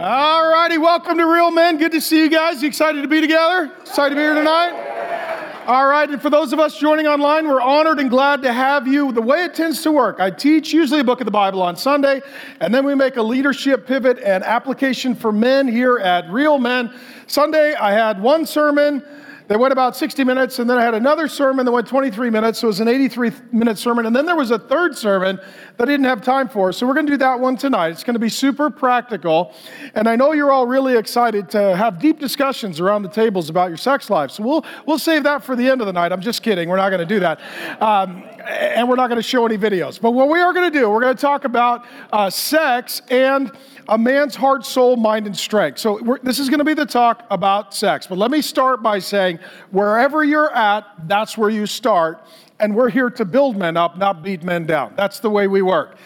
All 0.00 0.48
righty, 0.48 0.78
welcome 0.78 1.18
to 1.18 1.24
Real 1.24 1.50
Men. 1.50 1.76
Good 1.76 1.90
to 1.90 2.00
see 2.00 2.22
you 2.22 2.30
guys. 2.30 2.62
You 2.62 2.68
excited 2.68 3.02
to 3.02 3.08
be 3.08 3.20
together? 3.20 3.72
Excited 3.80 4.10
to 4.10 4.14
be 4.14 4.20
here 4.20 4.34
tonight? 4.34 5.64
All 5.66 5.88
right, 5.88 6.08
and 6.08 6.22
for 6.22 6.30
those 6.30 6.52
of 6.52 6.60
us 6.60 6.78
joining 6.78 7.08
online, 7.08 7.48
we're 7.48 7.60
honored 7.60 7.98
and 7.98 8.08
glad 8.08 8.40
to 8.42 8.52
have 8.52 8.86
you. 8.86 9.10
The 9.10 9.20
way 9.20 9.42
it 9.42 9.54
tends 9.54 9.82
to 9.82 9.90
work, 9.90 10.20
I 10.20 10.30
teach 10.30 10.72
usually 10.72 11.00
a 11.00 11.04
book 11.04 11.20
of 11.20 11.24
the 11.24 11.32
Bible 11.32 11.60
on 11.60 11.76
Sunday, 11.76 12.22
and 12.60 12.72
then 12.72 12.84
we 12.86 12.94
make 12.94 13.16
a 13.16 13.22
leadership 13.22 13.88
pivot 13.88 14.20
and 14.20 14.44
application 14.44 15.16
for 15.16 15.32
men 15.32 15.66
here 15.66 15.98
at 15.98 16.30
Real 16.30 16.58
Men. 16.58 16.94
Sunday, 17.26 17.74
I 17.74 17.90
had 17.90 18.22
one 18.22 18.46
sermon 18.46 19.04
that 19.48 19.58
went 19.58 19.72
about 19.72 19.96
60 19.96 20.24
minutes, 20.24 20.58
and 20.58 20.68
then 20.68 20.76
I 20.76 20.82
had 20.82 20.94
another 20.94 21.26
sermon 21.26 21.64
that 21.64 21.72
went 21.72 21.88
23 21.88 22.28
minutes, 22.28 22.58
so 22.58 22.66
it 22.66 22.68
was 22.68 22.80
an 22.80 22.88
83 22.88 23.32
minute 23.50 23.78
sermon. 23.78 24.04
And 24.04 24.14
then 24.14 24.26
there 24.26 24.36
was 24.36 24.50
a 24.50 24.58
third 24.58 24.96
sermon 24.96 25.40
that 25.78 25.88
I 25.88 25.90
didn't 25.90 26.04
have 26.04 26.22
time 26.22 26.48
for. 26.48 26.70
So 26.72 26.86
we're 26.86 26.94
going 26.94 27.06
to 27.06 27.12
do 27.12 27.16
that 27.18 27.40
one 27.40 27.56
tonight. 27.56 27.88
It's 27.88 28.04
going 28.04 28.14
to 28.14 28.20
be 28.20 28.28
super 28.28 28.68
practical. 28.68 29.54
And 29.94 30.06
I 30.06 30.16
know 30.16 30.32
you're 30.32 30.50
all 30.50 30.66
really 30.66 30.98
excited 30.98 31.48
to 31.50 31.74
have 31.76 31.98
deep 31.98 32.20
discussions 32.20 32.78
around 32.78 33.02
the 33.02 33.08
tables 33.08 33.48
about 33.48 33.68
your 33.68 33.78
sex 33.78 34.10
life. 34.10 34.30
So 34.32 34.42
we'll, 34.42 34.66
we'll 34.86 34.98
save 34.98 35.22
that 35.22 35.42
for 35.42 35.56
the 35.56 35.68
end 35.68 35.80
of 35.80 35.86
the 35.86 35.94
night. 35.94 36.12
I'm 36.12 36.20
just 36.20 36.42
kidding. 36.42 36.68
We're 36.68 36.76
not 36.76 36.90
going 36.90 37.00
to 37.00 37.06
do 37.06 37.20
that. 37.20 37.40
Um, 37.80 38.24
and 38.48 38.86
we're 38.86 38.96
not 38.96 39.08
going 39.08 39.20
to 39.20 39.26
show 39.26 39.46
any 39.46 39.56
videos. 39.56 39.98
But 39.98 40.10
what 40.10 40.28
we 40.28 40.40
are 40.40 40.52
going 40.52 40.70
to 40.70 40.78
do, 40.78 40.90
we're 40.90 41.00
going 41.00 41.16
to 41.16 41.20
talk 41.20 41.44
about 41.44 41.86
uh, 42.12 42.28
sex 42.28 43.00
and 43.08 43.50
a 43.88 43.96
man's 43.96 44.36
heart, 44.36 44.66
soul, 44.66 44.96
mind, 44.96 45.26
and 45.26 45.36
strength. 45.36 45.78
So 45.78 46.18
this 46.22 46.38
is 46.38 46.48
going 46.50 46.58
to 46.58 46.64
be 46.64 46.74
the 46.74 46.86
talk 46.86 47.24
about 47.30 47.74
sex. 47.74 48.06
But 48.06 48.18
let 48.18 48.30
me 48.30 48.42
start 48.42 48.82
by 48.82 48.98
saying 48.98 49.38
wherever 49.70 50.22
you're 50.22 50.54
at, 50.54 50.84
that's 51.08 51.38
where 51.38 51.48
you 51.48 51.66
start. 51.66 52.22
And 52.60 52.74
we're 52.74 52.90
here 52.90 53.08
to 53.10 53.24
build 53.24 53.56
men 53.56 53.76
up, 53.76 53.96
not 53.96 54.22
beat 54.22 54.42
men 54.42 54.66
down. 54.66 54.92
That's 54.96 55.20
the 55.20 55.30
way 55.30 55.46
we 55.46 55.62
work. 55.62 55.96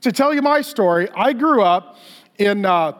To 0.00 0.10
tell 0.10 0.34
you 0.34 0.42
my 0.42 0.60
story, 0.60 1.08
I 1.14 1.32
grew 1.32 1.62
up 1.62 1.98
in 2.38 2.64
uh, 2.64 2.94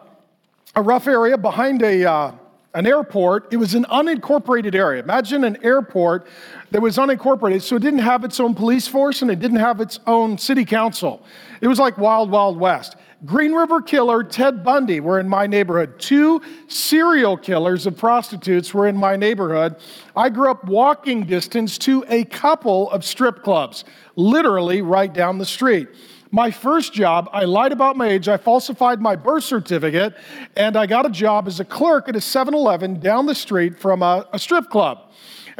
a 0.76 0.82
rough 0.82 1.08
area 1.08 1.36
behind 1.36 1.82
a, 1.82 2.04
uh, 2.04 2.32
an 2.74 2.86
airport. 2.86 3.52
It 3.52 3.56
was 3.56 3.74
an 3.74 3.84
unincorporated 3.84 4.74
area. 4.74 5.02
Imagine 5.02 5.42
an 5.44 5.58
airport 5.64 6.28
that 6.70 6.80
was 6.80 6.98
unincorporated, 6.98 7.62
so 7.62 7.76
it 7.76 7.82
didn't 7.82 8.00
have 8.00 8.22
its 8.22 8.38
own 8.38 8.54
police 8.54 8.86
force 8.86 9.22
and 9.22 9.30
it 9.30 9.40
didn't 9.40 9.58
have 9.58 9.80
its 9.80 9.98
own 10.06 10.38
city 10.38 10.64
council. 10.64 11.24
It 11.60 11.66
was 11.66 11.78
like 11.78 11.98
Wild 11.98 12.30
Wild 12.30 12.60
West. 12.60 12.96
Green 13.26 13.52
River 13.52 13.82
Killer, 13.82 14.24
Ted 14.24 14.64
Bundy 14.64 14.98
were 14.98 15.20
in 15.20 15.28
my 15.28 15.46
neighborhood. 15.46 15.98
Two 15.98 16.40
serial 16.68 17.36
killers 17.36 17.84
of 17.86 17.98
prostitutes 17.98 18.72
were 18.72 18.86
in 18.86 18.96
my 18.96 19.14
neighborhood. 19.14 19.76
I 20.16 20.30
grew 20.30 20.50
up 20.50 20.64
walking 20.64 21.26
distance 21.26 21.76
to 21.78 22.02
a 22.08 22.24
couple 22.24 22.90
of 22.90 23.04
strip 23.04 23.42
clubs, 23.42 23.84
literally 24.16 24.80
right 24.80 25.12
down 25.12 25.36
the 25.36 25.44
street. 25.44 25.88
My 26.30 26.50
first 26.50 26.94
job, 26.94 27.28
I 27.32 27.44
lied 27.44 27.72
about 27.72 27.96
my 27.96 28.08
age. 28.08 28.26
I 28.26 28.38
falsified 28.38 29.02
my 29.02 29.16
birth 29.16 29.44
certificate, 29.44 30.14
and 30.56 30.76
I 30.76 30.86
got 30.86 31.04
a 31.04 31.10
job 31.10 31.46
as 31.46 31.60
a 31.60 31.64
clerk 31.64 32.08
at 32.08 32.16
a 32.16 32.20
7 32.22 32.54
Eleven 32.54 33.00
down 33.00 33.26
the 33.26 33.34
street 33.34 33.78
from 33.78 34.02
a, 34.02 34.26
a 34.32 34.38
strip 34.38 34.70
club. 34.70 35.09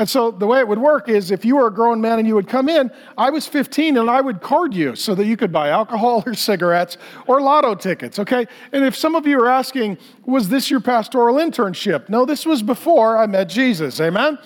And 0.00 0.08
so 0.08 0.30
the 0.30 0.46
way 0.46 0.60
it 0.60 0.66
would 0.66 0.78
work 0.78 1.10
is 1.10 1.30
if 1.30 1.44
you 1.44 1.56
were 1.56 1.66
a 1.66 1.70
grown 1.70 2.00
man 2.00 2.18
and 2.18 2.26
you 2.26 2.34
would 2.34 2.48
come 2.48 2.70
in, 2.70 2.90
I 3.18 3.28
was 3.28 3.46
15 3.46 3.98
and 3.98 4.08
I 4.08 4.22
would 4.22 4.40
card 4.40 4.72
you 4.72 4.96
so 4.96 5.14
that 5.14 5.26
you 5.26 5.36
could 5.36 5.52
buy 5.52 5.68
alcohol 5.68 6.22
or 6.26 6.32
cigarettes 6.32 6.96
or 7.26 7.42
lotto 7.42 7.74
tickets, 7.74 8.18
okay? 8.18 8.46
And 8.72 8.82
if 8.82 8.96
some 8.96 9.14
of 9.14 9.26
you 9.26 9.38
are 9.38 9.50
asking, 9.50 9.98
was 10.24 10.48
this 10.48 10.70
your 10.70 10.80
pastoral 10.80 11.36
internship? 11.36 12.08
No, 12.08 12.24
this 12.24 12.46
was 12.46 12.62
before 12.62 13.18
I 13.18 13.26
met 13.26 13.50
Jesus, 13.50 14.00
amen? 14.00 14.38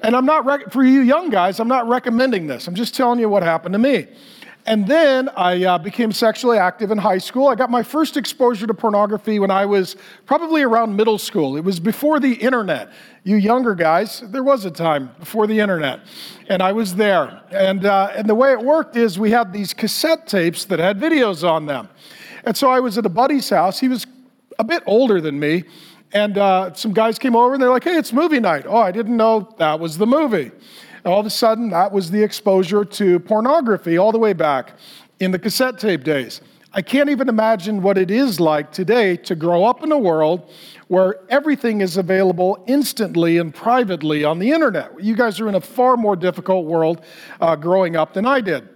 And 0.00 0.16
I'm 0.16 0.24
not, 0.24 0.46
rec- 0.46 0.72
for 0.72 0.82
you 0.82 1.02
young 1.02 1.28
guys, 1.28 1.60
I'm 1.60 1.68
not 1.68 1.86
recommending 1.86 2.46
this. 2.46 2.66
I'm 2.66 2.74
just 2.74 2.94
telling 2.94 3.20
you 3.20 3.28
what 3.28 3.42
happened 3.42 3.74
to 3.74 3.78
me. 3.78 4.06
And 4.66 4.86
then 4.86 5.28
I 5.36 5.62
uh, 5.64 5.78
became 5.78 6.10
sexually 6.10 6.56
active 6.56 6.90
in 6.90 6.96
high 6.96 7.18
school. 7.18 7.48
I 7.48 7.54
got 7.54 7.70
my 7.70 7.82
first 7.82 8.16
exposure 8.16 8.66
to 8.66 8.72
pornography 8.72 9.38
when 9.38 9.50
I 9.50 9.66
was 9.66 9.94
probably 10.24 10.62
around 10.62 10.96
middle 10.96 11.18
school. 11.18 11.58
It 11.58 11.64
was 11.64 11.78
before 11.78 12.18
the 12.18 12.32
internet. 12.32 12.90
You 13.24 13.36
younger 13.36 13.74
guys, 13.74 14.20
there 14.20 14.42
was 14.42 14.64
a 14.64 14.70
time 14.70 15.10
before 15.18 15.46
the 15.46 15.60
internet, 15.60 16.00
and 16.48 16.62
I 16.62 16.72
was 16.72 16.94
there. 16.94 17.42
And, 17.50 17.84
uh, 17.84 18.12
and 18.16 18.26
the 18.26 18.34
way 18.34 18.52
it 18.52 18.60
worked 18.60 18.96
is 18.96 19.18
we 19.18 19.30
had 19.30 19.52
these 19.52 19.74
cassette 19.74 20.26
tapes 20.26 20.64
that 20.66 20.78
had 20.78 20.98
videos 20.98 21.46
on 21.46 21.66
them. 21.66 21.90
And 22.44 22.56
so 22.56 22.70
I 22.70 22.80
was 22.80 22.96
at 22.96 23.04
a 23.04 23.10
buddy's 23.10 23.50
house. 23.50 23.78
He 23.80 23.88
was 23.88 24.06
a 24.58 24.64
bit 24.64 24.82
older 24.86 25.20
than 25.20 25.38
me. 25.38 25.64
And 26.12 26.38
uh, 26.38 26.72
some 26.72 26.94
guys 26.94 27.18
came 27.18 27.36
over 27.36 27.54
and 27.54 27.62
they're 27.62 27.70
like, 27.70 27.84
hey, 27.84 27.96
it's 27.96 28.12
movie 28.12 28.40
night. 28.40 28.64
Oh, 28.66 28.78
I 28.78 28.92
didn't 28.92 29.16
know 29.16 29.54
that 29.58 29.78
was 29.78 29.98
the 29.98 30.06
movie 30.06 30.52
all 31.04 31.20
of 31.20 31.26
a 31.26 31.30
sudden, 31.30 31.70
that 31.70 31.92
was 31.92 32.10
the 32.10 32.22
exposure 32.22 32.84
to 32.84 33.18
pornography 33.20 33.98
all 33.98 34.12
the 34.12 34.18
way 34.18 34.32
back 34.32 34.72
in 35.20 35.30
the 35.30 35.38
cassette 35.38 35.78
tape 35.78 36.04
days. 36.04 36.40
I 36.72 36.82
can't 36.82 37.08
even 37.08 37.28
imagine 37.28 37.82
what 37.82 37.96
it 37.98 38.10
is 38.10 38.40
like 38.40 38.72
today 38.72 39.16
to 39.18 39.36
grow 39.36 39.64
up 39.64 39.84
in 39.84 39.92
a 39.92 39.98
world 39.98 40.50
where 40.88 41.20
everything 41.28 41.80
is 41.80 41.96
available 41.96 42.64
instantly 42.66 43.38
and 43.38 43.54
privately 43.54 44.24
on 44.24 44.40
the 44.40 44.50
internet. 44.50 44.90
You 45.00 45.14
guys 45.14 45.38
are 45.40 45.48
in 45.48 45.54
a 45.54 45.60
far 45.60 45.96
more 45.96 46.16
difficult 46.16 46.66
world 46.66 47.04
uh, 47.40 47.54
growing 47.54 47.94
up 47.94 48.12
than 48.12 48.26
I 48.26 48.40
did. 48.40 48.68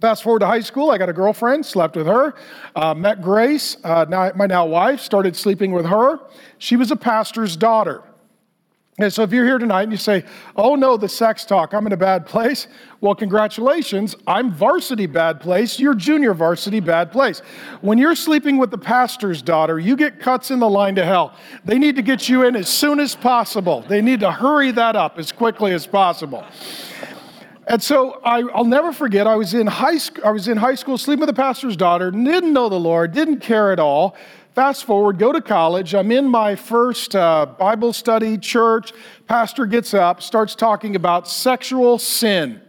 Fast 0.00 0.22
forward 0.22 0.40
to 0.40 0.46
high 0.46 0.60
school, 0.60 0.90
I 0.90 0.98
got 0.98 1.08
a 1.08 1.12
girlfriend, 1.12 1.66
slept 1.66 1.96
with 1.96 2.06
her, 2.06 2.34
uh, 2.76 2.94
met 2.94 3.20
Grace, 3.20 3.76
uh, 3.82 4.04
now, 4.08 4.30
my 4.34 4.46
now 4.46 4.66
wife, 4.66 5.00
started 5.00 5.34
sleeping 5.34 5.72
with 5.72 5.86
her. 5.86 6.20
She 6.58 6.76
was 6.76 6.90
a 6.90 6.96
pastor's 6.96 7.56
daughter. 7.56 8.02
And 9.00 9.12
so 9.12 9.22
if 9.22 9.32
you're 9.32 9.44
here 9.44 9.58
tonight 9.58 9.84
and 9.84 9.92
you 9.92 9.98
say, 9.98 10.24
oh 10.56 10.74
no, 10.74 10.96
the 10.96 11.08
sex 11.08 11.44
talk, 11.44 11.72
I'm 11.72 11.86
in 11.86 11.92
a 11.92 11.96
bad 11.96 12.26
place, 12.26 12.66
well, 13.00 13.14
congratulations, 13.14 14.16
I'm 14.26 14.52
varsity 14.52 15.06
bad 15.06 15.40
place, 15.40 15.78
you're 15.78 15.94
junior 15.94 16.34
varsity 16.34 16.80
bad 16.80 17.12
place. 17.12 17.38
When 17.80 17.96
you're 17.96 18.16
sleeping 18.16 18.58
with 18.58 18.72
the 18.72 18.78
pastor's 18.78 19.40
daughter, 19.40 19.78
you 19.78 19.96
get 19.96 20.18
cuts 20.18 20.50
in 20.50 20.58
the 20.58 20.68
line 20.68 20.96
to 20.96 21.04
hell. 21.04 21.32
They 21.64 21.78
need 21.78 21.94
to 21.94 22.02
get 22.02 22.28
you 22.28 22.44
in 22.44 22.56
as 22.56 22.68
soon 22.68 22.98
as 22.98 23.14
possible. 23.14 23.82
They 23.82 24.02
need 24.02 24.18
to 24.20 24.32
hurry 24.32 24.72
that 24.72 24.96
up 24.96 25.16
as 25.16 25.30
quickly 25.30 25.72
as 25.72 25.86
possible. 25.86 26.44
And 27.68 27.82
so 27.82 28.18
I, 28.24 28.42
will 28.42 28.64
never 28.64 28.92
forget, 28.92 29.26
I 29.26 29.36
was, 29.36 29.52
in 29.52 29.66
high 29.66 29.98
I 30.24 30.30
was 30.30 30.48
in 30.48 30.56
high 30.56 30.74
school 30.74 30.96
sleeping 30.96 31.20
with 31.20 31.28
the 31.28 31.40
pastor's 31.40 31.76
daughter, 31.76 32.10
didn't 32.10 32.52
know 32.52 32.70
the 32.70 32.80
Lord, 32.80 33.12
didn't 33.12 33.40
care 33.40 33.70
at 33.70 33.78
all. 33.78 34.16
Fast 34.58 34.86
forward, 34.86 35.20
go 35.20 35.30
to 35.30 35.40
college. 35.40 35.94
I'm 35.94 36.10
in 36.10 36.26
my 36.26 36.56
first 36.56 37.14
uh, 37.14 37.46
Bible 37.46 37.92
study 37.92 38.36
church. 38.36 38.92
Pastor 39.28 39.66
gets 39.66 39.94
up, 39.94 40.20
starts 40.20 40.56
talking 40.56 40.96
about 40.96 41.28
sexual 41.28 41.96
sin. 41.96 42.60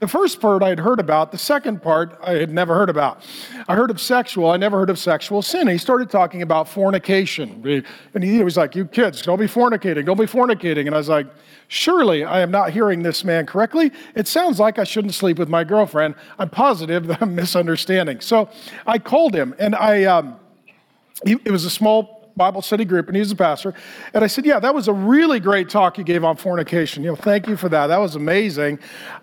The 0.00 0.06
first 0.06 0.38
part 0.38 0.62
I 0.62 0.68
had 0.68 0.78
heard 0.78 1.00
about, 1.00 1.32
the 1.32 1.38
second 1.38 1.80
part 1.80 2.18
I 2.22 2.32
had 2.32 2.50
never 2.50 2.74
heard 2.74 2.90
about. 2.90 3.26
I 3.68 3.74
heard 3.74 3.90
of 3.90 3.98
sexual, 4.02 4.50
I 4.50 4.58
never 4.58 4.78
heard 4.78 4.90
of 4.90 4.98
sexual 4.98 5.40
sin. 5.40 5.66
he 5.66 5.78
started 5.78 6.10
talking 6.10 6.42
about 6.42 6.68
fornication. 6.68 7.86
And 8.12 8.22
he 8.22 8.44
was 8.44 8.58
like, 8.58 8.76
You 8.76 8.84
kids, 8.84 9.22
don't 9.22 9.40
be 9.40 9.46
fornicating, 9.46 10.04
don't 10.04 10.20
be 10.20 10.26
fornicating. 10.26 10.84
And 10.84 10.94
I 10.94 10.98
was 10.98 11.08
like, 11.08 11.26
Surely 11.68 12.22
I 12.22 12.40
am 12.40 12.50
not 12.50 12.70
hearing 12.70 13.02
this 13.02 13.24
man 13.24 13.46
correctly. 13.46 13.92
It 14.14 14.28
sounds 14.28 14.60
like 14.60 14.78
I 14.78 14.84
shouldn't 14.84 15.14
sleep 15.14 15.38
with 15.38 15.48
my 15.48 15.64
girlfriend. 15.64 16.16
I'm 16.38 16.50
positive 16.50 17.06
that 17.06 17.22
I'm 17.22 17.34
misunderstanding. 17.34 18.20
So 18.20 18.50
I 18.86 18.98
called 18.98 19.34
him 19.34 19.54
and 19.58 19.74
I. 19.74 20.04
Um, 20.04 20.36
he, 21.24 21.38
it 21.44 21.50
was 21.50 21.64
a 21.64 21.70
small 21.70 22.20
Bible 22.36 22.62
study 22.62 22.84
group, 22.84 23.06
and 23.06 23.16
he 23.16 23.20
was 23.20 23.30
a 23.32 23.36
pastor. 23.36 23.74
And 24.14 24.24
I 24.24 24.26
said, 24.26 24.46
Yeah, 24.46 24.58
that 24.60 24.74
was 24.74 24.88
a 24.88 24.92
really 24.92 25.40
great 25.40 25.68
talk 25.68 25.98
you 25.98 26.04
gave 26.04 26.24
on 26.24 26.36
fornication. 26.36 27.02
You 27.02 27.10
know, 27.10 27.16
thank 27.16 27.46
you 27.46 27.56
for 27.56 27.68
that. 27.68 27.88
That 27.88 27.98
was 27.98 28.14
amazing. 28.14 28.78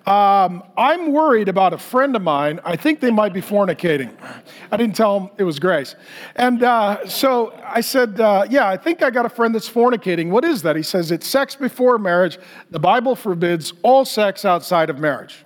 Um, 0.06 0.64
I'm 0.78 1.12
worried 1.12 1.50
about 1.50 1.74
a 1.74 1.78
friend 1.78 2.16
of 2.16 2.22
mine. 2.22 2.60
I 2.64 2.76
think 2.76 3.00
they 3.00 3.12
might 3.12 3.34
be 3.34 3.42
fornicating. 3.42 4.16
I 4.72 4.78
didn't 4.78 4.96
tell 4.96 5.20
him 5.20 5.30
it 5.38 5.44
was 5.44 5.58
Grace. 5.58 5.96
And 6.36 6.64
uh, 6.64 7.08
so 7.08 7.60
I 7.66 7.82
said, 7.82 8.20
uh, 8.20 8.46
Yeah, 8.50 8.68
I 8.68 8.78
think 8.78 9.02
I 9.02 9.10
got 9.10 9.26
a 9.26 9.30
friend 9.30 9.56
that's 9.56 9.70
fornicating. 9.70 10.30
What 10.30 10.46
is 10.46 10.62
that? 10.62 10.76
He 10.76 10.84
says, 10.84 11.12
It's 11.12 11.28
sex 11.28 11.56
before 11.56 11.98
marriage. 11.98 12.38
The 12.70 12.80
Bible 12.80 13.16
forbids 13.16 13.74
all 13.82 14.06
sex 14.06 14.46
outside 14.46 14.90
of 14.90 15.00
marriage. 15.00 15.44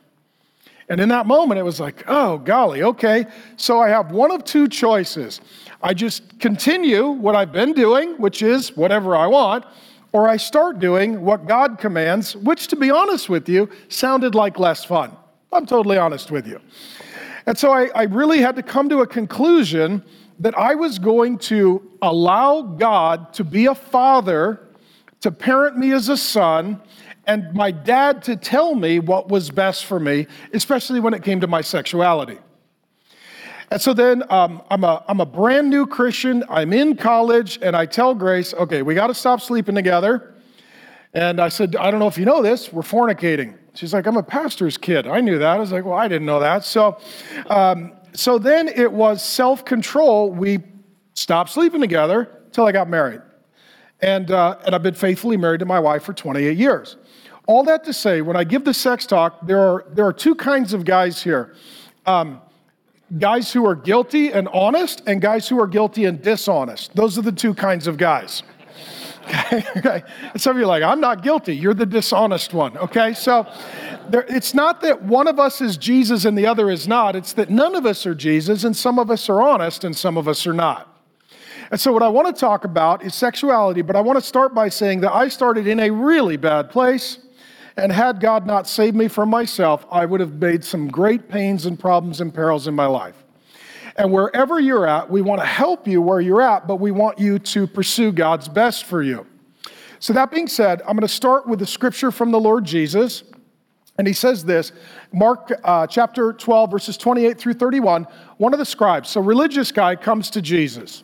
And 0.91 0.99
in 0.99 1.07
that 1.07 1.25
moment, 1.25 1.57
it 1.57 1.63
was 1.63 1.79
like, 1.79 2.03
oh, 2.07 2.37
golly, 2.39 2.83
okay. 2.83 3.25
So 3.55 3.79
I 3.79 3.87
have 3.87 4.11
one 4.11 4.29
of 4.29 4.43
two 4.43 4.67
choices. 4.67 5.39
I 5.81 5.93
just 5.93 6.37
continue 6.37 7.07
what 7.07 7.33
I've 7.33 7.53
been 7.53 7.71
doing, 7.71 8.15
which 8.17 8.41
is 8.41 8.75
whatever 8.75 9.15
I 9.15 9.25
want, 9.27 9.63
or 10.11 10.27
I 10.27 10.35
start 10.35 10.79
doing 10.79 11.21
what 11.21 11.47
God 11.47 11.77
commands, 11.79 12.35
which, 12.35 12.67
to 12.67 12.75
be 12.75 12.91
honest 12.91 13.29
with 13.29 13.47
you, 13.47 13.69
sounded 13.87 14.35
like 14.35 14.59
less 14.59 14.83
fun. 14.83 15.15
I'm 15.53 15.65
totally 15.65 15.97
honest 15.97 16.29
with 16.29 16.45
you. 16.45 16.59
And 17.45 17.57
so 17.57 17.71
I, 17.71 17.87
I 17.95 18.03
really 18.03 18.39
had 18.39 18.57
to 18.57 18.63
come 18.63 18.89
to 18.89 18.99
a 18.99 19.07
conclusion 19.07 20.03
that 20.41 20.57
I 20.57 20.75
was 20.75 20.99
going 20.99 21.37
to 21.37 21.89
allow 22.01 22.63
God 22.63 23.33
to 23.35 23.45
be 23.45 23.67
a 23.67 23.75
father, 23.75 24.67
to 25.21 25.31
parent 25.31 25.77
me 25.77 25.93
as 25.93 26.09
a 26.09 26.17
son, 26.17 26.81
and 27.31 27.53
my 27.53 27.71
dad 27.71 28.23
to 28.23 28.35
tell 28.35 28.75
me 28.75 28.99
what 28.99 29.29
was 29.29 29.49
best 29.49 29.85
for 29.85 30.01
me, 30.01 30.27
especially 30.51 30.99
when 30.99 31.13
it 31.13 31.23
came 31.23 31.39
to 31.39 31.47
my 31.47 31.61
sexuality. 31.61 32.37
And 33.71 33.81
so 33.81 33.93
then 33.93 34.23
um, 34.29 34.61
I'm, 34.69 34.83
a, 34.83 35.01
I'm 35.07 35.21
a 35.21 35.25
brand 35.25 35.69
new 35.69 35.87
Christian. 35.87 36.43
I'm 36.49 36.73
in 36.73 36.97
college, 36.97 37.57
and 37.61 37.73
I 37.73 37.85
tell 37.85 38.13
Grace, 38.13 38.53
okay, 38.55 38.81
we 38.81 38.95
got 38.95 39.07
to 39.07 39.13
stop 39.13 39.39
sleeping 39.39 39.75
together. 39.75 40.33
And 41.13 41.39
I 41.39 41.47
said, 41.47 41.77
I 41.77 41.89
don't 41.89 42.01
know 42.01 42.07
if 42.07 42.17
you 42.17 42.25
know 42.25 42.41
this, 42.41 42.73
we're 42.73 42.81
fornicating. 42.81 43.57
She's 43.75 43.93
like, 43.93 44.07
I'm 44.07 44.17
a 44.17 44.23
pastor's 44.23 44.77
kid. 44.77 45.07
I 45.07 45.21
knew 45.21 45.37
that. 45.37 45.55
I 45.55 45.57
was 45.57 45.71
like, 45.71 45.85
well, 45.85 45.97
I 45.97 46.09
didn't 46.09 46.25
know 46.25 46.41
that. 46.41 46.65
So, 46.65 46.99
um, 47.49 47.93
so 48.11 48.39
then 48.39 48.67
it 48.67 48.91
was 48.91 49.23
self 49.23 49.63
control. 49.63 50.31
We 50.31 50.59
stopped 51.13 51.51
sleeping 51.51 51.79
together, 51.79 52.29
until 52.47 52.65
I 52.65 52.73
got 52.73 52.89
married. 52.89 53.21
And, 54.01 54.31
uh, 54.31 54.57
and 54.65 54.75
I've 54.75 54.83
been 54.83 54.95
faithfully 54.95 55.37
married 55.37 55.59
to 55.59 55.65
my 55.65 55.79
wife 55.79 56.03
for 56.03 56.13
28 56.13 56.57
years. 56.57 56.97
All 57.51 57.65
that 57.65 57.83
to 57.83 57.91
say, 57.91 58.21
when 58.21 58.37
I 58.37 58.45
give 58.45 58.63
the 58.63 58.73
sex 58.73 59.05
talk, 59.05 59.45
there 59.45 59.59
are, 59.59 59.85
there 59.91 60.05
are 60.05 60.13
two 60.13 60.35
kinds 60.35 60.71
of 60.71 60.85
guys 60.85 61.21
here 61.21 61.53
um, 62.05 62.39
guys 63.19 63.51
who 63.51 63.67
are 63.67 63.75
guilty 63.75 64.31
and 64.31 64.47
honest, 64.53 65.01
and 65.05 65.19
guys 65.19 65.49
who 65.49 65.59
are 65.59 65.67
guilty 65.67 66.05
and 66.05 66.21
dishonest. 66.21 66.95
Those 66.95 67.17
are 67.17 67.21
the 67.23 67.31
two 67.33 67.53
kinds 67.53 67.87
of 67.87 67.97
guys. 67.97 68.43
Okay, 69.25 69.65
okay. 69.77 70.03
Some 70.37 70.55
of 70.55 70.59
you 70.59 70.63
are 70.63 70.67
like, 70.67 70.81
I'm 70.81 71.01
not 71.01 71.23
guilty. 71.23 71.53
You're 71.53 71.73
the 71.73 71.85
dishonest 71.85 72.53
one. 72.53 72.77
Okay, 72.77 73.13
so 73.13 73.45
there, 74.09 74.25
it's 74.29 74.53
not 74.53 74.79
that 74.79 75.03
one 75.03 75.27
of 75.27 75.37
us 75.37 75.59
is 75.59 75.75
Jesus 75.75 76.23
and 76.23 76.37
the 76.37 76.45
other 76.45 76.69
is 76.69 76.87
not. 76.87 77.17
It's 77.17 77.33
that 77.33 77.49
none 77.49 77.75
of 77.75 77.85
us 77.85 78.05
are 78.05 78.15
Jesus, 78.15 78.63
and 78.63 78.77
some 78.77 78.97
of 78.97 79.11
us 79.11 79.27
are 79.27 79.41
honest, 79.41 79.83
and 79.83 79.93
some 79.93 80.15
of 80.15 80.29
us 80.29 80.47
are 80.47 80.53
not. 80.53 80.87
And 81.69 81.81
so, 81.81 81.91
what 81.91 82.01
I 82.01 82.07
want 82.07 82.33
to 82.33 82.39
talk 82.39 82.63
about 82.63 83.03
is 83.03 83.13
sexuality, 83.13 83.81
but 83.81 83.97
I 83.97 83.99
want 84.01 84.17
to 84.17 84.25
start 84.25 84.55
by 84.55 84.69
saying 84.69 85.01
that 85.01 85.11
I 85.11 85.27
started 85.27 85.67
in 85.67 85.81
a 85.81 85.89
really 85.89 86.37
bad 86.37 86.69
place. 86.69 87.17
And 87.77 87.91
had 87.91 88.19
God 88.19 88.45
not 88.45 88.67
saved 88.67 88.95
me 88.95 89.07
from 89.07 89.29
myself, 89.29 89.85
I 89.91 90.05
would 90.05 90.19
have 90.19 90.33
made 90.33 90.63
some 90.63 90.87
great 90.87 91.29
pains 91.29 91.65
and 91.65 91.79
problems 91.79 92.19
and 92.21 92.33
perils 92.33 92.67
in 92.67 92.75
my 92.75 92.85
life. 92.85 93.23
And 93.95 94.11
wherever 94.11 94.59
you're 94.59 94.87
at, 94.87 95.09
we 95.09 95.21
want 95.21 95.41
to 95.41 95.47
help 95.47 95.87
you 95.87 96.01
where 96.01 96.21
you're 96.21 96.41
at, 96.41 96.67
but 96.67 96.77
we 96.77 96.91
want 96.91 97.19
you 97.19 97.39
to 97.39 97.67
pursue 97.67 98.11
God's 98.11 98.47
best 98.47 98.85
for 98.85 99.01
you. 99.01 99.25
So, 99.99 100.13
that 100.13 100.31
being 100.31 100.47
said, 100.47 100.81
I'm 100.81 100.95
going 100.95 101.01
to 101.01 101.07
start 101.07 101.47
with 101.47 101.59
the 101.59 101.65
scripture 101.67 102.11
from 102.11 102.31
the 102.31 102.39
Lord 102.39 102.65
Jesus. 102.65 103.23
And 103.97 104.07
he 104.07 104.13
says 104.13 104.43
this 104.43 104.71
Mark 105.13 105.51
uh, 105.63 105.85
chapter 105.85 106.33
12, 106.33 106.71
verses 106.71 106.97
28 106.97 107.37
through 107.37 107.53
31. 107.53 108.07
One 108.37 108.53
of 108.53 108.59
the 108.59 108.65
scribes, 108.65 109.09
so 109.09 109.21
religious 109.21 109.71
guy, 109.71 109.95
comes 109.95 110.29
to 110.31 110.41
Jesus. 110.41 111.03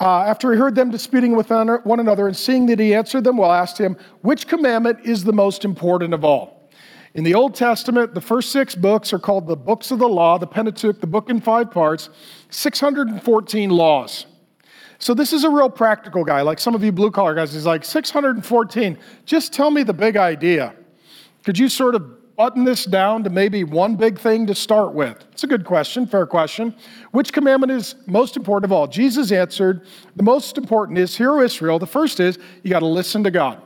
Uh, 0.00 0.20
after 0.20 0.52
he 0.52 0.58
heard 0.58 0.74
them 0.74 0.90
disputing 0.90 1.34
with 1.34 1.50
one 1.50 2.00
another 2.00 2.28
and 2.28 2.36
seeing 2.36 2.66
that 2.66 2.78
he 2.78 2.94
answered 2.94 3.24
them 3.24 3.36
well, 3.36 3.52
asked 3.52 3.78
him, 3.78 3.96
Which 4.22 4.46
commandment 4.46 5.00
is 5.04 5.24
the 5.24 5.32
most 5.32 5.64
important 5.64 6.14
of 6.14 6.24
all? 6.24 6.70
In 7.14 7.24
the 7.24 7.34
Old 7.34 7.54
Testament, 7.54 8.14
the 8.14 8.20
first 8.20 8.52
six 8.52 8.76
books 8.76 9.12
are 9.12 9.18
called 9.18 9.48
the 9.48 9.56
books 9.56 9.90
of 9.90 9.98
the 9.98 10.08
law, 10.08 10.38
the 10.38 10.46
Pentateuch, 10.46 11.00
the 11.00 11.06
book 11.06 11.30
in 11.30 11.40
five 11.40 11.70
parts, 11.70 12.10
614 12.50 13.70
laws. 13.70 14.26
So 15.00 15.14
this 15.14 15.32
is 15.32 15.44
a 15.44 15.50
real 15.50 15.70
practical 15.70 16.24
guy, 16.24 16.42
like 16.42 16.58
some 16.58 16.74
of 16.74 16.84
you 16.84 16.92
blue 16.92 17.10
collar 17.10 17.34
guys. 17.34 17.52
He's 17.52 17.66
like, 17.66 17.84
614, 17.84 18.98
just 19.24 19.52
tell 19.52 19.70
me 19.70 19.82
the 19.82 19.92
big 19.92 20.16
idea. 20.16 20.74
Could 21.44 21.58
you 21.58 21.68
sort 21.68 21.94
of 21.94 22.17
button 22.38 22.62
this 22.62 22.84
down 22.84 23.24
to 23.24 23.30
maybe 23.30 23.64
one 23.64 23.96
big 23.96 24.16
thing 24.16 24.46
to 24.46 24.54
start 24.54 24.94
with? 24.94 25.24
It's 25.32 25.42
a 25.42 25.48
good 25.48 25.64
question, 25.64 26.06
fair 26.06 26.24
question. 26.24 26.72
Which 27.10 27.32
commandment 27.32 27.72
is 27.72 27.96
most 28.06 28.36
important 28.36 28.70
of 28.70 28.72
all? 28.72 28.86
Jesus 28.86 29.32
answered, 29.32 29.84
The 30.14 30.22
most 30.22 30.56
important 30.56 30.98
is, 30.98 31.16
Hear, 31.16 31.42
Israel, 31.42 31.80
the 31.80 31.86
first 31.88 32.20
is, 32.20 32.38
you 32.62 32.70
got 32.70 32.78
to 32.78 32.86
listen 32.86 33.24
to 33.24 33.32
God. 33.32 33.60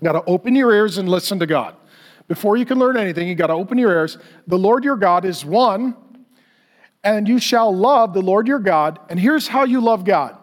You 0.00 0.04
got 0.04 0.20
to 0.20 0.24
open 0.28 0.56
your 0.56 0.74
ears 0.74 0.98
and 0.98 1.08
listen 1.08 1.38
to 1.38 1.46
God. 1.46 1.76
Before 2.26 2.56
you 2.56 2.66
can 2.66 2.80
learn 2.80 2.96
anything, 2.96 3.28
you 3.28 3.36
got 3.36 3.46
to 3.46 3.52
open 3.52 3.78
your 3.78 3.92
ears. 3.92 4.18
The 4.48 4.58
Lord 4.58 4.82
your 4.82 4.96
God 4.96 5.24
is 5.24 5.44
one, 5.44 5.96
and 7.04 7.28
you 7.28 7.38
shall 7.38 7.74
love 7.74 8.14
the 8.14 8.20
Lord 8.20 8.48
your 8.48 8.58
God. 8.58 8.98
And 9.08 9.20
here's 9.20 9.46
how 9.46 9.62
you 9.62 9.80
love 9.80 10.04
God 10.04 10.36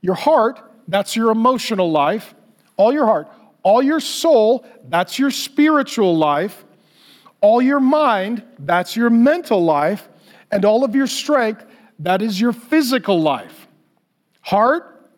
your 0.00 0.16
heart, 0.16 0.60
that's 0.88 1.14
your 1.14 1.30
emotional 1.30 1.92
life, 1.92 2.34
all 2.76 2.92
your 2.92 3.06
heart, 3.06 3.28
all 3.62 3.82
your 3.82 4.00
soul, 4.00 4.66
that's 4.88 5.16
your 5.16 5.30
spiritual 5.30 6.16
life 6.16 6.64
all 7.40 7.62
your 7.62 7.80
mind, 7.80 8.42
that's 8.58 8.96
your 8.96 9.10
mental 9.10 9.64
life, 9.64 10.08
and 10.50 10.64
all 10.64 10.84
of 10.84 10.94
your 10.94 11.06
strength, 11.06 11.64
that 12.00 12.22
is 12.22 12.40
your 12.40 12.52
physical 12.52 13.20
life. 13.20 13.68
Heart, 14.40 15.10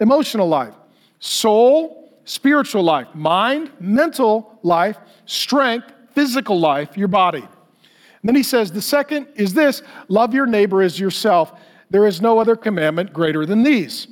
emotional 0.00 0.48
life. 0.48 0.74
Soul, 1.18 2.18
spiritual 2.24 2.82
life. 2.82 3.08
Mind, 3.14 3.70
mental 3.78 4.58
life. 4.62 4.96
Strength, 5.26 5.92
physical 6.12 6.58
life, 6.58 6.96
your 6.96 7.08
body. 7.08 7.42
And 7.42 8.28
then 8.28 8.36
he 8.36 8.42
says, 8.42 8.72
the 8.72 8.82
second 8.82 9.28
is 9.34 9.54
this 9.54 9.82
love 10.08 10.34
your 10.34 10.46
neighbor 10.46 10.82
as 10.82 10.98
yourself. 10.98 11.52
There 11.90 12.06
is 12.06 12.20
no 12.20 12.38
other 12.38 12.56
commandment 12.56 13.12
greater 13.12 13.44
than 13.44 13.62
these. 13.62 14.06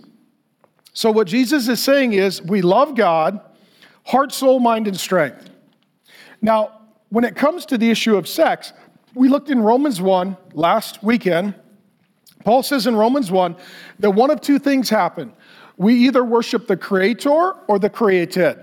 So, 0.93 1.13
what 1.13 1.29
Jesus 1.29 1.69
is 1.69 1.81
saying 1.81 2.15
is, 2.15 2.43
we 2.43 2.61
love 2.61 2.97
God, 2.97 3.41
heart, 4.05 4.33
soul, 4.33 4.59
mind, 4.59 4.89
and 4.89 4.99
strength. 4.99 5.49
Now, 6.43 6.78
when 7.11 7.25
it 7.25 7.37
comes 7.37 7.67
to 7.67 7.79
the 7.79 7.91
issue 7.91 8.17
of 8.17 8.29
sex, 8.29 8.73
we 9.15 9.29
looked 9.29 9.51
in 9.51 9.61
Romans 9.61 10.01
1 10.01 10.37
last 10.53 11.03
weekend. 11.03 11.55
Paul 12.45 12.63
says 12.63 12.87
in 12.87 12.95
Romans 12.95 13.31
1 13.31 13.57
that 13.99 14.11
one 14.11 14.31
of 14.31 14.41
two 14.41 14.59
things 14.59 14.89
happen. 14.89 15.33
We 15.77 15.95
either 16.07 16.25
worship 16.25 16.67
the 16.67 16.77
creator 16.77 17.53
or 17.69 17.79
the 17.79 17.91
created. 17.91 18.59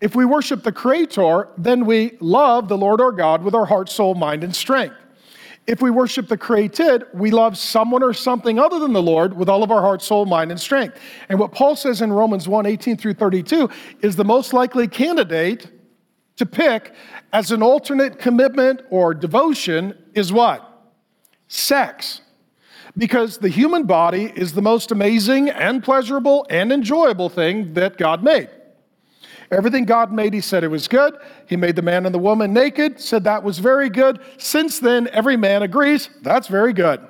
If 0.00 0.14
we 0.14 0.24
worship 0.24 0.62
the 0.62 0.72
creator, 0.72 1.48
then 1.58 1.84
we 1.84 2.16
love 2.20 2.68
the 2.68 2.76
Lord 2.76 3.00
our 3.00 3.12
God 3.12 3.42
with 3.42 3.54
our 3.54 3.66
heart, 3.66 3.88
soul, 3.90 4.14
mind, 4.14 4.42
and 4.42 4.56
strength. 4.56 4.96
If 5.66 5.82
we 5.82 5.90
worship 5.90 6.26
the 6.26 6.38
created, 6.38 7.04
we 7.12 7.30
love 7.30 7.56
someone 7.56 8.02
or 8.02 8.14
something 8.14 8.58
other 8.58 8.78
than 8.78 8.92
the 8.92 9.02
Lord 9.02 9.36
with 9.36 9.48
all 9.48 9.62
of 9.62 9.70
our 9.70 9.82
heart, 9.82 10.02
soul, 10.02 10.24
mind, 10.24 10.50
and 10.50 10.58
strength. 10.58 10.98
And 11.28 11.38
what 11.38 11.52
Paul 11.52 11.76
says 11.76 12.00
in 12.00 12.12
Romans 12.12 12.48
1 12.48 12.66
18 12.66 12.96
through 12.96 13.14
32 13.14 13.68
is 14.00 14.16
the 14.16 14.24
most 14.24 14.52
likely 14.52 14.88
candidate 14.88 15.68
to 16.40 16.46
pick 16.46 16.94
as 17.34 17.52
an 17.52 17.62
alternate 17.62 18.18
commitment 18.18 18.80
or 18.88 19.12
devotion 19.12 19.94
is 20.14 20.32
what? 20.32 20.66
Sex. 21.48 22.22
Because 22.96 23.36
the 23.38 23.50
human 23.50 23.84
body 23.84 24.32
is 24.34 24.54
the 24.54 24.62
most 24.62 24.90
amazing 24.90 25.50
and 25.50 25.84
pleasurable 25.84 26.46
and 26.48 26.72
enjoyable 26.72 27.28
thing 27.28 27.74
that 27.74 27.98
God 27.98 28.24
made. 28.24 28.48
Everything 29.50 29.84
God 29.84 30.12
made, 30.12 30.32
He 30.32 30.40
said 30.40 30.64
it 30.64 30.68
was 30.68 30.88
good. 30.88 31.14
He 31.46 31.56
made 31.56 31.76
the 31.76 31.82
man 31.82 32.06
and 32.06 32.14
the 32.14 32.18
woman 32.18 32.54
naked, 32.54 32.98
said 32.98 33.24
that 33.24 33.42
was 33.42 33.58
very 33.58 33.90
good. 33.90 34.18
Since 34.38 34.78
then, 34.78 35.08
every 35.08 35.36
man 35.36 35.62
agrees 35.62 36.08
that's 36.22 36.48
very 36.48 36.72
good. 36.72 37.00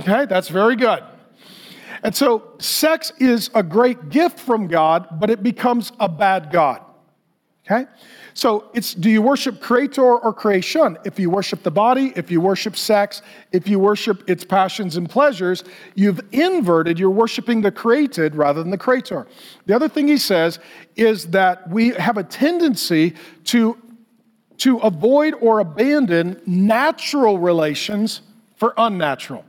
Okay, 0.00 0.24
that's 0.26 0.48
very 0.48 0.76
good. 0.76 1.02
And 2.04 2.14
so, 2.14 2.54
sex 2.58 3.12
is 3.18 3.50
a 3.54 3.62
great 3.62 4.08
gift 4.08 4.38
from 4.38 4.68
God, 4.68 5.20
but 5.20 5.30
it 5.30 5.42
becomes 5.42 5.90
a 5.98 6.08
bad 6.08 6.52
God. 6.52 6.82
Okay? 7.72 7.90
So 8.34 8.70
it's 8.72 8.94
do 8.94 9.10
you 9.10 9.22
worship 9.22 9.60
creator 9.60 10.02
or 10.02 10.32
creation? 10.32 10.98
If 11.04 11.18
you 11.18 11.30
worship 11.30 11.62
the 11.62 11.70
body, 11.70 12.12
if 12.16 12.30
you 12.30 12.40
worship 12.40 12.76
sex, 12.76 13.22
if 13.52 13.68
you 13.68 13.78
worship 13.78 14.28
its 14.28 14.44
passions 14.44 14.96
and 14.96 15.08
pleasures, 15.08 15.64
you've 15.94 16.20
inverted, 16.32 16.98
you're 16.98 17.10
worshiping 17.10 17.60
the 17.60 17.70
created 17.70 18.34
rather 18.34 18.62
than 18.62 18.70
the 18.70 18.78
creator. 18.78 19.26
The 19.66 19.74
other 19.74 19.88
thing 19.88 20.08
he 20.08 20.16
says 20.16 20.58
is 20.96 21.26
that 21.28 21.68
we 21.68 21.90
have 21.90 22.16
a 22.16 22.24
tendency 22.24 23.14
to, 23.44 23.78
to 24.58 24.78
avoid 24.78 25.34
or 25.40 25.60
abandon 25.60 26.40
natural 26.46 27.38
relations 27.38 28.22
for 28.56 28.72
unnatural. 28.76 29.44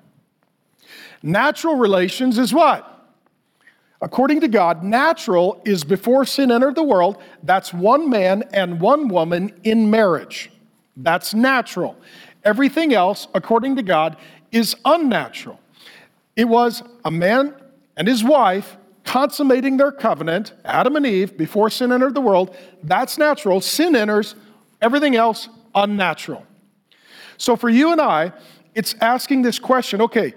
Natural 1.21 1.75
relations 1.75 2.37
is 2.37 2.53
what? 2.53 2.92
According 4.03 4.41
to 4.41 4.49
God, 4.49 4.83
natural 4.83 5.61
is 5.63 5.85
before 5.85 6.25
sin 6.25 6.51
entered 6.51 6.75
the 6.75 6.83
world. 6.83 7.23
That's 7.41 7.73
one 7.73 8.09
man 8.09 8.43
and 8.51 8.81
one 8.81 9.07
woman 9.07 9.57
in 9.63 9.89
marriage. 9.89 10.51
That's 10.97 11.33
natural. 11.33 11.95
Everything 12.43 12.93
else, 12.93 13.29
according 13.33 13.77
to 13.77 13.81
God, 13.81 14.17
is 14.51 14.75
unnatural. 14.83 15.57
It 16.35 16.43
was 16.49 16.83
a 17.05 17.11
man 17.11 17.55
and 17.95 18.05
his 18.05 18.25
wife 18.25 18.75
consummating 19.05 19.77
their 19.77 19.93
covenant, 19.93 20.51
Adam 20.65 20.97
and 20.97 21.05
Eve, 21.05 21.37
before 21.37 21.69
sin 21.69 21.93
entered 21.93 22.13
the 22.13 22.21
world. 22.21 22.53
That's 22.83 23.17
natural. 23.17 23.61
Sin 23.61 23.95
enters, 23.95 24.35
everything 24.81 25.15
else, 25.15 25.47
unnatural. 25.73 26.45
So 27.37 27.55
for 27.55 27.69
you 27.69 27.93
and 27.93 28.01
I, 28.01 28.33
it's 28.75 28.95
asking 28.99 29.43
this 29.43 29.59
question 29.59 30.01
okay, 30.01 30.33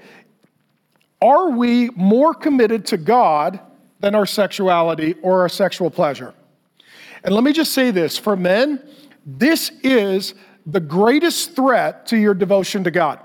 are 1.21 1.51
we 1.51 1.91
more 1.91 2.35
committed 2.35 2.87
to 2.87 2.97
God 2.97 3.61
than 4.01 4.15
our 4.15 4.27
sexuality 4.27 5.15
or 5.23 5.41
our 5.41 5.49
sexual 5.49 5.91
pleasure? 5.91 6.35
And 7.25 7.35
let 7.35 7.43
me 7.43 7.53
just 7.53 7.73
say 7.73 7.91
this 7.91 8.17
for 8.19 8.37
men, 8.37 8.83
this 9.25 9.73
is 9.83 10.35
the 10.67 10.81
greatest 10.81 11.57
threat 11.57 12.07
to 12.07 12.17
your 12.17 12.35
devotion 12.35 12.85
to 12.85 12.91
God. 12.91 13.21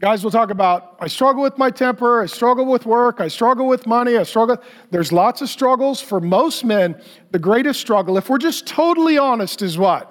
Guys, 0.00 0.22
we'll 0.22 0.30
talk 0.30 0.50
about 0.50 0.96
I 1.00 1.06
struggle 1.06 1.42
with 1.42 1.56
my 1.56 1.70
temper, 1.70 2.22
I 2.22 2.26
struggle 2.26 2.66
with 2.66 2.84
work, 2.84 3.20
I 3.20 3.28
struggle 3.28 3.66
with 3.66 3.86
money, 3.86 4.18
I 4.18 4.24
struggle. 4.24 4.58
There's 4.90 5.12
lots 5.12 5.40
of 5.40 5.48
struggles. 5.48 6.00
For 6.00 6.20
most 6.20 6.64
men, 6.64 7.00
the 7.30 7.38
greatest 7.38 7.80
struggle, 7.80 8.18
if 8.18 8.28
we're 8.28 8.38
just 8.38 8.66
totally 8.66 9.16
honest, 9.16 9.62
is 9.62 9.78
what? 9.78 10.10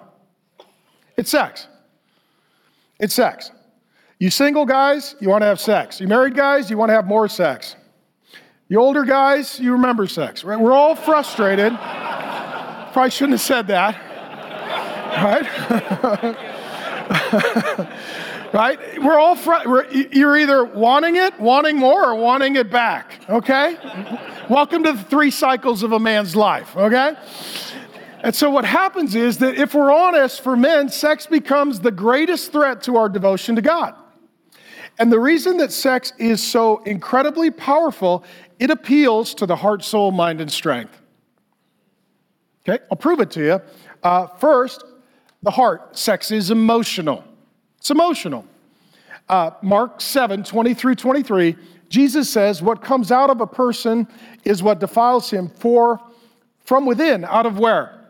It's 1.17 1.29
sex. 1.29 1.67
It's 2.99 3.13
sex. 3.13 3.51
You 4.23 4.29
single 4.29 4.65
guys, 4.65 5.17
you 5.19 5.27
want 5.27 5.41
to 5.41 5.47
have 5.47 5.59
sex. 5.59 5.99
You 5.99 6.07
married 6.07 6.33
guys, 6.33 6.69
you 6.69 6.77
want 6.77 6.87
to 6.87 6.93
have 6.93 7.05
more 7.05 7.27
sex. 7.27 7.75
You 8.69 8.79
older 8.79 9.03
guys, 9.03 9.59
you 9.59 9.73
remember 9.73 10.07
sex, 10.07 10.45
right? 10.45 10.57
We're 10.57 10.71
all 10.71 10.95
frustrated. 10.95 11.73
Probably 11.73 13.11
shouldn't 13.11 13.33
have 13.33 13.41
said 13.41 13.67
that, 13.67 13.99
right? 15.21 15.43
right? 18.53 19.03
We're 19.03 19.19
all, 19.19 19.35
fr- 19.35 19.67
we're, 19.67 19.91
you're 19.91 20.37
either 20.37 20.63
wanting 20.63 21.17
it, 21.17 21.37
wanting 21.37 21.75
more, 21.75 22.11
or 22.11 22.15
wanting 22.15 22.55
it 22.55 22.71
back, 22.71 23.19
okay? 23.27 23.75
Welcome 24.49 24.83
to 24.83 24.93
the 24.93 25.03
three 25.03 25.31
cycles 25.31 25.83
of 25.83 25.91
a 25.91 25.99
man's 25.99 26.33
life, 26.33 26.77
okay? 26.77 27.15
And 28.21 28.33
so, 28.33 28.49
what 28.49 28.63
happens 28.63 29.15
is 29.15 29.39
that 29.39 29.55
if 29.55 29.73
we're 29.73 29.91
honest, 29.91 30.39
for 30.39 30.55
men, 30.55 30.87
sex 30.87 31.25
becomes 31.25 31.81
the 31.81 31.91
greatest 31.91 32.53
threat 32.53 32.83
to 32.83 32.95
our 32.95 33.09
devotion 33.09 33.57
to 33.57 33.61
God. 33.61 33.95
And 34.99 35.11
the 35.11 35.19
reason 35.19 35.57
that 35.57 35.71
sex 35.71 36.13
is 36.17 36.41
so 36.41 36.77
incredibly 36.83 37.49
powerful, 37.49 38.23
it 38.59 38.69
appeals 38.69 39.33
to 39.35 39.45
the 39.45 39.55
heart, 39.55 39.83
soul, 39.83 40.11
mind, 40.11 40.39
and 40.39 40.51
strength. 40.51 41.01
Okay, 42.67 42.83
I'll 42.91 42.97
prove 42.97 43.19
it 43.19 43.31
to 43.31 43.43
you. 43.43 43.61
Uh, 44.03 44.27
first, 44.27 44.83
the 45.41 45.51
heart. 45.51 45.97
Sex 45.97 46.31
is 46.31 46.51
emotional. 46.51 47.23
It's 47.77 47.91
emotional. 47.91 48.45
Uh, 49.27 49.51
Mark 49.61 49.99
7 49.99 50.43
20 50.43 50.73
through 50.73 50.95
23, 50.95 51.55
Jesus 51.89 52.29
says, 52.29 52.61
What 52.61 52.81
comes 52.81 53.11
out 53.11 53.29
of 53.29 53.41
a 53.41 53.47
person 53.47 54.07
is 54.43 54.63
what 54.63 54.79
defiles 54.79 55.29
him, 55.29 55.49
for 55.49 55.99
from 56.63 56.85
within, 56.85 57.25
out 57.25 57.45
of 57.45 57.59
where? 57.59 58.07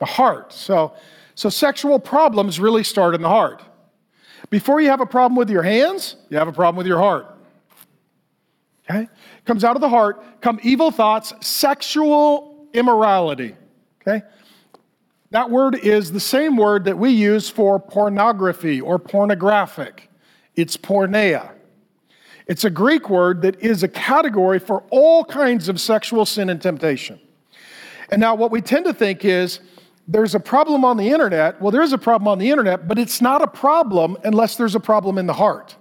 The 0.00 0.06
heart. 0.06 0.52
So, 0.52 0.94
so 1.34 1.48
sexual 1.48 1.98
problems 1.98 2.58
really 2.58 2.84
start 2.84 3.14
in 3.14 3.22
the 3.22 3.28
heart. 3.28 3.62
Before 4.48 4.80
you 4.80 4.88
have 4.88 5.00
a 5.00 5.06
problem 5.06 5.36
with 5.36 5.50
your 5.50 5.62
hands, 5.62 6.16
you 6.30 6.38
have 6.38 6.48
a 6.48 6.52
problem 6.52 6.76
with 6.76 6.86
your 6.86 6.98
heart. 6.98 7.26
Okay? 8.88 9.08
Comes 9.44 9.64
out 9.64 9.76
of 9.76 9.80
the 9.80 9.88
heart, 9.88 10.40
come 10.40 10.58
evil 10.62 10.90
thoughts, 10.90 11.32
sexual 11.46 12.66
immorality. 12.72 13.54
Okay? 14.00 14.24
That 15.30 15.50
word 15.50 15.76
is 15.76 16.10
the 16.10 16.20
same 16.20 16.56
word 16.56 16.84
that 16.84 16.98
we 16.98 17.10
use 17.10 17.48
for 17.48 17.78
pornography 17.78 18.80
or 18.80 18.98
pornographic. 18.98 20.08
It's 20.56 20.76
porneia. 20.76 21.52
It's 22.46 22.64
a 22.64 22.70
Greek 22.70 23.08
word 23.08 23.42
that 23.42 23.60
is 23.60 23.84
a 23.84 23.88
category 23.88 24.58
for 24.58 24.82
all 24.90 25.24
kinds 25.24 25.68
of 25.68 25.80
sexual 25.80 26.26
sin 26.26 26.50
and 26.50 26.60
temptation. 26.60 27.20
And 28.10 28.20
now, 28.20 28.34
what 28.34 28.50
we 28.50 28.60
tend 28.60 28.86
to 28.86 28.92
think 28.92 29.24
is 29.24 29.60
there's 30.08 30.34
a 30.34 30.40
problem 30.40 30.84
on 30.84 30.96
the 30.96 31.08
internet. 31.08 31.60
Well, 31.60 31.70
there 31.70 31.82
is 31.82 31.92
a 31.92 31.98
problem 31.98 32.28
on 32.28 32.38
the 32.38 32.50
internet, 32.50 32.88
but 32.88 32.98
it's 32.98 33.20
not 33.20 33.42
a 33.42 33.46
problem 33.46 34.16
unless 34.24 34.56
there's 34.56 34.74
a 34.74 34.80
problem 34.80 35.18
in 35.18 35.26
the 35.26 35.34
heart. 35.34 35.76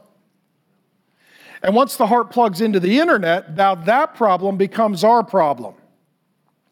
And 1.62 1.76
once 1.76 1.98
the 1.98 2.08
heart 2.08 2.30
plugs 2.30 2.62
into 2.62 2.80
the 2.80 3.00
internet, 3.00 3.56
now 3.56 3.76
that 3.76 4.16
problem 4.16 4.58
becomes 4.58 5.04
our 5.04 5.24
problem. 5.24 5.76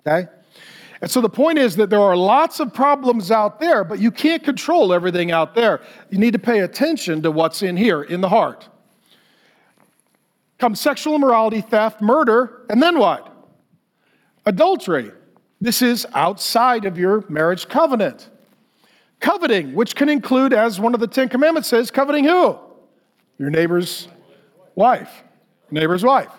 Okay? 0.06 0.27
And 1.01 1.12
so 1.12 1.22
the 1.22 1.30
point 1.30 1.60
is 1.60 1.75
that 1.75 1.89
there 1.89 2.01
are 2.01 2.16
lots 2.16 2.60
of 2.60 2.74
problems 2.74 3.30
out 3.30 3.60
there, 3.60 3.84
but 3.84 4.00
you 4.00 4.12
can't 4.12 4.44
control 4.44 4.94
everything 4.94 5.32
out 5.32 5.54
there. 5.54 5.82
You 6.10 6.18
need 6.18 6.34
to 6.34 6.39
pay 6.39 6.60
attention 6.60 7.22
to 7.24 7.32
what's 7.32 7.62
in 7.62 7.77
here, 7.77 8.01
in 8.01 8.22
the 8.22 8.30
heart. 8.30 8.68
Come 10.58 10.74
sexual 10.74 11.16
immorality, 11.16 11.62
theft, 11.62 12.01
murder, 12.01 12.66
and 12.70 12.82
then 12.82 12.98
what? 12.98 13.32
Adultery. 14.46 15.12
This 15.59 15.81
is 15.81 16.05
outside 16.13 16.85
of 16.85 16.97
your 16.97 17.23
marriage 17.29 17.67
covenant. 17.67 18.29
Coveting, 19.19 19.73
which 19.73 19.95
can 19.95 20.09
include, 20.09 20.53
as 20.53 20.79
one 20.79 20.93
of 20.93 20.99
the 20.99 21.07
Ten 21.07 21.29
Commandments 21.29 21.67
says, 21.67 21.89
coveting 21.89 22.23
who? 22.23 22.57
Your 23.39 23.49
neighbor's 23.49 24.07
wife. 24.75 25.23
Neighbor's 25.71 26.03
wife. 26.03 26.31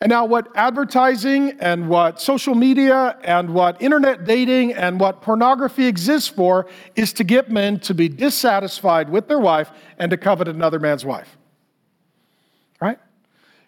And 0.00 0.10
now, 0.10 0.26
what 0.26 0.54
advertising 0.54 1.56
and 1.58 1.88
what 1.88 2.20
social 2.20 2.54
media 2.54 3.16
and 3.24 3.54
what 3.54 3.80
internet 3.80 4.26
dating 4.26 4.74
and 4.74 5.00
what 5.00 5.22
pornography 5.22 5.86
exists 5.86 6.28
for 6.28 6.66
is 6.96 7.14
to 7.14 7.24
get 7.24 7.50
men 7.50 7.80
to 7.80 7.94
be 7.94 8.06
dissatisfied 8.08 9.08
with 9.08 9.26
their 9.26 9.38
wife 9.38 9.70
and 9.98 10.10
to 10.10 10.18
covet 10.18 10.48
another 10.48 10.78
man's 10.78 11.04
wife. 11.06 11.38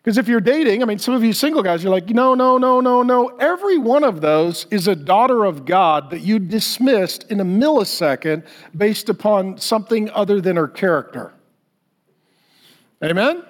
Because 0.02 0.16
if 0.16 0.28
you're 0.28 0.40
dating, 0.40 0.82
I 0.82 0.86
mean, 0.86 0.98
some 0.98 1.12
of 1.12 1.22
you 1.24 1.32
single 1.32 1.62
guys, 1.62 1.82
you're 1.82 1.92
like, 1.92 2.08
no, 2.08 2.34
no, 2.34 2.56
no, 2.56 2.80
no, 2.80 3.02
no. 3.02 3.28
Every 3.38 3.78
one 3.78 4.04
of 4.04 4.20
those 4.20 4.66
is 4.70 4.88
a 4.88 4.94
daughter 4.94 5.44
of 5.44 5.64
God 5.66 6.10
that 6.10 6.20
you 6.20 6.38
dismissed 6.38 7.30
in 7.30 7.40
a 7.40 7.44
millisecond 7.44 8.46
based 8.76 9.08
upon 9.08 9.58
something 9.58 10.08
other 10.10 10.40
than 10.40 10.56
her 10.56 10.68
character. 10.68 11.34
Amen? 13.02 13.44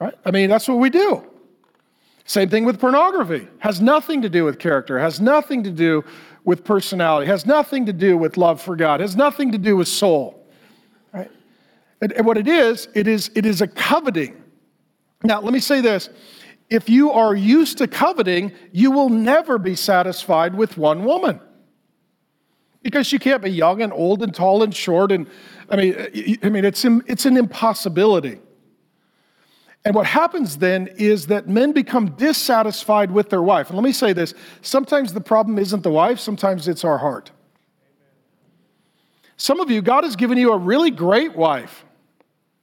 Right? 0.00 0.14
I 0.24 0.30
mean, 0.32 0.50
that's 0.50 0.68
what 0.68 0.78
we 0.78 0.90
do. 0.90 1.24
Same 2.26 2.48
thing 2.48 2.64
with 2.64 2.80
pornography. 2.80 3.48
Has 3.58 3.80
nothing 3.80 4.22
to 4.22 4.28
do 4.28 4.44
with 4.44 4.58
character, 4.58 4.98
has 4.98 5.20
nothing 5.20 5.62
to 5.64 5.70
do 5.70 6.04
with 6.44 6.64
personality, 6.64 7.26
has 7.26 7.46
nothing 7.46 7.86
to 7.86 7.92
do 7.92 8.18
with 8.18 8.36
love 8.36 8.60
for 8.60 8.76
God, 8.76 9.00
has 9.00 9.16
nothing 9.16 9.52
to 9.52 9.58
do 9.58 9.76
with 9.76 9.88
soul. 9.88 10.46
Right? 11.12 11.30
And, 12.00 12.12
and 12.12 12.26
what 12.26 12.36
it 12.36 12.48
is, 12.48 12.88
it 12.94 13.06
is, 13.06 13.30
it 13.34 13.46
is 13.46 13.62
a 13.62 13.66
coveting 13.66 14.43
now, 15.24 15.40
let 15.40 15.52
me 15.52 15.60
say 15.60 15.80
this. 15.80 16.10
If 16.68 16.88
you 16.88 17.10
are 17.10 17.34
used 17.34 17.78
to 17.78 17.88
coveting, 17.88 18.52
you 18.72 18.90
will 18.90 19.08
never 19.08 19.58
be 19.58 19.74
satisfied 19.74 20.54
with 20.54 20.76
one 20.76 21.04
woman. 21.04 21.40
Because 22.82 23.06
she 23.06 23.18
can't 23.18 23.42
be 23.42 23.50
young 23.50 23.80
and 23.80 23.92
old 23.92 24.22
and 24.22 24.34
tall 24.34 24.62
and 24.62 24.74
short. 24.74 25.10
And 25.10 25.26
I 25.70 25.76
mean, 25.76 26.38
I 26.42 26.50
mean 26.50 26.64
it's, 26.66 26.84
it's 26.84 27.24
an 27.24 27.38
impossibility. 27.38 28.40
And 29.86 29.94
what 29.94 30.06
happens 30.06 30.58
then 30.58 30.88
is 30.96 31.26
that 31.28 31.48
men 31.48 31.72
become 31.72 32.10
dissatisfied 32.16 33.10
with 33.10 33.30
their 33.30 33.42
wife. 33.42 33.68
And 33.68 33.76
let 33.76 33.84
me 33.84 33.92
say 33.92 34.12
this 34.12 34.34
sometimes 34.60 35.12
the 35.12 35.20
problem 35.20 35.58
isn't 35.58 35.82
the 35.82 35.90
wife, 35.90 36.18
sometimes 36.18 36.68
it's 36.68 36.84
our 36.84 36.98
heart. 36.98 37.30
Some 39.36 39.60
of 39.60 39.70
you, 39.70 39.82
God 39.82 40.04
has 40.04 40.16
given 40.16 40.38
you 40.38 40.52
a 40.52 40.58
really 40.58 40.90
great 40.90 41.34
wife 41.34 41.84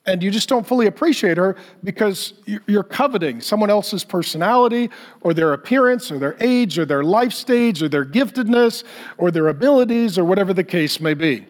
and 0.05 0.23
you 0.23 0.31
just 0.31 0.49
don't 0.49 0.65
fully 0.65 0.87
appreciate 0.87 1.37
her 1.37 1.55
because 1.83 2.33
you're 2.65 2.83
coveting 2.83 3.39
someone 3.39 3.69
else's 3.69 4.03
personality 4.03 4.89
or 5.21 5.33
their 5.33 5.53
appearance 5.53 6.11
or 6.11 6.17
their 6.17 6.35
age 6.39 6.79
or 6.79 6.85
their 6.85 7.03
life 7.03 7.33
stage 7.33 7.83
or 7.83 7.89
their 7.89 8.05
giftedness 8.05 8.83
or 9.17 9.29
their 9.29 9.49
abilities 9.49 10.17
or 10.17 10.25
whatever 10.25 10.53
the 10.53 10.63
case 10.63 10.99
may 10.99 11.13
be. 11.13 11.45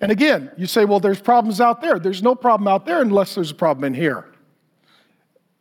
And 0.00 0.10
again, 0.10 0.50
you 0.56 0.66
say, 0.66 0.84
well, 0.84 0.98
there's 0.98 1.20
problems 1.20 1.60
out 1.60 1.80
there. 1.80 2.00
There's 2.00 2.22
no 2.22 2.34
problem 2.34 2.66
out 2.66 2.84
there 2.84 3.00
unless 3.00 3.36
there's 3.36 3.52
a 3.52 3.54
problem 3.54 3.84
in 3.84 3.94
here. 3.94 4.26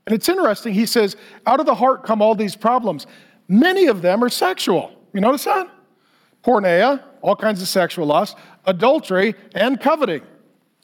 And 0.08 0.16
it's 0.16 0.28
interesting, 0.28 0.74
he 0.74 0.88
says, 0.88 1.16
out 1.46 1.60
of 1.60 1.68
the 1.68 1.76
heart 1.76 2.04
come 2.04 2.22
all 2.22 2.34
these 2.34 2.56
problems. 2.56 3.06
Many 3.48 3.86
of 3.86 4.02
them 4.02 4.24
are 4.24 4.30
sexual. 4.30 4.92
You 5.14 5.22
notice 5.22 5.44
that? 5.44 5.70
Porneia, 6.44 7.04
all 7.22 7.36
kinds 7.36 7.62
of 7.62 7.68
sexual 7.68 8.08
lust, 8.08 8.36
adultery, 8.66 9.36
and 9.54 9.80
coveting. 9.80 10.24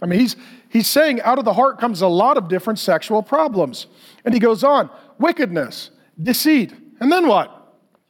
I 0.01 0.06
mean, 0.06 0.20
he's, 0.20 0.36
he's 0.70 0.88
saying 0.88 1.22
out 1.22 1.39
of 1.39 1.46
the 1.46 1.54
heart 1.54 1.80
comes 1.80 2.01
a 2.01 2.08
lot 2.08 2.38
of 2.38 2.48
different 2.48 2.80
sexual 2.80 3.24
problems. 3.24 3.88
And 4.25 4.34
he 4.34 4.39
goes 4.39 4.63
on 4.63 4.89
wickedness, 5.18 5.89
deceit, 6.22 6.74
and 7.00 7.12
then 7.12 7.27
what? 7.27 7.54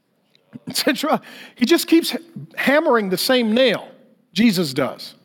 Etc. 0.67 1.21
He 1.55 1.65
just 1.65 1.87
keeps 1.87 2.15
hammering 2.55 3.09
the 3.09 3.17
same 3.17 3.53
nail, 3.53 3.89
Jesus 4.33 4.73
does. 4.73 5.15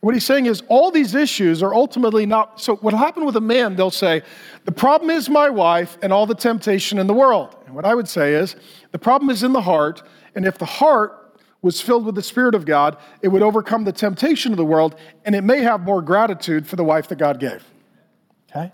What 0.00 0.12
he's 0.12 0.26
saying 0.26 0.44
is 0.44 0.62
all 0.68 0.90
these 0.90 1.14
issues 1.14 1.62
are 1.62 1.72
ultimately 1.72 2.26
not. 2.26 2.60
So, 2.60 2.76
what 2.76 2.92
happened 2.92 3.24
with 3.24 3.36
a 3.36 3.40
man, 3.40 3.74
they'll 3.74 3.90
say, 3.90 4.20
the 4.66 4.72
problem 4.72 5.08
is 5.08 5.30
my 5.30 5.48
wife 5.48 5.96
and 6.02 6.12
all 6.12 6.26
the 6.26 6.34
temptation 6.34 6.98
in 6.98 7.06
the 7.06 7.14
world. 7.14 7.56
And 7.64 7.74
what 7.74 7.86
I 7.86 7.94
would 7.94 8.06
say 8.06 8.34
is, 8.34 8.54
the 8.90 8.98
problem 8.98 9.30
is 9.30 9.42
in 9.42 9.54
the 9.54 9.62
heart. 9.62 10.02
And 10.34 10.44
if 10.44 10.58
the 10.58 10.66
heart 10.66 11.23
was 11.64 11.80
filled 11.80 12.04
with 12.04 12.14
the 12.14 12.22
Spirit 12.22 12.54
of 12.54 12.66
God, 12.66 12.98
it 13.22 13.28
would 13.28 13.40
overcome 13.40 13.84
the 13.84 13.92
temptation 13.92 14.52
of 14.52 14.58
the 14.58 14.64
world, 14.66 14.96
and 15.24 15.34
it 15.34 15.40
may 15.40 15.62
have 15.62 15.80
more 15.80 16.02
gratitude 16.02 16.66
for 16.66 16.76
the 16.76 16.84
wife 16.84 17.08
that 17.08 17.16
God 17.16 17.40
gave. 17.40 17.64
Okay? 18.50 18.70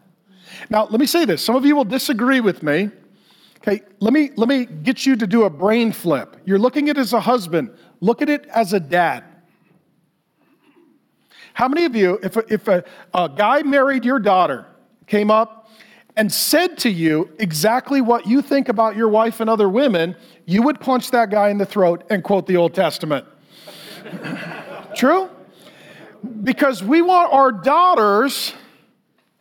Now, 0.70 0.86
let 0.86 0.98
me 0.98 1.06
say 1.06 1.24
this. 1.24 1.40
Some 1.40 1.54
of 1.54 1.64
you 1.64 1.76
will 1.76 1.84
disagree 1.84 2.40
with 2.40 2.64
me. 2.64 2.90
Okay, 3.58 3.82
let 4.00 4.12
me, 4.12 4.32
let 4.34 4.48
me 4.48 4.64
get 4.64 5.06
you 5.06 5.14
to 5.14 5.24
do 5.24 5.44
a 5.44 5.50
brain 5.50 5.92
flip. 5.92 6.36
You're 6.44 6.58
looking 6.58 6.88
at 6.88 6.96
it 6.96 7.00
as 7.00 7.12
a 7.12 7.20
husband, 7.20 7.70
look 8.00 8.22
at 8.22 8.28
it 8.28 8.44
as 8.46 8.72
a 8.72 8.80
dad. 8.80 9.22
How 11.54 11.68
many 11.68 11.84
of 11.84 11.94
you, 11.94 12.18
if, 12.24 12.36
a, 12.36 12.52
if 12.52 12.66
a, 12.66 12.82
a 13.14 13.28
guy 13.28 13.62
married 13.62 14.04
your 14.04 14.18
daughter, 14.18 14.66
came 15.06 15.30
up 15.30 15.70
and 16.16 16.32
said 16.32 16.76
to 16.78 16.90
you 16.90 17.30
exactly 17.38 18.00
what 18.00 18.26
you 18.26 18.42
think 18.42 18.68
about 18.68 18.96
your 18.96 19.08
wife 19.08 19.38
and 19.38 19.48
other 19.48 19.68
women, 19.68 20.16
you 20.50 20.62
would 20.62 20.80
punch 20.80 21.12
that 21.12 21.30
guy 21.30 21.48
in 21.50 21.58
the 21.58 21.64
throat 21.64 22.02
and 22.10 22.24
quote 22.24 22.48
the 22.48 22.56
Old 22.56 22.74
Testament. 22.74 23.24
True? 24.96 25.30
Because 26.42 26.82
we 26.82 27.02
want 27.02 27.32
our 27.32 27.52
daughters 27.52 28.52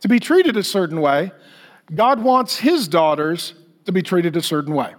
to 0.02 0.08
be 0.08 0.20
treated 0.20 0.56
a 0.56 0.62
certain 0.62 1.00
way. 1.00 1.32
God 1.92 2.22
wants 2.22 2.58
his 2.58 2.86
daughters 2.86 3.54
to 3.86 3.92
be 3.92 4.02
treated 4.02 4.36
a 4.36 4.40
certain 4.40 4.72
way. 4.72 4.94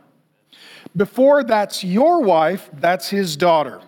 Before 0.98 1.46
that's 1.46 1.82
your 1.82 2.22
wife, 2.22 2.70
that's 2.74 3.10
his 3.10 3.38
daughter. 3.38 3.80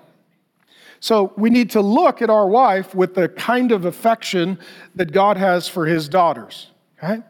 So 1.01 1.33
we 1.35 1.49
need 1.49 1.71
to 1.71 1.81
look 1.81 2.21
at 2.21 2.29
our 2.29 2.47
wife 2.47 2.95
with 2.95 3.15
the 3.15 3.27
kind 3.27 3.73
of 3.73 3.83
affection 3.83 4.57
that 4.95 5.11
God 5.11 5.35
has 5.35 5.67
for 5.67 5.85
his 5.85 6.07
daughters. 6.07 6.71
Okay? 6.97 7.21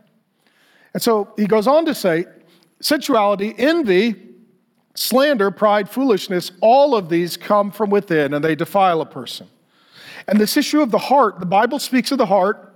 And 0.93 1.01
so 1.01 1.33
he 1.35 1.47
goes 1.47 1.65
on 1.65 1.83
to 1.85 1.95
say 1.95 2.25
sensuality, 2.79 3.55
envy, 3.57 4.32
slander, 4.95 5.51
pride, 5.51 5.89
foolishness, 5.89 6.51
all 6.62 6.95
of 6.95 7.09
these 7.09 7.38
come 7.38 7.71
from 7.71 7.89
within 7.89 8.33
and 8.33 8.43
they 8.43 8.55
defile 8.55 9.01
a 9.01 9.05
person. 9.05 9.47
And 10.27 10.39
this 10.39 10.55
issue 10.55 10.81
of 10.81 10.91
the 10.91 10.97
heart, 10.97 11.39
the 11.39 11.45
Bible 11.45 11.79
speaks 11.79 12.12
of 12.12 12.17
the 12.17 12.25
heart 12.25 12.73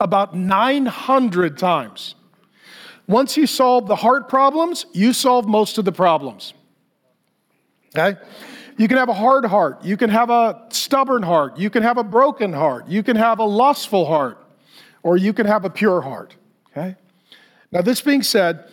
about 0.00 0.36
900 0.36 1.58
times. 1.58 2.14
Once 3.06 3.36
you 3.36 3.46
solve 3.46 3.86
the 3.86 3.96
heart 3.96 4.28
problems, 4.28 4.86
you 4.92 5.12
solve 5.12 5.46
most 5.46 5.78
of 5.78 5.84
the 5.84 5.92
problems. 5.92 6.54
Okay? 7.96 8.18
You 8.76 8.88
can 8.88 8.98
have 8.98 9.08
a 9.08 9.14
hard 9.14 9.44
heart. 9.44 9.84
You 9.84 9.96
can 9.96 10.10
have 10.10 10.28
a 10.28 10.66
stubborn 10.70 11.22
heart. 11.22 11.56
You 11.56 11.70
can 11.70 11.82
have 11.82 11.98
a 11.98 12.04
broken 12.04 12.52
heart. 12.52 12.88
You 12.88 13.02
can 13.02 13.16
have 13.16 13.38
a 13.38 13.44
lustful 13.44 14.04
heart. 14.04 14.38
Or 15.02 15.16
you 15.16 15.32
can 15.32 15.46
have 15.46 15.64
a 15.64 15.70
pure 15.70 16.02
heart. 16.02 16.34
Okay? 16.70 16.96
Now, 17.72 17.80
this 17.80 18.00
being 18.00 18.22
said, 18.22 18.68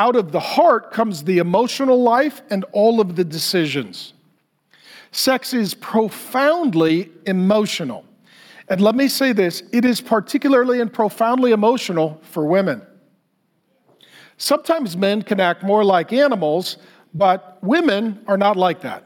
out 0.00 0.16
of 0.16 0.32
the 0.32 0.40
heart 0.40 0.90
comes 0.92 1.24
the 1.24 1.36
emotional 1.38 2.02
life 2.02 2.40
and 2.48 2.64
all 2.72 3.02
of 3.02 3.16
the 3.16 3.24
decisions. 3.24 4.14
Sex 5.12 5.52
is 5.52 5.74
profoundly 5.74 7.10
emotional. 7.26 8.06
And 8.68 8.80
let 8.80 8.94
me 8.94 9.08
say 9.08 9.32
this 9.34 9.62
it 9.72 9.84
is 9.84 10.00
particularly 10.00 10.80
and 10.80 10.90
profoundly 10.90 11.52
emotional 11.52 12.18
for 12.22 12.46
women. 12.46 12.80
Sometimes 14.38 14.96
men 14.96 15.20
can 15.20 15.38
act 15.38 15.62
more 15.62 15.84
like 15.84 16.14
animals, 16.14 16.78
but 17.12 17.58
women 17.62 18.24
are 18.26 18.38
not 18.38 18.56
like 18.56 18.80
that. 18.80 19.04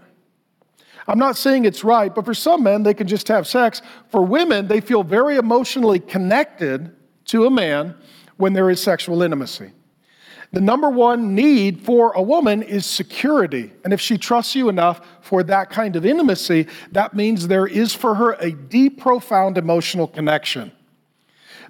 I'm 1.08 1.18
not 1.18 1.36
saying 1.36 1.64
it's 1.64 1.82
right, 1.82 2.14
but 2.14 2.24
for 2.24 2.34
some 2.34 2.62
men, 2.62 2.84
they 2.84 2.94
can 2.94 3.08
just 3.08 3.26
have 3.26 3.48
sex. 3.48 3.82
For 4.10 4.22
women, 4.22 4.68
they 4.68 4.80
feel 4.80 5.02
very 5.02 5.38
emotionally 5.38 5.98
connected 5.98 6.94
to 7.26 7.46
a 7.46 7.50
man 7.50 7.96
when 8.36 8.52
there 8.52 8.70
is 8.70 8.80
sexual 8.80 9.22
intimacy. 9.22 9.72
The 10.52 10.60
number 10.60 10.88
one 10.88 11.34
need 11.34 11.80
for 11.80 12.12
a 12.12 12.22
woman 12.22 12.62
is 12.62 12.86
security. 12.86 13.72
And 13.82 13.92
if 13.92 14.00
she 14.00 14.18
trusts 14.18 14.54
you 14.54 14.68
enough 14.68 15.00
for 15.20 15.42
that 15.44 15.70
kind 15.70 15.96
of 15.96 16.06
intimacy, 16.06 16.66
that 16.92 17.14
means 17.14 17.48
there 17.48 17.66
is 17.66 17.94
for 17.94 18.14
her 18.14 18.32
a 18.34 18.52
deep, 18.52 19.00
profound 19.00 19.58
emotional 19.58 20.06
connection. 20.06 20.72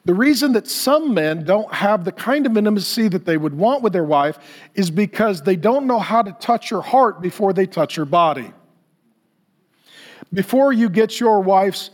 The 0.05 0.15
reason 0.15 0.53
that 0.53 0.69
some 0.69 1.15
men 1.15 1.45
don't 1.45 1.73
have 1.73 2.05
the 2.05 2.13
kind 2.13 2.45
of 2.45 2.57
intimacy 2.59 3.09
that 3.09 3.25
they 3.25 3.39
would 3.39 3.55
want 3.55 3.83
with 3.83 3.95
their 3.95 4.05
wife 4.05 4.39
is 4.75 4.91
because 4.91 5.41
they 5.43 5.57
don't 5.57 5.87
know 5.87 5.99
how 5.99 6.21
to 6.21 6.33
touch 6.33 6.69
her 6.69 6.83
heart 6.83 7.23
before 7.23 7.55
they 7.55 7.67
touch 7.67 7.95
her 7.95 8.05
body. 8.05 8.53
Before 10.33 10.73
you 10.73 10.91
get 10.91 11.21
your 11.21 11.41
wife's 11.41 11.91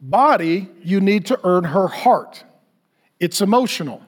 body, 0.00 0.68
you 0.82 1.00
need 1.00 1.26
to 1.26 1.40
earn 1.44 1.64
her 1.64 1.88
heart. 1.88 2.44
It's 3.20 3.40
emotional. 3.40 4.02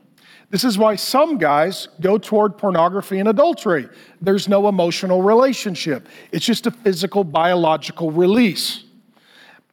This 0.50 0.64
is 0.64 0.78
why 0.78 0.96
some 0.96 1.36
guys 1.36 1.88
go 2.00 2.16
toward 2.16 2.56
pornography 2.56 3.18
and 3.18 3.28
adultery. 3.28 3.88
There's 4.22 4.48
no 4.48 4.68
emotional 4.68 5.22
relationship, 5.22 6.08
it's 6.32 6.46
just 6.46 6.66
a 6.66 6.70
physical, 6.70 7.24
biological 7.24 8.10
release. 8.10 8.84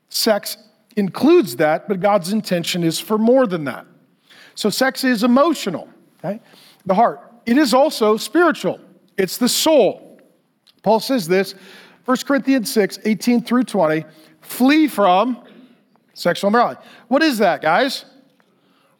Sex 0.10 0.58
includes 0.96 1.58
that, 1.58 1.88
but 1.88 2.00
God's 2.00 2.32
intention 2.32 2.84
is 2.84 3.00
for 3.00 3.18
more 3.18 3.48
than 3.48 3.66
that. 3.66 3.86
So, 4.54 4.70
sex 4.70 5.04
is 5.04 5.24
emotional, 5.24 5.90
okay? 6.20 6.42
The 6.86 6.94
heart. 6.94 7.22
It 7.46 7.58
is 7.58 7.74
also 7.74 8.18
spiritual, 8.18 8.80
it's 9.18 9.38
the 9.38 9.50
soul. 9.50 10.20
Paul 10.84 11.00
says 11.00 11.28
this 11.28 11.56
1 12.06 12.18
Corinthians 12.26 12.72
6 12.72 13.00
18 13.04 13.44
through 13.44 13.64
20 13.64 14.06
flee 14.42 14.88
from 14.88 15.44
sexual 16.14 16.50
immorality. 16.50 16.82
What 17.08 17.24
is 17.24 17.40
that, 17.40 17.62
guys? 17.62 18.06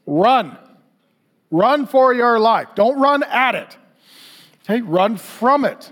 Run. 0.06 0.58
Run 1.56 1.86
for 1.88 2.14
your 2.14 2.38
life. 2.38 2.68
Don't 2.76 3.00
run 3.00 3.24
at 3.24 3.56
it. 3.56 3.78
Okay, 4.64 4.82
run 4.82 5.16
from 5.16 5.64
it. 5.64 5.90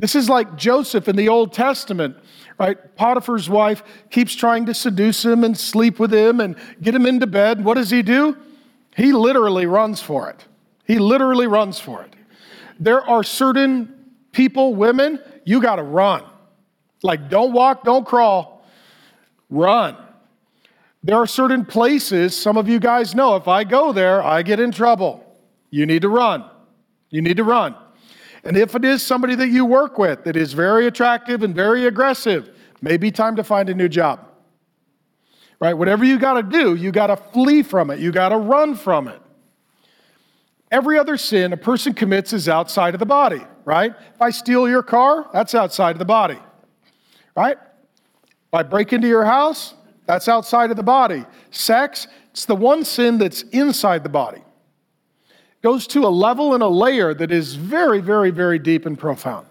This 0.00 0.16
is 0.16 0.28
like 0.28 0.56
Joseph 0.56 1.06
in 1.06 1.14
the 1.14 1.28
Old 1.28 1.52
Testament, 1.52 2.16
right? 2.58 2.76
Potiphar's 2.96 3.48
wife 3.48 3.84
keeps 4.10 4.34
trying 4.34 4.66
to 4.66 4.74
seduce 4.74 5.24
him 5.24 5.44
and 5.44 5.56
sleep 5.56 6.00
with 6.00 6.12
him 6.12 6.40
and 6.40 6.56
get 6.82 6.96
him 6.96 7.06
into 7.06 7.28
bed. 7.28 7.64
What 7.64 7.74
does 7.74 7.90
he 7.90 8.02
do? 8.02 8.36
He 8.96 9.12
literally 9.12 9.66
runs 9.66 10.02
for 10.02 10.28
it. 10.28 10.44
He 10.84 10.98
literally 10.98 11.46
runs 11.46 11.78
for 11.78 12.02
it. 12.02 12.16
There 12.80 13.08
are 13.08 13.22
certain 13.22 13.94
people, 14.32 14.74
women, 14.74 15.20
you 15.44 15.62
got 15.62 15.76
to 15.76 15.84
run. 15.84 16.24
Like, 17.04 17.30
don't 17.30 17.52
walk, 17.52 17.84
don't 17.84 18.04
crawl, 18.04 18.66
run. 19.48 19.96
There 21.04 21.16
are 21.16 21.26
certain 21.26 21.64
places, 21.64 22.40
some 22.40 22.56
of 22.56 22.68
you 22.68 22.78
guys 22.78 23.14
know, 23.14 23.34
if 23.34 23.48
I 23.48 23.64
go 23.64 23.92
there, 23.92 24.22
I 24.22 24.42
get 24.42 24.60
in 24.60 24.70
trouble. 24.70 25.24
You 25.70 25.84
need 25.84 26.02
to 26.02 26.08
run. 26.08 26.44
You 27.10 27.22
need 27.22 27.38
to 27.38 27.44
run. 27.44 27.74
And 28.44 28.56
if 28.56 28.74
it 28.74 28.84
is 28.84 29.02
somebody 29.02 29.34
that 29.34 29.48
you 29.48 29.64
work 29.64 29.98
with 29.98 30.24
that 30.24 30.36
is 30.36 30.52
very 30.52 30.86
attractive 30.86 31.42
and 31.42 31.54
very 31.54 31.86
aggressive, 31.86 32.50
maybe 32.80 33.10
time 33.10 33.36
to 33.36 33.44
find 33.44 33.68
a 33.68 33.74
new 33.74 33.88
job. 33.88 34.28
Right? 35.60 35.74
Whatever 35.74 36.04
you 36.04 36.18
got 36.18 36.34
to 36.34 36.42
do, 36.42 36.74
you 36.74 36.92
got 36.92 37.08
to 37.08 37.16
flee 37.16 37.62
from 37.62 37.90
it. 37.90 38.00
You 38.00 38.12
got 38.12 38.30
to 38.30 38.36
run 38.36 38.74
from 38.74 39.08
it. 39.08 39.20
Every 40.72 40.98
other 40.98 41.16
sin 41.16 41.52
a 41.52 41.56
person 41.56 41.92
commits 41.92 42.32
is 42.32 42.48
outside 42.48 42.94
of 42.94 43.00
the 43.00 43.06
body, 43.06 43.42
right? 43.64 43.92
If 44.14 44.22
I 44.22 44.30
steal 44.30 44.68
your 44.68 44.82
car, 44.82 45.28
that's 45.32 45.54
outside 45.54 45.90
of 45.90 45.98
the 45.98 46.06
body, 46.06 46.38
right? 47.36 47.58
If 48.22 48.54
I 48.54 48.62
break 48.62 48.92
into 48.92 49.06
your 49.06 49.24
house, 49.24 49.74
that's 50.06 50.28
outside 50.28 50.70
of 50.70 50.76
the 50.76 50.82
body. 50.82 51.24
Sex, 51.50 52.08
it's 52.32 52.44
the 52.44 52.56
one 52.56 52.84
sin 52.84 53.18
that's 53.18 53.42
inside 53.42 54.02
the 54.02 54.08
body. 54.08 54.42
Goes 55.62 55.86
to 55.88 56.04
a 56.04 56.08
level 56.08 56.54
and 56.54 56.62
a 56.62 56.68
layer 56.68 57.14
that 57.14 57.30
is 57.30 57.54
very, 57.54 58.00
very, 58.00 58.30
very 58.30 58.58
deep 58.58 58.84
and 58.84 58.98
profound. 58.98 59.46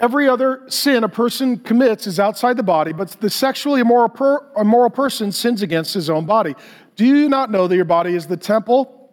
Every 0.00 0.28
other 0.28 0.62
sin 0.68 1.04
a 1.04 1.08
person 1.08 1.58
commits 1.58 2.06
is 2.06 2.18
outside 2.18 2.56
the 2.56 2.64
body, 2.64 2.92
but 2.92 3.10
the 3.20 3.30
sexually 3.30 3.80
immoral, 3.80 4.08
per, 4.08 4.44
immoral 4.56 4.90
person 4.90 5.30
sins 5.30 5.62
against 5.62 5.94
his 5.94 6.10
own 6.10 6.26
body. 6.26 6.54
Do 6.96 7.06
you 7.06 7.28
not 7.28 7.50
know 7.50 7.68
that 7.68 7.76
your 7.76 7.84
body 7.84 8.14
is 8.14 8.26
the 8.26 8.36
temple 8.36 9.10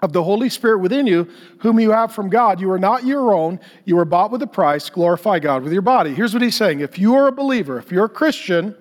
of 0.00 0.12
the 0.12 0.22
Holy 0.22 0.48
Spirit 0.48 0.78
within 0.78 1.06
you, 1.06 1.28
whom 1.58 1.78
you 1.78 1.92
have 1.92 2.12
from 2.12 2.28
God? 2.28 2.60
You 2.60 2.70
are 2.72 2.78
not 2.78 3.06
your 3.06 3.32
own. 3.32 3.60
You 3.84 3.96
were 3.96 4.04
bought 4.04 4.32
with 4.32 4.42
a 4.42 4.46
price. 4.46 4.90
Glorify 4.90 5.38
God 5.38 5.62
with 5.62 5.72
your 5.72 5.82
body. 5.82 6.12
Here's 6.12 6.34
what 6.34 6.42
he's 6.42 6.56
saying 6.56 6.80
if 6.80 6.98
you 6.98 7.14
are 7.14 7.28
a 7.28 7.32
believer, 7.32 7.78
if 7.78 7.92
you're 7.92 8.06
a 8.06 8.08
Christian, 8.08 8.74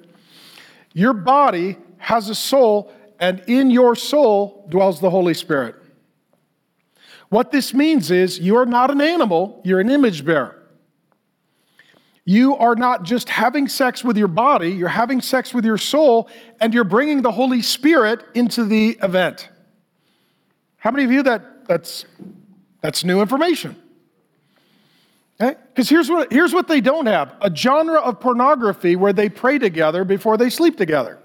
your 0.94 1.14
body 1.14 1.78
has 1.98 2.30
a 2.30 2.36
soul, 2.36 2.94
and 3.20 3.42
in 3.48 3.70
your 3.70 3.96
soul 3.96 4.66
dwells 4.70 5.00
the 5.00 5.10
Holy 5.10 5.34
Spirit. 5.34 5.76
What 7.30 7.52
this 7.52 7.74
means 7.74 8.12
is 8.12 8.40
you 8.40 8.58
are 8.58 8.66
not 8.66 8.92
an 8.92 9.02
animal, 9.02 9.62
you're 9.64 9.80
an 9.80 9.90
image 9.90 10.24
bearer. 10.24 10.60
You 12.26 12.56
are 12.56 12.76
not 12.76 13.04
just 13.04 13.28
having 13.28 13.68
sex 13.68 14.04
with 14.04 14.18
your 14.18 14.28
body, 14.28 14.70
you're 14.70 14.88
having 14.88 15.20
sex 15.20 15.54
with 15.54 15.66
your 15.66 15.78
soul, 15.78 16.30
and 16.62 16.74
you're 16.74 16.84
bringing 16.84 17.22
the 17.22 17.32
Holy 17.32 17.62
Spirit 17.62 18.24
into 18.34 18.64
the 18.64 18.98
event. 19.02 19.50
How 20.78 20.92
many 20.92 21.04
of 21.06 21.12
you 21.12 21.24
that 21.24 21.68
that's 21.68 22.06
that's 22.82 23.04
new 23.04 23.22
information? 23.22 23.82
Because 25.52 25.90
here's 25.90 26.10
what, 26.10 26.32
here's 26.32 26.54
what 26.54 26.68
they 26.68 26.82
don't 26.82 27.06
have 27.08 27.36
a 27.42 27.54
genre 27.54 28.00
of 28.00 28.20
pornography 28.20 28.96
where 28.96 29.14
they 29.14 29.30
pray 29.30 29.58
together 29.58 30.04
before 30.04 30.38
they 30.38 30.50
sleep 30.50 30.78
together. 30.78 31.20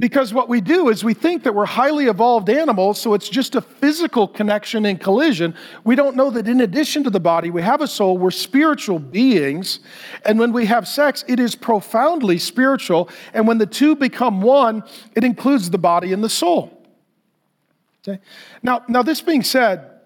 Because 0.00 0.32
what 0.32 0.48
we 0.48 0.62
do 0.62 0.88
is 0.88 1.04
we 1.04 1.12
think 1.12 1.42
that 1.42 1.54
we're 1.54 1.66
highly 1.66 2.06
evolved 2.06 2.48
animals, 2.48 2.98
so 2.98 3.12
it's 3.12 3.28
just 3.28 3.54
a 3.54 3.60
physical 3.60 4.26
connection 4.26 4.86
and 4.86 4.98
collision. 4.98 5.54
We 5.84 5.94
don't 5.94 6.16
know 6.16 6.30
that 6.30 6.48
in 6.48 6.62
addition 6.62 7.04
to 7.04 7.10
the 7.10 7.20
body, 7.20 7.50
we 7.50 7.60
have 7.60 7.82
a 7.82 7.86
soul, 7.86 8.16
we're 8.16 8.30
spiritual 8.30 8.98
beings. 8.98 9.80
And 10.24 10.38
when 10.38 10.54
we 10.54 10.64
have 10.64 10.88
sex, 10.88 11.22
it 11.28 11.38
is 11.38 11.54
profoundly 11.54 12.38
spiritual. 12.38 13.10
And 13.34 13.46
when 13.46 13.58
the 13.58 13.66
two 13.66 13.94
become 13.94 14.40
one, 14.40 14.84
it 15.14 15.22
includes 15.22 15.68
the 15.68 15.76
body 15.76 16.14
and 16.14 16.24
the 16.24 16.30
soul. 16.30 16.82
Okay? 18.02 18.22
Now, 18.62 18.82
now, 18.88 19.02
this 19.02 19.20
being 19.20 19.42
said, 19.42 19.99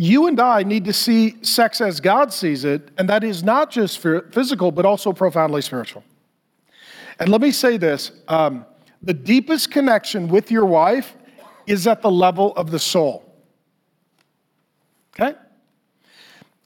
you 0.00 0.28
and 0.28 0.40
I 0.40 0.62
need 0.62 0.86
to 0.86 0.94
see 0.94 1.36
sex 1.42 1.82
as 1.82 2.00
God 2.00 2.32
sees 2.32 2.64
it, 2.64 2.88
and 2.96 3.06
that 3.10 3.22
is 3.22 3.42
not 3.42 3.70
just 3.70 3.98
physical, 3.98 4.72
but 4.72 4.86
also 4.86 5.12
profoundly 5.12 5.60
spiritual. 5.60 6.02
And 7.18 7.28
let 7.28 7.42
me 7.42 7.50
say 7.50 7.76
this 7.76 8.10
um, 8.26 8.64
the 9.02 9.12
deepest 9.12 9.70
connection 9.70 10.28
with 10.28 10.50
your 10.50 10.64
wife 10.64 11.14
is 11.66 11.86
at 11.86 12.00
the 12.00 12.10
level 12.10 12.54
of 12.56 12.70
the 12.70 12.78
soul. 12.78 13.30
Okay? 15.14 15.36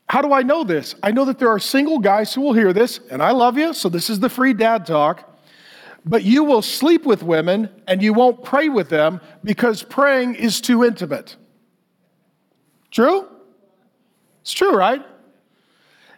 How 0.08 0.22
do 0.22 0.32
I 0.32 0.42
know 0.42 0.62
this? 0.62 0.94
I 1.02 1.10
know 1.10 1.24
that 1.24 1.40
there 1.40 1.50
are 1.50 1.58
single 1.58 1.98
guys 1.98 2.32
who 2.32 2.40
will 2.40 2.52
hear 2.52 2.72
this, 2.72 3.00
and 3.10 3.20
I 3.20 3.32
love 3.32 3.58
you, 3.58 3.74
so 3.74 3.88
this 3.88 4.10
is 4.10 4.20
the 4.20 4.28
free 4.28 4.54
dad 4.54 4.86
talk. 4.86 5.40
But 6.04 6.22
you 6.22 6.44
will 6.44 6.62
sleep 6.62 7.04
with 7.04 7.24
women 7.24 7.68
and 7.88 8.00
you 8.00 8.12
won't 8.12 8.44
pray 8.44 8.68
with 8.68 8.90
them 8.90 9.20
because 9.42 9.82
praying 9.82 10.36
is 10.36 10.60
too 10.60 10.84
intimate. 10.84 11.34
True? 12.94 13.26
It's 14.42 14.52
true, 14.52 14.74
right? 14.74 15.04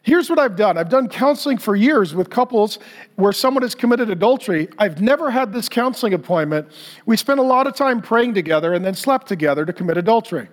Here's 0.02 0.28
what 0.28 0.38
I've 0.38 0.56
done 0.56 0.76
I've 0.76 0.90
done 0.90 1.08
counseling 1.08 1.56
for 1.56 1.74
years 1.74 2.14
with 2.14 2.28
couples 2.28 2.78
where 3.16 3.32
someone 3.32 3.62
has 3.62 3.74
committed 3.74 4.10
adultery. 4.10 4.68
I've 4.78 5.00
never 5.00 5.30
had 5.30 5.52
this 5.52 5.68
counseling 5.68 6.12
appointment. 6.12 6.68
We 7.06 7.16
spent 7.16 7.40
a 7.40 7.42
lot 7.42 7.66
of 7.66 7.74
time 7.74 8.02
praying 8.02 8.34
together 8.34 8.74
and 8.74 8.84
then 8.84 8.94
slept 8.94 9.26
together 9.26 9.64
to 9.64 9.72
commit 9.72 9.96
adultery. 9.96 10.48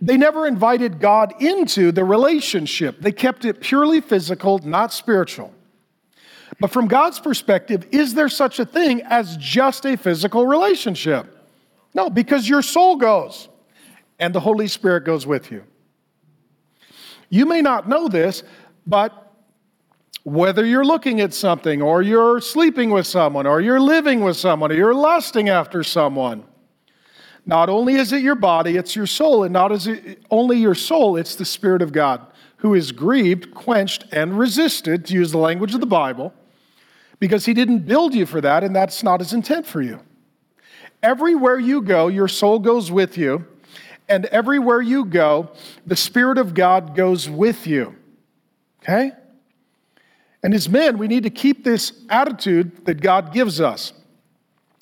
They 0.00 0.16
never 0.16 0.46
invited 0.46 0.98
God 0.98 1.34
into 1.40 1.92
the 1.92 2.04
relationship, 2.04 3.00
they 3.00 3.12
kept 3.12 3.44
it 3.44 3.60
purely 3.60 4.00
physical, 4.00 4.58
not 4.58 4.92
spiritual. 4.92 5.52
But 6.58 6.70
from 6.70 6.88
God's 6.88 7.20
perspective, 7.20 7.86
is 7.92 8.14
there 8.14 8.28
such 8.28 8.58
a 8.58 8.64
thing 8.64 9.02
as 9.02 9.36
just 9.36 9.84
a 9.84 9.96
physical 9.96 10.46
relationship? 10.46 11.26
No, 11.94 12.08
because 12.08 12.48
your 12.48 12.62
soul 12.62 12.96
goes 12.96 13.48
and 14.22 14.32
the 14.32 14.40
Holy 14.40 14.68
Spirit 14.68 15.04
goes 15.04 15.26
with 15.26 15.50
you. 15.50 15.64
You 17.28 17.44
may 17.44 17.60
not 17.60 17.88
know 17.88 18.06
this, 18.06 18.44
but 18.86 19.32
whether 20.22 20.64
you're 20.64 20.84
looking 20.84 21.20
at 21.20 21.34
something 21.34 21.82
or 21.82 22.02
you're 22.02 22.40
sleeping 22.40 22.90
with 22.90 23.04
someone 23.04 23.48
or 23.48 23.60
you're 23.60 23.80
living 23.80 24.20
with 24.22 24.36
someone 24.36 24.70
or 24.70 24.76
you're 24.76 24.94
lusting 24.94 25.48
after 25.48 25.82
someone, 25.82 26.44
not 27.44 27.68
only 27.68 27.94
is 27.94 28.12
it 28.12 28.22
your 28.22 28.36
body, 28.36 28.76
it's 28.76 28.94
your 28.94 29.08
soul, 29.08 29.42
and 29.42 29.52
not 29.52 29.72
only 30.30 30.56
your 30.56 30.76
soul, 30.76 31.16
it's 31.16 31.34
the 31.34 31.44
Spirit 31.44 31.82
of 31.82 31.92
God 31.92 32.24
who 32.58 32.74
is 32.74 32.92
grieved, 32.92 33.52
quenched, 33.52 34.04
and 34.12 34.38
resisted, 34.38 35.04
to 35.06 35.14
use 35.14 35.32
the 35.32 35.38
language 35.38 35.74
of 35.74 35.80
the 35.80 35.86
Bible, 35.86 36.32
because 37.18 37.44
He 37.44 37.54
didn't 37.54 37.80
build 37.80 38.14
you 38.14 38.24
for 38.24 38.40
that, 38.40 38.62
and 38.62 38.76
that's 38.76 39.02
not 39.02 39.18
His 39.18 39.32
intent 39.32 39.66
for 39.66 39.82
you. 39.82 39.98
Everywhere 41.02 41.58
you 41.58 41.82
go, 41.82 42.06
your 42.06 42.28
soul 42.28 42.60
goes 42.60 42.92
with 42.92 43.18
you, 43.18 43.44
and 44.12 44.26
everywhere 44.26 44.82
you 44.82 45.06
go, 45.06 45.48
the 45.86 45.96
Spirit 45.96 46.36
of 46.36 46.52
God 46.52 46.94
goes 46.94 47.30
with 47.30 47.66
you. 47.66 47.96
Okay? 48.82 49.12
And 50.42 50.52
as 50.52 50.68
men, 50.68 50.98
we 50.98 51.08
need 51.08 51.22
to 51.22 51.30
keep 51.30 51.64
this 51.64 51.92
attitude 52.10 52.84
that 52.84 53.00
God 53.00 53.32
gives 53.32 53.58
us. 53.58 53.94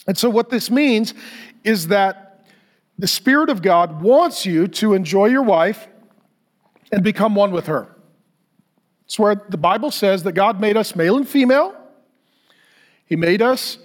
And 0.08 0.18
so, 0.18 0.28
what 0.28 0.50
this 0.50 0.68
means 0.68 1.14
is 1.62 1.86
that 1.88 2.44
the 2.98 3.06
Spirit 3.06 3.50
of 3.50 3.62
God 3.62 4.02
wants 4.02 4.44
you 4.44 4.66
to 4.66 4.94
enjoy 4.94 5.26
your 5.26 5.44
wife 5.44 5.86
and 6.90 7.04
become 7.04 7.36
one 7.36 7.52
with 7.52 7.66
her. 7.66 7.94
It's 9.04 9.16
where 9.16 9.36
the 9.48 9.58
Bible 9.58 9.92
says 9.92 10.24
that 10.24 10.32
God 10.32 10.60
made 10.60 10.76
us 10.76 10.96
male 10.96 11.16
and 11.16 11.28
female. 11.28 11.76
He 13.06 13.14
made 13.14 13.42
us 13.42 13.78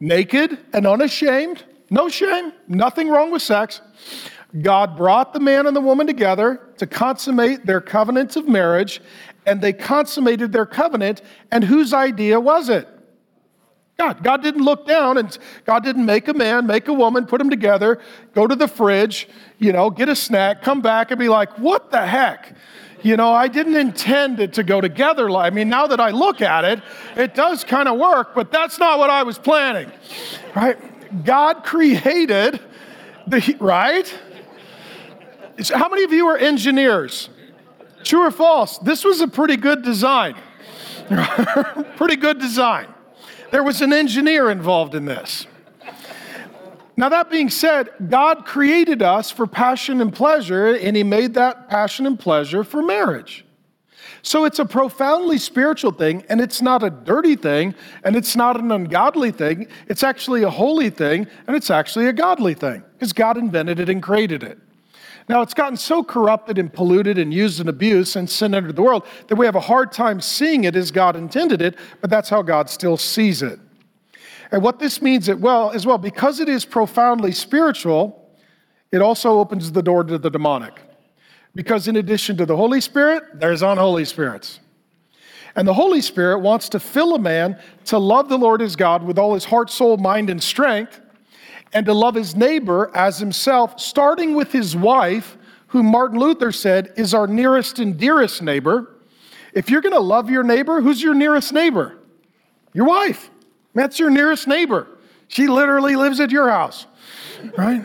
naked 0.00 0.56
and 0.72 0.86
unashamed. 0.86 1.64
No 1.90 2.08
shame, 2.08 2.54
nothing 2.68 3.08
wrong 3.10 3.30
with 3.30 3.42
sex. 3.42 3.82
God 4.62 4.96
brought 4.96 5.34
the 5.34 5.40
man 5.40 5.66
and 5.66 5.76
the 5.76 5.80
woman 5.80 6.06
together 6.06 6.60
to 6.78 6.86
consummate 6.86 7.66
their 7.66 7.80
covenant 7.80 8.36
of 8.36 8.48
marriage, 8.48 9.00
and 9.44 9.60
they 9.60 9.72
consummated 9.72 10.52
their 10.52 10.66
covenant. 10.66 11.22
And 11.52 11.64
whose 11.64 11.92
idea 11.92 12.40
was 12.40 12.68
it? 12.68 12.88
God. 13.98 14.22
God 14.22 14.42
didn't 14.42 14.62
look 14.62 14.86
down 14.86 15.18
and 15.18 15.36
God 15.64 15.82
didn't 15.82 16.06
make 16.06 16.28
a 16.28 16.34
man, 16.34 16.68
make 16.68 16.86
a 16.86 16.92
woman, 16.92 17.26
put 17.26 17.38
them 17.38 17.50
together, 17.50 17.98
go 18.32 18.46
to 18.46 18.54
the 18.54 18.68
fridge, 18.68 19.28
you 19.58 19.72
know, 19.72 19.90
get 19.90 20.08
a 20.08 20.14
snack, 20.14 20.62
come 20.62 20.80
back 20.80 21.10
and 21.10 21.18
be 21.18 21.28
like, 21.28 21.58
what 21.58 21.90
the 21.90 22.06
heck? 22.06 22.54
You 23.02 23.16
know, 23.16 23.32
I 23.32 23.48
didn't 23.48 23.74
intend 23.74 24.38
it 24.38 24.52
to 24.54 24.62
go 24.62 24.80
together. 24.80 25.28
I 25.30 25.50
mean, 25.50 25.68
now 25.68 25.88
that 25.88 26.00
I 26.00 26.10
look 26.10 26.40
at 26.40 26.64
it, 26.64 26.80
it 27.16 27.34
does 27.34 27.64
kind 27.64 27.88
of 27.88 27.98
work, 27.98 28.36
but 28.36 28.52
that's 28.52 28.78
not 28.78 29.00
what 29.00 29.10
I 29.10 29.24
was 29.24 29.36
planning, 29.36 29.90
right? 30.54 31.24
God 31.24 31.64
created 31.64 32.60
the, 33.26 33.56
right? 33.58 34.14
How 35.74 35.88
many 35.88 36.04
of 36.04 36.12
you 36.12 36.26
are 36.28 36.36
engineers? 36.36 37.28
True 38.04 38.26
or 38.26 38.30
false? 38.30 38.78
This 38.78 39.04
was 39.04 39.20
a 39.20 39.28
pretty 39.28 39.56
good 39.56 39.82
design. 39.82 40.36
pretty 41.96 42.16
good 42.16 42.38
design. 42.38 42.86
There 43.50 43.62
was 43.62 43.80
an 43.80 43.92
engineer 43.92 44.50
involved 44.50 44.94
in 44.94 45.04
this. 45.06 45.46
Now, 46.96 47.08
that 47.08 47.30
being 47.30 47.48
said, 47.48 47.90
God 48.08 48.44
created 48.44 49.02
us 49.02 49.30
for 49.30 49.46
passion 49.46 50.00
and 50.00 50.12
pleasure, 50.12 50.74
and 50.74 50.96
He 50.96 51.04
made 51.04 51.34
that 51.34 51.68
passion 51.68 52.06
and 52.06 52.18
pleasure 52.18 52.64
for 52.64 52.82
marriage. 52.82 53.44
So 54.22 54.44
it's 54.44 54.58
a 54.58 54.64
profoundly 54.64 55.38
spiritual 55.38 55.92
thing, 55.92 56.24
and 56.28 56.40
it's 56.40 56.60
not 56.60 56.82
a 56.82 56.90
dirty 56.90 57.36
thing, 57.36 57.74
and 58.02 58.16
it's 58.16 58.34
not 58.34 58.58
an 58.58 58.72
ungodly 58.72 59.30
thing. 59.30 59.68
It's 59.86 60.02
actually 60.02 60.42
a 60.42 60.50
holy 60.50 60.90
thing, 60.90 61.28
and 61.46 61.56
it's 61.56 61.70
actually 61.70 62.06
a 62.06 62.12
godly 62.12 62.54
thing, 62.54 62.82
because 62.94 63.12
God 63.12 63.38
invented 63.38 63.78
it 63.78 63.88
and 63.88 64.02
created 64.02 64.42
it. 64.42 64.58
Now, 65.28 65.42
it's 65.42 65.54
gotten 65.54 65.76
so 65.76 66.02
corrupted 66.02 66.56
and 66.56 66.72
polluted 66.72 67.18
and 67.18 67.32
used 67.34 67.60
and 67.60 67.68
abused 67.68 68.12
since 68.12 68.32
sin 68.32 68.54
entered 68.54 68.76
the 68.76 68.82
world 68.82 69.06
that 69.26 69.36
we 69.36 69.44
have 69.44 69.56
a 69.56 69.60
hard 69.60 69.92
time 69.92 70.22
seeing 70.22 70.64
it 70.64 70.74
as 70.74 70.90
God 70.90 71.16
intended 71.16 71.60
it, 71.60 71.76
but 72.00 72.08
that's 72.08 72.30
how 72.30 72.40
God 72.40 72.70
still 72.70 72.96
sees 72.96 73.42
it. 73.42 73.60
And 74.50 74.62
what 74.62 74.78
this 74.78 75.02
means 75.02 75.28
it 75.28 75.38
well 75.38 75.70
as 75.70 75.84
well, 75.84 75.98
because 75.98 76.40
it 76.40 76.48
is 76.48 76.64
profoundly 76.64 77.32
spiritual, 77.32 78.30
it 78.90 79.02
also 79.02 79.38
opens 79.38 79.72
the 79.72 79.82
door 79.82 80.02
to 80.04 80.16
the 80.16 80.30
demonic. 80.30 80.80
Because 81.54 81.88
in 81.88 81.96
addition 81.96 82.38
to 82.38 82.46
the 82.46 82.56
Holy 82.56 82.80
Spirit, 82.80 83.24
there's 83.34 83.62
unholy 83.62 84.06
spirits. 84.06 84.60
And 85.54 85.68
the 85.68 85.74
Holy 85.74 86.00
Spirit 86.00 86.38
wants 86.38 86.70
to 86.70 86.80
fill 86.80 87.14
a 87.14 87.18
man 87.18 87.58
to 87.86 87.98
love 87.98 88.30
the 88.30 88.38
Lord 88.38 88.60
his 88.60 88.76
God 88.76 89.02
with 89.02 89.18
all 89.18 89.34
his 89.34 89.44
heart, 89.44 89.68
soul, 89.68 89.98
mind, 89.98 90.30
and 90.30 90.42
strength 90.42 91.00
and 91.72 91.86
to 91.86 91.92
love 91.92 92.14
his 92.14 92.34
neighbor 92.34 92.90
as 92.94 93.18
himself, 93.18 93.80
starting 93.80 94.34
with 94.34 94.52
his 94.52 94.76
wife, 94.76 95.36
who 95.68 95.82
Martin 95.82 96.18
Luther 96.18 96.52
said 96.52 96.92
is 96.96 97.12
our 97.12 97.26
nearest 97.26 97.78
and 97.78 97.98
dearest 97.98 98.42
neighbor. 98.42 98.94
If 99.52 99.70
you're 99.70 99.80
going 99.80 99.94
to 99.94 100.00
love 100.00 100.30
your 100.30 100.42
neighbor, 100.42 100.80
who's 100.80 101.02
your 101.02 101.14
nearest 101.14 101.52
neighbor? 101.52 101.98
Your 102.72 102.86
wife. 102.86 103.30
That's 103.74 103.98
your 103.98 104.10
nearest 104.10 104.46
neighbor. 104.46 104.86
She 105.28 105.46
literally 105.46 105.94
lives 105.94 106.20
at 106.20 106.30
your 106.30 106.48
house, 106.48 106.86
right? 107.56 107.84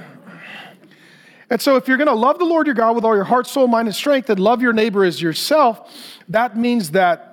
And 1.50 1.62
so, 1.62 1.76
if 1.76 1.88
you're 1.88 1.98
going 1.98 2.08
to 2.08 2.14
love 2.14 2.40
the 2.40 2.46
Lord 2.46 2.68
your 2.68 2.74
God 2.74 2.96
with 2.96 3.04
all 3.04 3.16
your 3.16 3.26
heart, 3.26 3.46
soul, 3.48 3.68
mind, 3.68 3.88
and 3.88 3.96
strength, 3.96 4.30
and 4.30 4.40
love 4.40 4.62
your 4.62 4.74
neighbor 4.74 5.04
as 5.04 5.22
yourself, 5.22 5.92
that 6.30 6.58
means 6.58 6.92
that 6.92 7.33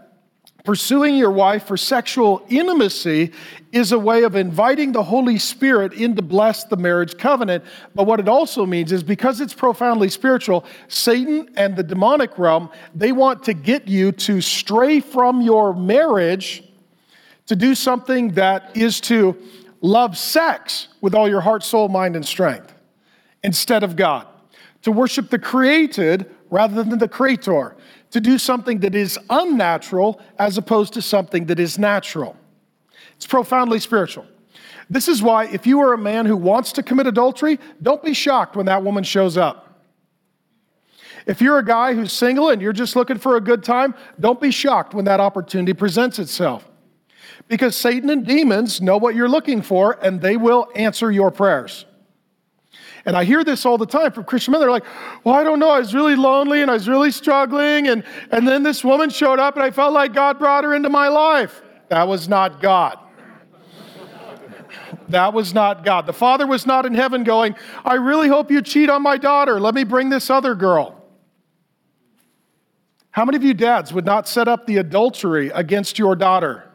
Pursuing 0.70 1.16
your 1.16 1.32
wife 1.32 1.66
for 1.66 1.76
sexual 1.76 2.46
intimacy 2.48 3.32
is 3.72 3.90
a 3.90 3.98
way 3.98 4.22
of 4.22 4.36
inviting 4.36 4.92
the 4.92 5.02
Holy 5.02 5.36
Spirit 5.36 5.92
in 5.92 6.14
to 6.14 6.22
bless 6.22 6.62
the 6.62 6.76
marriage 6.76 7.18
covenant. 7.18 7.64
But 7.92 8.06
what 8.06 8.20
it 8.20 8.28
also 8.28 8.64
means 8.64 8.92
is 8.92 9.02
because 9.02 9.40
it's 9.40 9.52
profoundly 9.52 10.08
spiritual, 10.08 10.64
Satan 10.86 11.50
and 11.56 11.74
the 11.74 11.82
demonic 11.82 12.38
realm, 12.38 12.70
they 12.94 13.10
want 13.10 13.42
to 13.46 13.52
get 13.52 13.88
you 13.88 14.12
to 14.12 14.40
stray 14.40 15.00
from 15.00 15.40
your 15.40 15.74
marriage 15.74 16.62
to 17.46 17.56
do 17.56 17.74
something 17.74 18.34
that 18.34 18.76
is 18.76 19.00
to 19.00 19.36
love 19.80 20.16
sex 20.16 20.86
with 21.00 21.16
all 21.16 21.28
your 21.28 21.40
heart, 21.40 21.64
soul, 21.64 21.88
mind, 21.88 22.14
and 22.14 22.24
strength 22.24 22.72
instead 23.42 23.82
of 23.82 23.96
God, 23.96 24.24
to 24.82 24.92
worship 24.92 25.30
the 25.30 25.38
created 25.40 26.32
rather 26.48 26.84
than 26.84 27.00
the 27.00 27.08
creator 27.08 27.74
to 28.10 28.20
do 28.20 28.38
something 28.38 28.80
that 28.80 28.94
is 28.94 29.18
unnatural 29.28 30.20
as 30.38 30.58
opposed 30.58 30.92
to 30.94 31.02
something 31.02 31.46
that 31.46 31.60
is 31.60 31.78
natural. 31.78 32.36
It's 33.16 33.26
profoundly 33.26 33.78
spiritual. 33.80 34.26
This 34.88 35.06
is 35.06 35.22
why, 35.22 35.46
if 35.46 35.66
you 35.66 35.80
are 35.80 35.92
a 35.92 35.98
man 35.98 36.26
who 36.26 36.36
wants 36.36 36.72
to 36.72 36.82
commit 36.82 37.06
adultery, 37.06 37.60
don't 37.80 38.02
be 38.02 38.12
shocked 38.12 38.56
when 38.56 38.66
that 38.66 38.82
woman 38.82 39.04
shows 39.04 39.36
up. 39.36 39.66
If 41.26 41.40
you're 41.40 41.58
a 41.58 41.64
guy 41.64 41.94
who's 41.94 42.12
single 42.12 42.48
and 42.48 42.60
you're 42.60 42.72
just 42.72 42.96
looking 42.96 43.18
for 43.18 43.36
a 43.36 43.40
good 43.40 43.62
time, 43.62 43.94
don't 44.18 44.40
be 44.40 44.50
shocked 44.50 44.94
when 44.94 45.04
that 45.04 45.20
opportunity 45.20 45.74
presents 45.74 46.18
itself. 46.18 46.68
Because 47.46 47.76
Satan 47.76 48.10
and 48.10 48.26
demons 48.26 48.80
know 48.80 48.96
what 48.96 49.14
you're 49.14 49.28
looking 49.28 49.62
for 49.62 49.98
and 50.02 50.20
they 50.20 50.36
will 50.36 50.68
answer 50.74 51.10
your 51.10 51.30
prayers. 51.30 51.84
And 53.04 53.16
I 53.16 53.24
hear 53.24 53.44
this 53.44 53.64
all 53.64 53.78
the 53.78 53.86
time 53.86 54.12
from 54.12 54.24
Christian 54.24 54.52
men. 54.52 54.60
They're 54.60 54.70
like, 54.70 54.84
well, 55.24 55.34
I 55.34 55.42
don't 55.42 55.58
know. 55.58 55.70
I 55.70 55.78
was 55.78 55.94
really 55.94 56.16
lonely 56.16 56.62
and 56.62 56.70
I 56.70 56.74
was 56.74 56.88
really 56.88 57.10
struggling. 57.10 57.88
And, 57.88 58.04
and 58.30 58.46
then 58.46 58.62
this 58.62 58.84
woman 58.84 59.10
showed 59.10 59.38
up 59.38 59.56
and 59.56 59.62
I 59.62 59.70
felt 59.70 59.92
like 59.92 60.12
God 60.12 60.38
brought 60.38 60.64
her 60.64 60.74
into 60.74 60.88
my 60.88 61.08
life. 61.08 61.62
That 61.88 62.06
was 62.08 62.28
not 62.28 62.60
God. 62.60 62.98
That 65.08 65.34
was 65.34 65.52
not 65.52 65.84
God. 65.84 66.06
The 66.06 66.12
Father 66.12 66.46
was 66.46 66.66
not 66.66 66.86
in 66.86 66.94
heaven 66.94 67.24
going, 67.24 67.56
I 67.84 67.94
really 67.94 68.28
hope 68.28 68.50
you 68.50 68.62
cheat 68.62 68.88
on 68.88 69.02
my 69.02 69.16
daughter. 69.16 69.58
Let 69.58 69.74
me 69.74 69.84
bring 69.84 70.08
this 70.08 70.30
other 70.30 70.54
girl. 70.54 70.96
How 73.10 73.24
many 73.24 73.36
of 73.36 73.42
you 73.42 73.54
dads 73.54 73.92
would 73.92 74.06
not 74.06 74.28
set 74.28 74.46
up 74.46 74.66
the 74.66 74.76
adultery 74.76 75.50
against 75.50 75.98
your 75.98 76.14
daughter? 76.14 76.70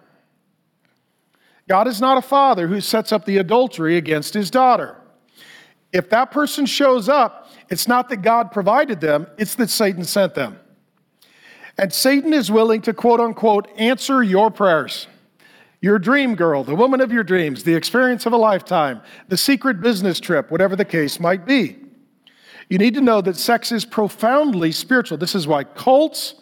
God 1.68 1.88
is 1.88 2.02
not 2.02 2.18
a 2.18 2.22
father 2.22 2.68
who 2.68 2.82
sets 2.82 3.12
up 3.12 3.26
the 3.26 3.38
adultery 3.38 3.96
against 3.96 4.34
his 4.34 4.52
daughter. 4.52 4.98
If 5.96 6.10
that 6.10 6.30
person 6.30 6.66
shows 6.66 7.08
up, 7.08 7.50
it's 7.70 7.88
not 7.88 8.10
that 8.10 8.18
God 8.18 8.52
provided 8.52 9.00
them, 9.00 9.28
it's 9.38 9.56
that 9.56 9.70
Satan 9.70 10.04
sent 10.04 10.36
them. 10.36 10.60
And 11.78 11.94
Satan 11.94 12.34
is 12.34 12.52
willing 12.52 12.82
to 12.82 12.94
quote 12.94 13.22
unquote 13.22 13.70
answer 13.78 14.22
your 14.22 14.52
prayers. 14.52 15.08
Your 15.80 15.98
dream 15.98 16.36
girl, 16.36 16.66
the 16.66 16.76
woman 16.76 17.00
of 17.00 17.14
your 17.14 17.24
dreams, 17.24 17.64
the 17.64 17.76
experience 17.76 18.26
of 18.26 18.34
a 18.34 18.38
lifetime, 18.38 19.00
the 19.30 19.38
secret 19.38 19.80
business 19.80 20.20
trip, 20.20 20.52
whatever 20.52 20.76
the 20.76 20.84
case 20.84 21.18
might 21.18 21.46
be. 21.46 21.78
You 22.70 22.78
need 22.78 22.96
to 22.96 23.02
know 23.02 23.22
that 23.22 23.38
sex 23.38 23.72
is 23.72 23.86
profoundly 23.86 24.74
spiritual. 24.74 25.18
This 25.18 25.34
is 25.34 25.48
why 25.48 25.64
cults, 25.64 26.36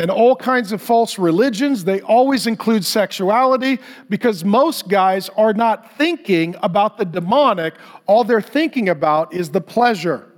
and 0.00 0.10
all 0.10 0.34
kinds 0.34 0.72
of 0.72 0.80
false 0.80 1.18
religions. 1.18 1.84
They 1.84 2.00
always 2.00 2.46
include 2.46 2.86
sexuality 2.86 3.78
because 4.08 4.46
most 4.46 4.88
guys 4.88 5.28
are 5.36 5.52
not 5.52 5.94
thinking 5.98 6.56
about 6.62 6.96
the 6.96 7.04
demonic. 7.04 7.74
All 8.06 8.24
they're 8.24 8.40
thinking 8.40 8.88
about 8.88 9.34
is 9.34 9.50
the 9.50 9.60
pleasure. 9.60 10.32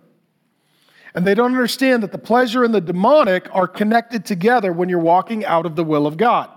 And 1.15 1.25
they 1.25 1.35
don't 1.35 1.53
understand 1.53 2.03
that 2.03 2.11
the 2.11 2.19
pleasure 2.19 2.65
and 2.65 2.75
the 2.75 2.81
demonic 2.81 3.49
are 3.55 3.69
connected 3.69 4.25
together 4.25 4.73
when 4.73 4.89
you're 4.89 4.99
walking 4.99 5.45
out 5.45 5.65
of 5.65 5.77
the 5.77 5.85
will 5.85 6.09
of 6.09 6.17
God. 6.17 6.51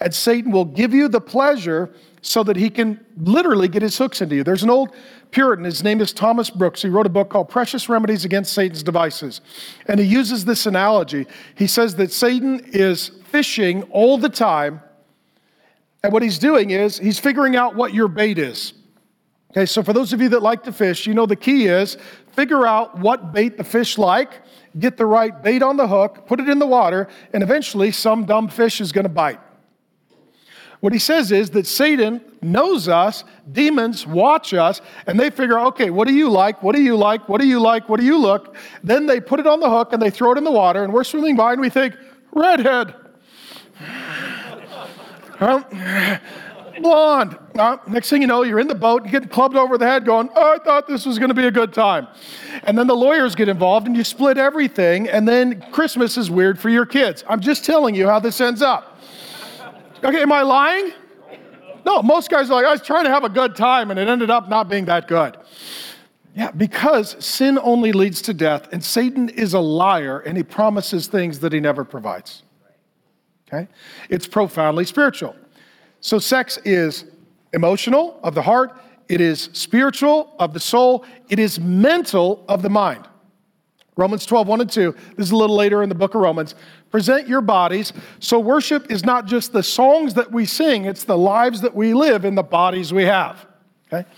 And 0.00 0.12
Satan 0.12 0.50
will 0.50 0.64
give 0.64 0.92
you 0.92 1.06
the 1.06 1.20
pleasure 1.20 1.94
so 2.22 2.42
that 2.42 2.56
he 2.56 2.68
can 2.70 3.04
literally 3.16 3.68
get 3.68 3.82
his 3.82 3.96
hooks 3.96 4.20
into 4.20 4.36
you. 4.36 4.44
There's 4.44 4.62
an 4.62 4.70
old 4.70 4.94
Puritan, 5.30 5.64
his 5.64 5.82
name 5.82 6.00
is 6.00 6.12
Thomas 6.12 6.50
Brooks. 6.50 6.82
He 6.82 6.88
wrote 6.88 7.06
a 7.06 7.10
book 7.10 7.30
called 7.30 7.48
Precious 7.48 7.88
Remedies 7.88 8.24
Against 8.24 8.52
Satan's 8.52 8.82
Devices. 8.82 9.40
And 9.86 10.00
he 10.00 10.06
uses 10.06 10.44
this 10.44 10.66
analogy. 10.66 11.26
He 11.54 11.66
says 11.66 11.94
that 11.96 12.10
Satan 12.10 12.60
is 12.72 13.12
fishing 13.24 13.84
all 13.84 14.18
the 14.18 14.28
time. 14.28 14.82
And 16.02 16.12
what 16.12 16.22
he's 16.22 16.38
doing 16.38 16.70
is 16.70 16.98
he's 16.98 17.18
figuring 17.18 17.56
out 17.56 17.76
what 17.76 17.94
your 17.94 18.08
bait 18.08 18.38
is. 18.38 18.72
Okay, 19.52 19.66
so 19.66 19.82
for 19.82 19.92
those 19.92 20.12
of 20.12 20.20
you 20.20 20.28
that 20.30 20.42
like 20.42 20.62
to 20.64 20.72
fish, 20.72 21.06
you 21.06 21.14
know 21.14 21.26
the 21.26 21.36
key 21.36 21.66
is 21.66 21.96
figure 22.32 22.66
out 22.66 22.98
what 22.98 23.32
bait 23.32 23.56
the 23.56 23.64
fish 23.64 23.98
like, 23.98 24.42
get 24.78 24.96
the 24.96 25.06
right 25.06 25.42
bait 25.42 25.62
on 25.62 25.76
the 25.76 25.86
hook, 25.86 26.26
put 26.26 26.38
it 26.38 26.48
in 26.48 26.60
the 26.60 26.66
water, 26.66 27.08
and 27.32 27.42
eventually 27.42 27.90
some 27.90 28.24
dumb 28.24 28.48
fish 28.48 28.80
is 28.80 28.92
going 28.92 29.04
to 29.04 29.08
bite. 29.08 29.40
What 30.80 30.92
he 30.94 30.98
says 30.98 31.30
is 31.30 31.50
that 31.50 31.66
Satan 31.66 32.22
knows 32.40 32.88
us, 32.88 33.24
demons 33.52 34.06
watch 34.06 34.54
us, 34.54 34.80
and 35.06 35.20
they 35.20 35.28
figure, 35.28 35.60
okay, 35.60 35.90
what 35.90 36.08
do 36.08 36.14
you 36.14 36.30
like? 36.30 36.62
What 36.62 36.74
do 36.74 36.80
you 36.80 36.96
like? 36.96 37.28
What 37.28 37.40
do 37.40 37.46
you 37.46 37.60
like? 37.60 37.88
What 37.88 38.00
do 38.00 38.06
you 38.06 38.18
look? 38.18 38.56
Then 38.82 39.06
they 39.06 39.20
put 39.20 39.40
it 39.40 39.46
on 39.46 39.60
the 39.60 39.68
hook 39.68 39.92
and 39.92 40.00
they 40.00 40.10
throw 40.10 40.32
it 40.32 40.38
in 40.38 40.44
the 40.44 40.50
water, 40.50 40.82
and 40.82 40.92
we're 40.92 41.04
swimming 41.04 41.36
by 41.36 41.52
and 41.52 41.60
we 41.60 41.68
think, 41.68 41.94
redhead. 42.32 42.94
blonde. 46.82 47.36
Uh, 47.58 47.76
next 47.86 48.10
thing 48.10 48.22
you 48.22 48.26
know, 48.26 48.42
you're 48.42 48.58
in 48.58 48.68
the 48.68 48.74
boat 48.74 49.02
and 49.02 49.10
getting 49.10 49.28
clubbed 49.28 49.56
over 49.56 49.76
the 49.78 49.86
head, 49.86 50.04
going, 50.04 50.28
oh, 50.34 50.54
I 50.54 50.64
thought 50.64 50.86
this 50.86 51.06
was 51.06 51.18
going 51.18 51.28
to 51.28 51.34
be 51.34 51.46
a 51.46 51.50
good 51.50 51.72
time. 51.72 52.08
And 52.64 52.76
then 52.78 52.86
the 52.86 52.96
lawyers 52.96 53.34
get 53.34 53.48
involved 53.48 53.86
and 53.86 53.96
you 53.96 54.04
split 54.04 54.38
everything, 54.38 55.08
and 55.08 55.26
then 55.28 55.60
Christmas 55.72 56.16
is 56.16 56.30
weird 56.30 56.58
for 56.58 56.68
your 56.68 56.86
kids. 56.86 57.24
I'm 57.28 57.40
just 57.40 57.64
telling 57.64 57.94
you 57.94 58.06
how 58.06 58.18
this 58.18 58.40
ends 58.40 58.62
up. 58.62 58.89
Okay, 60.02 60.22
am 60.22 60.32
I 60.32 60.42
lying? 60.42 60.92
No, 61.84 62.02
most 62.02 62.30
guys 62.30 62.50
are 62.50 62.54
like, 62.54 62.66
I 62.66 62.72
was 62.72 62.82
trying 62.82 63.04
to 63.04 63.10
have 63.10 63.24
a 63.24 63.28
good 63.28 63.56
time 63.56 63.90
and 63.90 63.98
it 63.98 64.08
ended 64.08 64.30
up 64.30 64.48
not 64.48 64.68
being 64.68 64.86
that 64.86 65.08
good. 65.08 65.36
Yeah, 66.34 66.50
because 66.52 67.16
sin 67.24 67.58
only 67.62 67.92
leads 67.92 68.22
to 68.22 68.34
death, 68.34 68.72
and 68.72 68.84
Satan 68.84 69.28
is 69.30 69.52
a 69.52 69.60
liar 69.60 70.20
and 70.20 70.36
he 70.36 70.44
promises 70.44 71.08
things 71.08 71.40
that 71.40 71.52
he 71.52 71.58
never 71.58 71.84
provides. 71.84 72.44
Okay? 73.48 73.68
It's 74.08 74.28
profoundly 74.28 74.84
spiritual. 74.84 75.34
So, 76.00 76.18
sex 76.18 76.58
is 76.64 77.04
emotional 77.52 78.20
of 78.22 78.34
the 78.34 78.42
heart, 78.42 78.80
it 79.08 79.20
is 79.20 79.50
spiritual 79.52 80.34
of 80.38 80.54
the 80.54 80.60
soul, 80.60 81.04
it 81.28 81.40
is 81.40 81.58
mental 81.58 82.44
of 82.48 82.62
the 82.62 82.70
mind. 82.70 83.08
Romans 84.00 84.24
12, 84.24 84.48
1 84.48 84.60
and 84.62 84.70
2. 84.70 84.94
This 85.16 85.26
is 85.26 85.30
a 85.30 85.36
little 85.36 85.56
later 85.56 85.82
in 85.82 85.90
the 85.90 85.94
book 85.94 86.14
of 86.14 86.22
Romans. 86.22 86.54
Present 86.90 87.28
your 87.28 87.42
bodies. 87.42 87.92
So, 88.18 88.40
worship 88.40 88.90
is 88.90 89.04
not 89.04 89.26
just 89.26 89.52
the 89.52 89.62
songs 89.62 90.14
that 90.14 90.32
we 90.32 90.46
sing, 90.46 90.86
it's 90.86 91.04
the 91.04 91.18
lives 91.18 91.60
that 91.60 91.74
we 91.74 91.92
live 91.92 92.24
in 92.24 92.34
the 92.34 92.42
bodies 92.42 92.94
we 92.94 93.04
have. 93.04 93.46
Okay? 93.92 94.08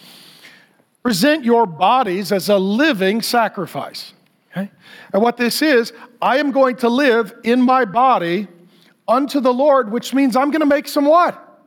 Present 1.03 1.45
your 1.45 1.67
bodies 1.67 2.31
as 2.31 2.49
a 2.49 2.59
living 2.59 3.23
sacrifice. 3.23 4.13
Okay? 4.53 4.71
And 5.13 5.21
what 5.21 5.37
this 5.37 5.63
is, 5.63 5.93
I 6.21 6.39
am 6.39 6.53
going 6.53 6.77
to 6.77 6.89
live 6.89 7.35
in 7.43 7.61
my 7.61 7.85
body 7.85 8.47
unto 9.09 9.41
the 9.41 9.53
Lord, 9.53 9.91
which 9.91 10.15
means 10.15 10.37
I'm 10.37 10.53
going 10.53 10.61
to 10.61 10.67
make 10.67 10.87
some 10.87 11.07
what? 11.07 11.65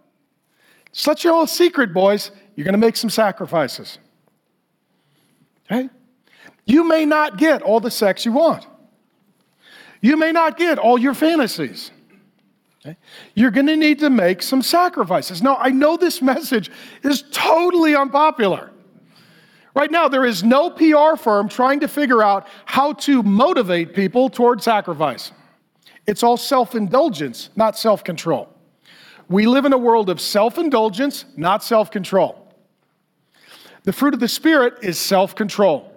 Such 0.93 1.25
your 1.25 1.34
old 1.34 1.49
secret, 1.49 1.93
boys. 1.93 2.32
You're 2.56 2.63
going 2.63 2.71
to 2.71 2.78
make 2.78 2.95
some 2.95 3.10
sacrifices. 3.10 3.99
Okay? 5.65 5.89
You 6.65 6.88
may 6.88 7.06
not 7.06 7.38
get 7.38 7.62
all 7.62 7.80
the 7.80 7.91
sex 7.91 8.25
you 8.25 8.32
want. 8.32 8.65
You 10.01 10.17
may 10.17 10.32
not 10.32 10.58
get 10.58 10.78
all 10.78 10.97
your 10.97 11.13
fantasies. 11.13 11.91
Okay? 12.86 12.97
You're 13.34 13.51
going 13.51 13.67
to 13.67 13.75
need 13.75 13.99
to 13.99 14.10
make 14.10 14.41
some 14.41 14.62
sacrifices. 14.62 15.41
Now, 15.41 15.58
I 15.58 15.69
know 15.69 15.97
this 15.97 16.21
message 16.21 16.71
is 17.04 17.23
totally 17.32 17.95
unpopular. 17.95 18.71
Right 19.75 19.91
now, 19.91 20.08
there 20.08 20.25
is 20.25 20.43
no 20.43 20.69
PR 20.69 21.17
firm 21.17 21.49
trying 21.49 21.82
to 21.82 21.88
figure 21.88 22.23
out 22.23 22.47
how 22.65 22.93
to 22.93 23.23
motivate 23.23 23.93
people 23.93 24.30
toward 24.30 24.62
sacrifice. 24.62 25.32
It's 26.08 26.23
all 26.23 26.38
self 26.38 26.75
indulgence, 26.75 27.49
not 27.56 27.78
self 27.78 28.04
control. 28.04 28.49
We 29.28 29.47
live 29.47 29.65
in 29.65 29.73
a 29.73 29.78
world 29.78 30.10
of 30.10 30.21
self 30.21 30.58
indulgence, 30.58 31.25
not 31.36 31.63
self 31.63 31.91
control. 31.91 32.54
The 33.84 33.93
fruit 33.93 34.13
of 34.13 34.19
the 34.19 34.28
Spirit 34.28 34.75
is 34.84 34.97
self 34.97 35.36
control 35.36 35.95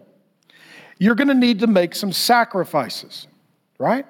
you're 0.99 1.15
going 1.15 1.29
to 1.29 1.35
need 1.35 1.61
to 1.61 1.67
make 1.67 1.95
some 1.95 2.13
sacrifices, 2.13 3.27
right? 3.79 4.05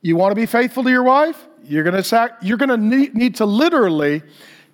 You 0.00 0.16
want 0.16 0.32
to 0.32 0.34
be 0.34 0.46
faithful 0.46 0.82
to 0.82 0.90
your 0.90 1.04
wife? 1.04 1.46
You're 1.64 1.84
going 1.84 1.94
to, 1.94 2.02
sac- 2.02 2.38
you're 2.42 2.58
going 2.58 2.68
to 2.68 2.76
need, 2.76 3.14
need 3.14 3.36
to 3.36 3.46
literally 3.46 4.22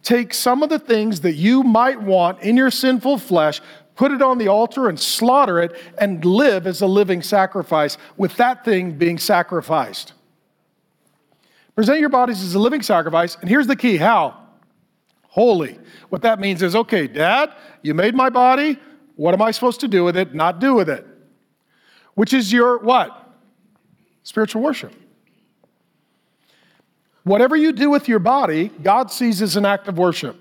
take 0.03 0.33
some 0.33 0.63
of 0.63 0.71
the 0.71 0.79
things 0.79 1.21
that 1.21 1.35
you 1.35 1.63
might 1.63 2.01
want 2.01 2.41
in 2.41 2.57
your 2.57 2.71
sinful 2.71 3.19
flesh, 3.19 3.61
put 3.95 4.11
it 4.11 4.23
on 4.23 4.39
the 4.39 4.49
altar 4.49 4.89
and 4.89 4.99
slaughter 4.99 5.61
it, 5.61 5.77
and 5.99 6.25
live 6.25 6.67
as 6.67 6.81
a 6.81 6.87
living 6.87 7.21
sacrifice 7.21 7.99
with 8.17 8.35
that 8.37 8.65
thing 8.65 8.93
being 8.93 9.19
sacrificed. 9.19 10.15
Present 11.75 12.01
your 12.01 12.09
bodies 12.09 12.43
as 12.43 12.55
a 12.55 12.59
living 12.59 12.81
sacrifice, 12.83 13.37
and 13.41 13.51
here's 13.51 13.67
the 13.67 13.77
key 13.77 13.99
how? 13.99 14.35
Holy. 15.29 15.79
What 16.09 16.23
that 16.23 16.41
means 16.41 16.63
is 16.63 16.75
okay, 16.75 17.07
Dad, 17.07 17.53
you 17.83 17.93
made 17.93 18.15
my 18.15 18.31
body. 18.31 18.79
What 19.17 19.35
am 19.35 19.43
I 19.43 19.51
supposed 19.51 19.81
to 19.81 19.89
do 19.89 20.05
with 20.05 20.17
it? 20.17 20.35
Not 20.35 20.59
do 20.59 20.75
with 20.75 20.89
it 20.89 21.07
which 22.19 22.33
is 22.33 22.53
your 22.53 22.79
what? 22.79 23.33
Spiritual 24.25 24.61
worship. 24.61 24.93
Whatever 27.23 27.55
you 27.55 27.71
do 27.71 27.91
with 27.91 28.09
your 28.09 28.19
body, 28.19 28.73
God 28.83 29.13
sees 29.13 29.41
as 29.41 29.55
an 29.55 29.65
act 29.65 29.87
of 29.87 29.99
worship. 29.99 30.37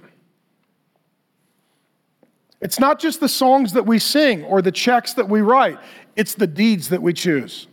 It's 2.62 2.80
not 2.80 2.98
just 3.00 3.20
the 3.20 3.30
songs 3.30 3.74
that 3.74 3.86
we 3.86 4.00
sing 4.00 4.44
or 4.46 4.64
the 4.64 4.72
checks 4.72 5.14
that 5.14 5.30
we 5.30 5.42
write, 5.42 5.78
it's 6.16 6.34
the 6.34 6.48
deeds 6.48 6.90
that 6.90 7.04
we 7.04 7.14
choose. 7.14 7.68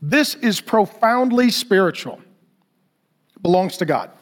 This 0.00 0.36
is 0.36 0.60
profoundly 0.60 1.50
spiritual, 1.50 2.20
it 3.34 3.42
belongs 3.42 3.78
to 3.78 3.84
God. 3.84 4.12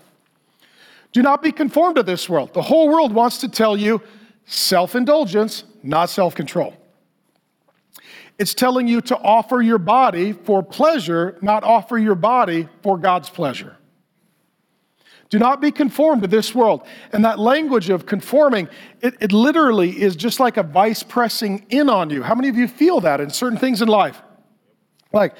Do 1.12 1.20
not 1.20 1.42
be 1.42 1.52
conformed 1.52 1.96
to 1.96 2.02
this 2.02 2.30
world. 2.30 2.54
The 2.54 2.62
whole 2.62 2.88
world 2.88 3.12
wants 3.12 3.36
to 3.40 3.48
tell 3.50 3.76
you 3.76 4.00
self 4.46 4.94
indulgence, 4.94 5.64
not 5.82 6.08
self 6.08 6.34
control. 6.34 6.79
It's 8.40 8.54
telling 8.54 8.88
you 8.88 9.02
to 9.02 9.18
offer 9.18 9.60
your 9.60 9.76
body 9.76 10.32
for 10.32 10.62
pleasure, 10.62 11.36
not 11.42 11.62
offer 11.62 11.98
your 11.98 12.14
body 12.14 12.70
for 12.82 12.96
God's 12.96 13.28
pleasure. 13.28 13.76
Do 15.28 15.38
not 15.38 15.60
be 15.60 15.70
conformed 15.70 16.22
to 16.22 16.28
this 16.28 16.54
world. 16.54 16.86
And 17.12 17.22
that 17.26 17.38
language 17.38 17.90
of 17.90 18.06
conforming, 18.06 18.70
it, 19.02 19.14
it, 19.20 19.32
literally 19.32 19.90
is 19.90 20.16
just 20.16 20.40
like 20.40 20.56
a 20.56 20.62
vice 20.62 21.02
pressing 21.02 21.66
in 21.68 21.90
on 21.90 22.08
you. 22.08 22.22
How 22.22 22.34
many 22.34 22.48
of 22.48 22.56
you 22.56 22.66
feel 22.66 23.00
that 23.00 23.20
in 23.20 23.28
certain 23.28 23.58
things 23.58 23.82
in 23.82 23.88
life? 23.88 24.22
Like, 25.12 25.34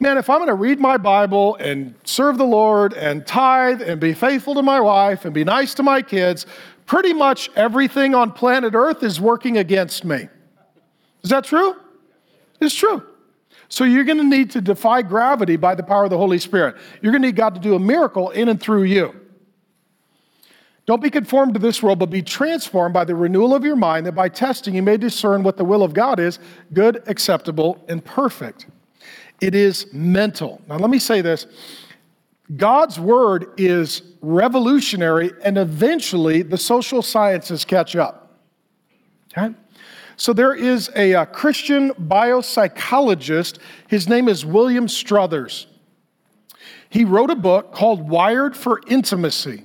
man, 0.00 0.16
if 0.16 0.30
I'm 0.30 0.38
going 0.38 0.48
to 0.48 0.54
read 0.54 0.80
my 0.80 0.96
Bible 0.96 1.54
and 1.56 1.94
serve 2.04 2.38
the 2.38 2.46
Lord 2.46 2.94
and 2.94 3.26
tithe 3.26 3.82
and 3.82 4.00
be 4.00 4.14
faithful 4.14 4.54
to 4.54 4.62
my 4.62 4.80
wife 4.80 5.26
and 5.26 5.34
be 5.34 5.44
nice 5.44 5.74
to 5.74 5.82
my 5.82 6.00
kids, 6.00 6.46
pretty 6.86 7.12
much 7.12 7.50
everything 7.56 8.14
on 8.14 8.32
planet 8.32 8.74
Earth 8.74 9.02
is 9.02 9.20
working 9.20 9.58
against 9.58 10.02
me. 10.02 10.30
Is 11.22 11.28
that 11.28 11.44
true? 11.44 11.76
It's 12.60 12.74
true. 12.74 13.02
So 13.68 13.84
you're 13.84 14.04
going 14.04 14.18
to 14.18 14.24
need 14.24 14.50
to 14.52 14.60
defy 14.60 15.02
gravity 15.02 15.56
by 15.56 15.74
the 15.74 15.82
power 15.82 16.04
of 16.04 16.10
the 16.10 16.18
Holy 16.18 16.38
Spirit. 16.38 16.76
You're 17.02 17.12
going 17.12 17.22
to 17.22 17.28
need 17.28 17.36
God 17.36 17.54
to 17.54 17.60
do 17.60 17.74
a 17.74 17.78
miracle 17.78 18.30
in 18.30 18.48
and 18.48 18.60
through 18.60 18.84
you. 18.84 19.14
Don't 20.86 21.02
be 21.02 21.10
conformed 21.10 21.52
to 21.52 21.60
this 21.60 21.82
world, 21.82 21.98
but 21.98 22.08
be 22.08 22.22
transformed 22.22 22.94
by 22.94 23.04
the 23.04 23.14
renewal 23.14 23.54
of 23.54 23.62
your 23.62 23.76
mind, 23.76 24.06
that 24.06 24.12
by 24.12 24.30
testing 24.30 24.74
you 24.74 24.82
may 24.82 24.96
discern 24.96 25.42
what 25.42 25.58
the 25.58 25.64
will 25.64 25.82
of 25.82 25.92
God 25.92 26.18
is 26.18 26.38
good, 26.72 27.02
acceptable, 27.06 27.84
and 27.88 28.02
perfect. 28.02 28.66
It 29.42 29.54
is 29.54 29.86
mental. 29.92 30.62
Now, 30.66 30.78
let 30.78 30.88
me 30.88 30.98
say 30.98 31.20
this 31.20 31.46
God's 32.56 32.98
word 32.98 33.52
is 33.58 34.00
revolutionary, 34.22 35.32
and 35.44 35.58
eventually 35.58 36.40
the 36.40 36.56
social 36.56 37.02
sciences 37.02 37.66
catch 37.66 37.94
up. 37.94 38.40
Okay? 39.36 39.54
So 40.18 40.32
there 40.32 40.52
is 40.52 40.90
a, 40.96 41.12
a 41.12 41.26
Christian 41.26 41.90
biopsychologist. 41.92 43.58
His 43.86 44.08
name 44.08 44.28
is 44.28 44.44
William 44.44 44.88
Struthers. 44.88 45.68
He 46.90 47.04
wrote 47.04 47.30
a 47.30 47.36
book 47.36 47.72
called 47.72 48.08
Wired 48.08 48.56
for 48.56 48.80
Intimacy. 48.88 49.64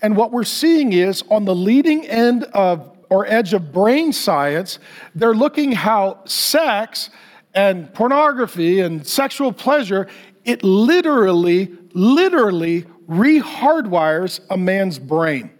And 0.00 0.16
what 0.16 0.30
we're 0.30 0.44
seeing 0.44 0.92
is 0.92 1.24
on 1.28 1.44
the 1.44 1.54
leading 1.54 2.06
end 2.06 2.44
of 2.54 2.96
or 3.10 3.26
edge 3.26 3.52
of 3.52 3.72
brain 3.72 4.12
science, 4.12 4.78
they're 5.14 5.34
looking 5.34 5.72
how 5.72 6.20
sex 6.24 7.10
and 7.52 7.92
pornography 7.94 8.80
and 8.80 9.06
sexual 9.06 9.52
pleasure, 9.52 10.08
it 10.44 10.62
literally, 10.62 11.76
literally 11.92 12.82
rehardwires 13.08 14.40
a 14.50 14.56
man's 14.56 14.98
brain. 14.98 15.50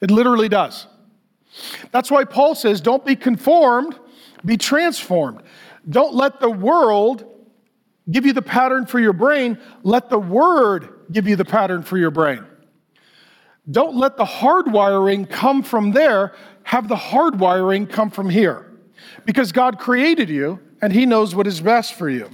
It 0.00 0.10
literally 0.10 0.48
does. 0.48 0.86
That's 1.90 2.10
why 2.10 2.24
Paul 2.24 2.54
says, 2.54 2.80
don't 2.80 3.04
be 3.04 3.16
conformed, 3.16 3.98
be 4.44 4.56
transformed. 4.56 5.42
Don't 5.88 6.14
let 6.14 6.40
the 6.40 6.50
world 6.50 7.24
give 8.10 8.26
you 8.26 8.32
the 8.32 8.42
pattern 8.42 8.86
for 8.86 8.98
your 8.98 9.12
brain. 9.12 9.58
Let 9.82 10.08
the 10.10 10.18
word 10.18 10.88
give 11.10 11.28
you 11.28 11.36
the 11.36 11.44
pattern 11.44 11.82
for 11.82 11.98
your 11.98 12.10
brain. 12.10 12.44
Don't 13.70 13.96
let 13.96 14.16
the 14.16 14.24
hardwiring 14.24 15.28
come 15.30 15.62
from 15.62 15.92
there, 15.92 16.34
have 16.64 16.88
the 16.88 16.96
hardwiring 16.96 17.88
come 17.88 18.10
from 18.10 18.28
here. 18.28 18.72
Because 19.24 19.52
God 19.52 19.78
created 19.78 20.28
you 20.28 20.58
and 20.80 20.92
He 20.92 21.06
knows 21.06 21.34
what 21.34 21.46
is 21.46 21.60
best 21.60 21.94
for 21.94 22.08
you. 22.08 22.28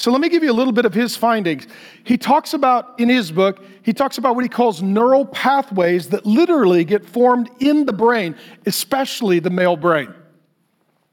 So 0.00 0.10
let 0.10 0.22
me 0.22 0.30
give 0.30 0.42
you 0.42 0.50
a 0.50 0.54
little 0.54 0.72
bit 0.72 0.86
of 0.86 0.94
his 0.94 1.14
findings. 1.14 1.66
He 2.04 2.16
talks 2.16 2.54
about, 2.54 2.98
in 2.98 3.10
his 3.10 3.30
book, 3.30 3.62
he 3.82 3.92
talks 3.92 4.16
about 4.16 4.34
what 4.34 4.44
he 4.44 4.48
calls 4.48 4.80
neural 4.80 5.26
pathways 5.26 6.08
that 6.08 6.24
literally 6.24 6.84
get 6.84 7.04
formed 7.04 7.50
in 7.58 7.84
the 7.84 7.92
brain, 7.92 8.34
especially 8.64 9.40
the 9.40 9.50
male 9.50 9.76
brain. 9.76 10.14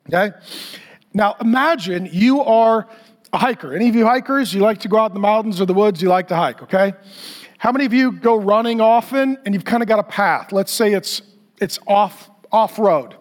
Okay? 0.08 0.32
Now 1.14 1.36
imagine 1.42 2.08
you 2.14 2.40
are 2.40 2.88
a 3.34 3.38
hiker. 3.38 3.76
Any 3.76 3.90
of 3.90 3.96
you 3.96 4.06
hikers, 4.06 4.54
you 4.54 4.62
like 4.62 4.80
to 4.80 4.88
go 4.88 5.00
out 5.00 5.12
in 5.12 5.16
the 5.16 5.20
mountains 5.20 5.60
or 5.60 5.66
the 5.66 5.74
woods, 5.74 6.02
you 6.02 6.08
like 6.08 6.30
to 6.30 6.38
hike, 6.38 6.64
okay? 6.64 6.94
How 7.58 7.74
many 7.74 7.84
of 7.84 7.92
you 7.92 8.14
go 8.14 8.38
running 8.38 8.80
often 8.80 9.38
and 9.44 9.54
you've 9.54 9.66
kind 9.66 9.84
of 9.84 9.90
got 9.90 10.00
a 10.00 10.04
path? 10.04 10.54
Let's 10.54 10.72
say 10.72 10.94
it's, 10.94 11.22
it's 11.60 11.78
off, 11.88 12.30
off 12.54 12.80
road. 12.80 13.16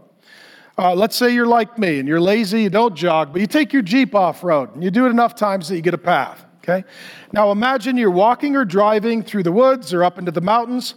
Uh, 0.78 0.94
let's 0.94 1.16
say 1.16 1.32
you're 1.32 1.46
like 1.46 1.78
me 1.78 1.98
and 1.98 2.06
you're 2.06 2.20
lazy, 2.20 2.62
you 2.62 2.70
don't 2.70 2.94
jog, 2.94 3.32
but 3.32 3.40
you 3.40 3.46
take 3.46 3.72
your 3.72 3.80
Jeep 3.80 4.14
off 4.14 4.44
road 4.44 4.74
and 4.74 4.84
you 4.84 4.90
do 4.90 5.06
it 5.06 5.10
enough 5.10 5.34
times 5.34 5.68
that 5.68 5.76
you 5.76 5.80
get 5.80 5.94
a 5.94 5.98
path, 5.98 6.44
okay? 6.58 6.84
Now 7.32 7.50
imagine 7.50 7.96
you're 7.96 8.10
walking 8.10 8.56
or 8.56 8.66
driving 8.66 9.22
through 9.22 9.44
the 9.44 9.52
woods 9.52 9.94
or 9.94 10.04
up 10.04 10.18
into 10.18 10.30
the 10.30 10.42
mountains 10.42 10.94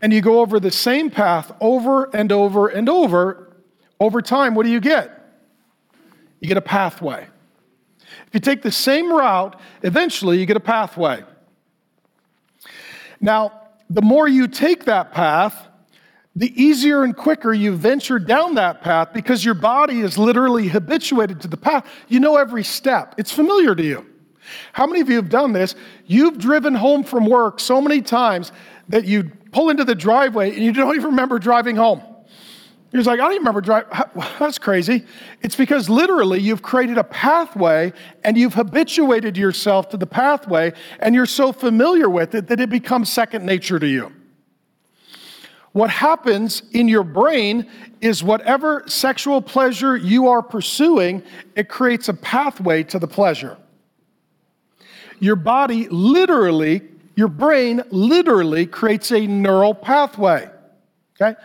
and 0.00 0.12
you 0.12 0.20
go 0.20 0.40
over 0.40 0.60
the 0.60 0.70
same 0.70 1.10
path 1.10 1.50
over 1.60 2.04
and 2.14 2.30
over 2.30 2.68
and 2.68 2.88
over. 2.88 3.56
Over 4.00 4.22
time, 4.22 4.54
what 4.54 4.64
do 4.64 4.70
you 4.70 4.80
get? 4.80 5.14
You 6.40 6.46
get 6.46 6.56
a 6.56 6.62
pathway. 6.62 7.26
If 7.98 8.34
you 8.34 8.38
take 8.38 8.62
the 8.62 8.70
same 8.70 9.12
route, 9.12 9.58
eventually 9.82 10.38
you 10.38 10.46
get 10.46 10.56
a 10.56 10.60
pathway. 10.60 11.24
Now, 13.20 13.70
the 13.90 14.02
more 14.02 14.28
you 14.28 14.46
take 14.46 14.84
that 14.84 15.12
path, 15.12 15.67
the 16.36 16.62
easier 16.62 17.02
and 17.02 17.16
quicker 17.16 17.52
you 17.52 17.74
venture 17.74 18.18
down 18.18 18.54
that 18.54 18.80
path 18.80 19.12
because 19.12 19.44
your 19.44 19.54
body 19.54 20.00
is 20.00 20.16
literally 20.16 20.68
habituated 20.68 21.40
to 21.40 21.48
the 21.48 21.56
path. 21.56 21.86
You 22.08 22.20
know 22.20 22.36
every 22.36 22.64
step, 22.64 23.14
it's 23.18 23.32
familiar 23.32 23.74
to 23.74 23.82
you. 23.82 24.06
How 24.72 24.86
many 24.86 25.00
of 25.00 25.08
you 25.08 25.16
have 25.16 25.28
done 25.28 25.52
this? 25.52 25.74
You've 26.06 26.38
driven 26.38 26.74
home 26.74 27.04
from 27.04 27.26
work 27.26 27.60
so 27.60 27.80
many 27.80 28.00
times 28.00 28.52
that 28.88 29.04
you 29.04 29.30
pull 29.52 29.70
into 29.70 29.84
the 29.84 29.94
driveway 29.94 30.54
and 30.54 30.62
you 30.62 30.72
don't 30.72 30.94
even 30.94 31.10
remember 31.10 31.38
driving 31.38 31.76
home. 31.76 32.02
He's 32.90 33.06
like, 33.06 33.20
I 33.20 33.24
don't 33.24 33.32
even 33.32 33.42
remember 33.42 33.60
driving. 33.60 33.90
That's 34.38 34.58
crazy. 34.58 35.04
It's 35.42 35.56
because 35.56 35.90
literally 35.90 36.40
you've 36.40 36.62
created 36.62 36.96
a 36.96 37.04
pathway 37.04 37.92
and 38.24 38.38
you've 38.38 38.54
habituated 38.54 39.36
yourself 39.36 39.90
to 39.90 39.98
the 39.98 40.06
pathway 40.06 40.72
and 41.00 41.14
you're 41.14 41.26
so 41.26 41.52
familiar 41.52 42.08
with 42.08 42.34
it 42.34 42.46
that 42.46 42.60
it 42.60 42.70
becomes 42.70 43.12
second 43.12 43.44
nature 43.44 43.78
to 43.78 43.86
you. 43.86 44.12
What 45.78 45.90
happens 45.90 46.64
in 46.72 46.88
your 46.88 47.04
brain 47.04 47.70
is 48.00 48.24
whatever 48.24 48.82
sexual 48.88 49.40
pleasure 49.40 49.96
you 49.96 50.26
are 50.26 50.42
pursuing, 50.42 51.22
it 51.54 51.68
creates 51.68 52.08
a 52.08 52.14
pathway 52.14 52.82
to 52.82 52.98
the 52.98 53.06
pleasure. 53.06 53.56
Your 55.20 55.36
body 55.36 55.86
literally, 55.88 56.82
your 57.14 57.28
brain 57.28 57.84
literally 57.92 58.66
creates 58.66 59.12
a 59.12 59.24
neural 59.28 59.72
pathway. 59.72 60.50
Okay? 61.14 61.38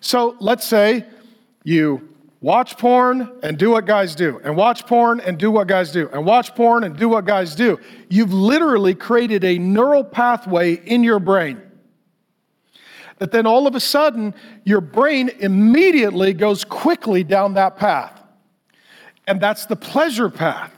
So 0.00 0.36
let's 0.38 0.66
say 0.66 1.06
you 1.64 2.10
watch 2.42 2.76
porn 2.76 3.38
and 3.42 3.56
do 3.56 3.70
what 3.70 3.86
guys 3.86 4.14
do, 4.14 4.38
and 4.44 4.54
watch 4.54 4.86
porn 4.86 5.20
and 5.20 5.38
do 5.38 5.50
what 5.50 5.66
guys 5.66 5.92
do, 5.92 6.10
and 6.12 6.26
watch 6.26 6.54
porn 6.54 6.84
and 6.84 6.94
do 6.94 7.08
what 7.08 7.24
guys 7.24 7.54
do. 7.54 7.80
You've 8.10 8.34
literally 8.34 8.94
created 8.94 9.44
a 9.44 9.56
neural 9.56 10.04
pathway 10.04 10.74
in 10.74 11.02
your 11.02 11.20
brain. 11.20 11.62
That 13.18 13.32
then 13.32 13.46
all 13.46 13.66
of 13.66 13.74
a 13.74 13.80
sudden, 13.80 14.34
your 14.64 14.80
brain 14.80 15.30
immediately 15.40 16.32
goes 16.32 16.64
quickly 16.64 17.24
down 17.24 17.54
that 17.54 17.76
path. 17.76 18.22
And 19.26 19.40
that's 19.40 19.66
the 19.66 19.76
pleasure 19.76 20.30
path. 20.30 20.72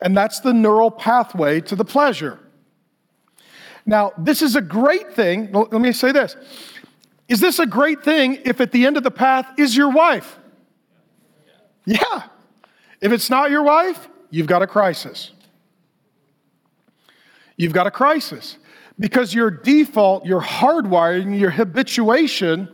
And 0.00 0.16
that's 0.16 0.40
the 0.40 0.52
neural 0.52 0.90
pathway 0.90 1.60
to 1.62 1.76
the 1.76 1.84
pleasure. 1.84 2.38
Now, 3.86 4.12
this 4.18 4.42
is 4.42 4.56
a 4.56 4.60
great 4.60 5.14
thing. 5.14 5.52
Let 5.52 5.72
me 5.72 5.92
say 5.92 6.12
this 6.12 6.36
is 7.28 7.40
this 7.40 7.58
a 7.58 7.66
great 7.66 8.02
thing 8.04 8.38
if 8.44 8.60
at 8.60 8.72
the 8.72 8.84
end 8.86 8.96
of 8.96 9.02
the 9.02 9.10
path 9.10 9.46
is 9.58 9.76
your 9.76 9.90
wife? 9.90 10.38
Yeah. 11.86 12.24
If 13.00 13.12
it's 13.12 13.30
not 13.30 13.50
your 13.50 13.62
wife, 13.62 14.08
you've 14.30 14.46
got 14.46 14.62
a 14.62 14.66
crisis. 14.66 15.30
You've 17.56 17.72
got 17.72 17.86
a 17.86 17.90
crisis 17.90 18.58
because 18.98 19.34
your 19.34 19.50
default, 19.50 20.24
your 20.24 20.40
hardwiring, 20.40 21.38
your 21.38 21.50
habituation 21.50 22.68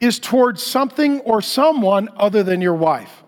is 0.00 0.18
towards 0.18 0.62
something 0.62 1.20
or 1.20 1.42
someone 1.42 2.08
other 2.16 2.42
than 2.42 2.60
your 2.60 2.74
wife. 2.74 3.24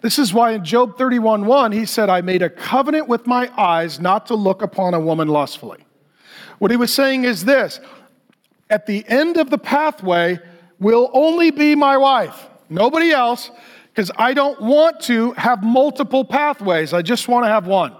This 0.00 0.18
is 0.18 0.32
why 0.32 0.52
in 0.52 0.64
Job 0.64 0.96
31:1 0.96 1.72
he 1.72 1.84
said, 1.84 2.08
I 2.08 2.22
made 2.22 2.42
a 2.42 2.50
covenant 2.50 3.06
with 3.06 3.26
my 3.26 3.50
eyes 3.60 4.00
not 4.00 4.26
to 4.26 4.34
look 4.34 4.62
upon 4.62 4.94
a 4.94 5.00
woman 5.00 5.28
lustfully. 5.28 5.84
What 6.58 6.70
he 6.70 6.76
was 6.76 6.92
saying 6.92 7.24
is 7.24 7.44
this 7.44 7.80
at 8.68 8.86
the 8.86 9.04
end 9.08 9.36
of 9.36 9.50
the 9.50 9.58
pathway 9.58 10.38
will 10.78 11.10
only 11.12 11.50
be 11.50 11.74
my 11.74 11.96
wife, 11.96 12.48
nobody 12.68 13.10
else, 13.10 13.50
because 13.88 14.10
I 14.16 14.32
don't 14.32 14.60
want 14.60 15.00
to 15.02 15.32
have 15.32 15.62
multiple 15.62 16.24
pathways. 16.24 16.92
I 16.92 17.02
just 17.02 17.28
want 17.28 17.44
to 17.44 17.48
have 17.48 17.66
one. 17.66 17.94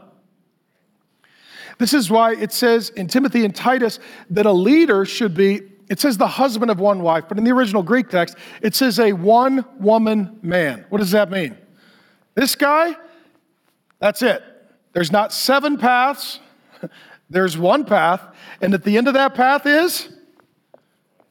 This 1.80 1.94
is 1.94 2.10
why 2.10 2.34
it 2.34 2.52
says 2.52 2.90
in 2.90 3.06
Timothy 3.06 3.42
and 3.42 3.56
Titus 3.56 4.00
that 4.28 4.44
a 4.44 4.52
leader 4.52 5.06
should 5.06 5.34
be, 5.34 5.62
it 5.88 5.98
says 5.98 6.18
the 6.18 6.26
husband 6.26 6.70
of 6.70 6.78
one 6.78 7.02
wife, 7.02 7.24
but 7.26 7.38
in 7.38 7.44
the 7.44 7.52
original 7.52 7.82
Greek 7.82 8.10
text, 8.10 8.36
it 8.60 8.74
says 8.74 9.00
a 9.00 9.14
one 9.14 9.64
woman 9.78 10.38
man. 10.42 10.84
What 10.90 10.98
does 10.98 11.12
that 11.12 11.30
mean? 11.30 11.56
This 12.34 12.54
guy, 12.54 12.94
that's 13.98 14.20
it. 14.20 14.42
There's 14.92 15.10
not 15.10 15.32
seven 15.32 15.78
paths, 15.78 16.40
there's 17.30 17.56
one 17.56 17.86
path, 17.86 18.26
and 18.60 18.74
at 18.74 18.84
the 18.84 18.98
end 18.98 19.08
of 19.08 19.14
that 19.14 19.34
path 19.34 19.64
is 19.64 20.10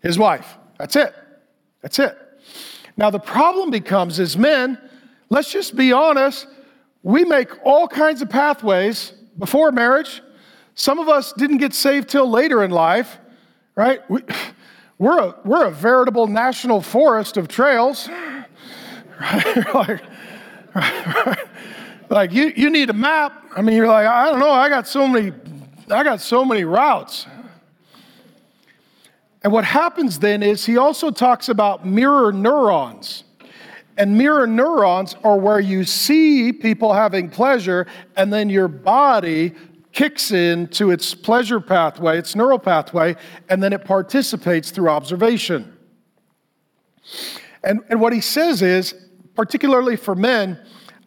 his 0.02 0.18
wife. 0.18 0.58
That's 0.80 0.96
it. 0.96 1.14
That's 1.84 2.00
it. 2.00 2.18
Now, 2.98 3.12
the 3.12 3.20
problem 3.20 3.70
becomes 3.70 4.20
as 4.20 4.36
men, 4.36 4.80
let's 5.30 5.52
just 5.52 5.76
be 5.76 5.94
honest, 5.94 6.48
we 7.04 7.24
make 7.24 7.52
all 7.64 7.88
kinds 7.88 8.24
of 8.24 8.32
pathways 8.32 9.12
before 9.38 9.72
marriage. 9.72 10.24
Some 10.80 10.98
of 10.98 11.10
us 11.10 11.34
didn't 11.34 11.58
get 11.58 11.74
saved 11.74 12.08
till 12.08 12.30
later 12.30 12.64
in 12.64 12.72
life, 12.72 13.18
right? 13.76 14.10
We, 14.10 14.22
we're, 14.98 15.20
a, 15.20 15.36
we're 15.44 15.66
a 15.66 15.72
veritable 15.72 16.26
national 16.26 16.82
forest 16.82 17.38
of 17.38 17.48
trails. 17.48 18.10
Right? 19.22 19.74
like, 19.74 20.02
like 22.10 22.32
you, 22.32 22.54
you 22.56 22.70
need 22.70 22.90
a 22.90 22.94
map. 22.94 23.48
I 23.54 23.62
mean, 23.62 23.76
you're 23.76 23.86
like, 23.86 24.08
I 24.08 24.30
don't 24.30 24.40
know, 24.40 24.50
I 24.50 24.70
got 24.70 24.88
so 24.88 25.10
many, 25.10 25.34
I 25.92 26.06
got 26.06 26.22
so 26.22 26.46
many 26.46 26.64
routes. 26.64 27.28
And 29.44 29.52
what 29.52 29.66
happens 29.66 30.20
then 30.20 30.42
is 30.42 30.66
he 30.66 30.78
also 30.78 31.12
talks 31.12 31.50
about 31.50 31.86
mirror 31.86 32.32
neurons. 32.32 33.26
And 33.98 34.18
mirror 34.18 34.48
neurons 34.48 35.18
are 35.26 35.38
where 35.38 35.60
you 35.60 35.84
see 35.84 36.54
people 36.54 36.94
having 36.94 37.30
pleasure, 37.30 37.88
and 38.16 38.32
then 38.32 38.50
your 38.50 38.70
body 38.70 39.54
kicks 40.00 40.32
into 40.32 40.92
its 40.92 41.14
pleasure 41.14 41.60
pathway, 41.60 42.18
its 42.18 42.34
neural 42.34 42.58
pathway, 42.58 43.14
and 43.50 43.62
then 43.62 43.74
it 43.74 43.84
participates 43.84 44.72
through 44.72 44.88
observation. 44.88 45.78
And, 47.66 47.82
and 47.90 48.00
what 48.00 48.14
he 48.14 48.22
says 48.22 48.62
is, 48.62 48.96
particularly 49.36 49.98
for 49.98 50.16
men, 50.16 50.58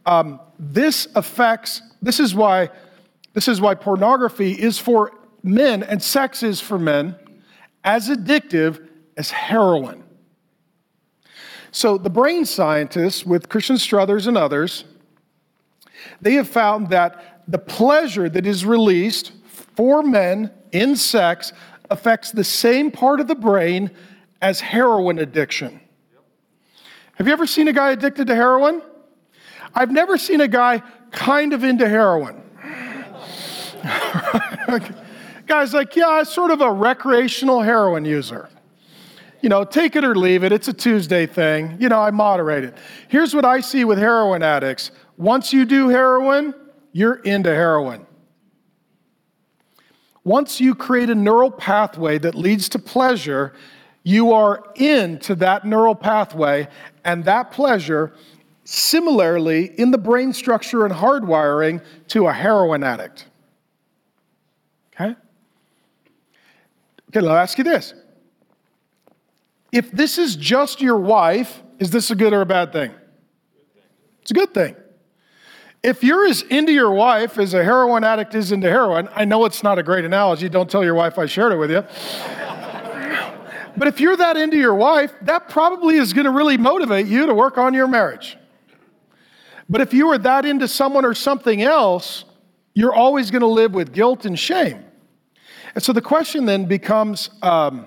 um, 0.05 0.41
this 0.59 1.09
affects, 1.15 1.81
this 2.03 2.21
is 2.21 2.35
why, 2.35 2.69
this 3.33 3.49
is 3.49 3.63
why 3.63 3.75
pornography 3.75 4.53
is 4.53 4.79
for 4.79 5.13
men 5.43 5.83
and 5.83 6.03
sex 6.03 6.43
is 6.43 6.61
for 6.61 6.79
men 6.79 7.17
as 7.85 8.11
addictive 8.11 8.87
as 9.17 9.31
heroin. 9.31 10.05
So, 11.71 11.97
the 11.97 12.11
brain 12.11 12.45
scientists, 12.45 13.25
with 13.25 13.49
Christian 13.49 13.79
Struthers 13.79 14.27
and 14.27 14.37
others, 14.37 14.85
they 16.21 16.35
have 16.35 16.49
found 16.49 16.91
that 16.91 17.32
the 17.49 17.59
pleasure 17.59 18.29
that 18.29 18.47
is 18.47 18.65
released 18.65 19.33
for 19.77 20.03
men 20.03 20.51
in 20.73 20.97
sex 20.97 21.53
affects 21.91 22.31
the 22.31 22.45
same 22.45 22.91
part 22.91 23.21
of 23.21 23.29
the 23.29 23.35
brain 23.35 23.91
as 24.41 24.61
heroin 24.61 25.19
addiction. 25.19 25.81
Have 27.15 27.27
you 27.27 27.33
ever 27.33 27.47
seen 27.47 27.69
a 27.69 27.73
guy 27.73 27.93
addicted 27.93 28.27
to 28.29 28.35
heroin? 28.35 28.83
I've 29.75 29.91
never 29.91 30.19
seen 30.19 30.41
a 30.41 30.49
guy 30.49 30.83
kind 31.11 31.53
of 31.53 31.65
into 31.65 31.89
heroin. 31.89 32.43
Guy's 35.47 35.75
like, 35.75 35.97
yeah, 35.97 36.09
I'm 36.09 36.25
sort 36.25 36.51
of 36.51 36.61
a 36.61 36.71
recreational 36.71 37.61
heroin 37.61 38.05
user. 38.05 38.49
You 39.41 39.49
know, 39.49 39.65
take 39.65 39.97
it 39.97 40.05
or 40.05 40.15
leave 40.15 40.45
it. 40.45 40.53
It's 40.53 40.69
a 40.69 40.73
Tuesday 40.73 41.27
thing. 41.27 41.77
You 41.81 41.89
know, 41.89 42.01
I 42.01 42.11
moderate 42.11 42.65
it. 42.65 42.77
Here's 43.09 43.35
what 43.35 43.45
I 43.45 43.61
see 43.61 43.85
with 43.85 43.99
heroin 43.99 44.43
addicts 44.43 44.93
once 45.17 45.53
you 45.53 45.65
do 45.65 45.89
heroin, 45.89 46.55
you're 46.93 47.17
into 47.17 47.51
heroin. 47.51 48.07
Once 50.25 50.61
you 50.61 50.75
create 50.75 51.11
a 51.11 51.15
neural 51.15 51.51
pathway 51.51 52.19
that 52.19 52.35
leads 52.35 52.69
to 52.69 52.79
pleasure, 52.79 53.53
you 54.05 54.33
are 54.33 54.63
into 54.77 55.35
that 55.35 55.65
neural 55.65 55.95
pathway, 55.95 56.69
and 57.05 57.25
that 57.25 57.51
pleasure, 57.51 58.13
similarly, 58.65 59.73
in 59.79 59.91
the 59.91 59.99
brain 59.99 60.33
structure 60.33 60.85
and 60.85 60.95
hardwiring 60.95 61.83
to 62.09 62.29
a 62.29 62.33
heroin 62.33 62.85
addict. 62.85 63.27
Okay? 64.95 65.17
Okay, 67.09 67.21
let 67.21 67.23
me 67.23 67.29
ask 67.31 67.59
you 67.59 67.65
this. 67.65 67.95
If 69.73 69.91
this 69.91 70.19
is 70.19 70.37
just 70.37 70.81
your 70.81 70.99
wife, 70.99 71.63
is 71.79 71.91
this 71.91 72.11
a 72.11 72.15
good 72.15 72.33
or 72.33 72.43
a 72.43 72.47
bad 72.47 72.73
thing? 72.73 72.93
It's 74.21 74.31
a 74.31 74.35
good 74.35 74.55
thing. 74.55 74.77
If 75.83 76.05
you're 76.05 76.27
as 76.27 76.43
into 76.43 76.73
your 76.73 76.93
wife 76.93 77.39
as 77.39 77.55
a 77.55 77.65
heroin 77.65 78.05
addict 78.05 78.37
is 78.37 78.53
into 78.53 78.69
heroin, 78.69 79.09
I 79.17 79.25
know 79.25 79.45
it's 79.47 79.65
not 79.65 79.81
a 79.81 79.83
great 79.83 80.05
analogy. 80.05 80.49
Don't 80.49 80.71
tell 80.71 80.85
your 80.85 80.95
wife 80.95 81.19
I 81.19 81.27
shared 81.27 81.53
it 81.53 81.57
with 81.57 81.73
you. 81.73 81.83
but 83.77 83.89
if 83.89 83.99
you're 83.99 84.17
that 84.17 84.37
into 84.37 84.57
your 84.57 84.77
wife, 84.77 85.13
that 85.23 85.49
probably 85.49 85.97
is 85.97 86.13
going 86.13 86.27
to 86.27 86.31
really 86.31 86.57
motivate 86.57 87.07
you 87.07 87.27
to 87.27 87.35
work 87.35 87.59
on 87.59 87.75
your 87.75 87.89
marriage. 87.89 88.39
But 89.69 89.81
if 89.81 89.93
you 89.93 90.09
are 90.11 90.19
that 90.19 90.45
into 90.45 90.69
someone 90.69 91.05
or 91.05 91.15
something 91.15 91.63
else, 91.63 92.27
you're 92.75 92.95
always 92.95 93.33
going 93.33 93.41
to 93.41 93.49
live 93.49 93.75
with 93.75 93.93
guilt 93.93 94.25
and 94.25 94.39
shame. 94.39 94.85
And 95.75 95.83
so 95.83 95.93
the 95.93 96.01
question 96.01 96.45
then 96.45 96.67
becomes 96.67 97.31
um, 97.43 97.87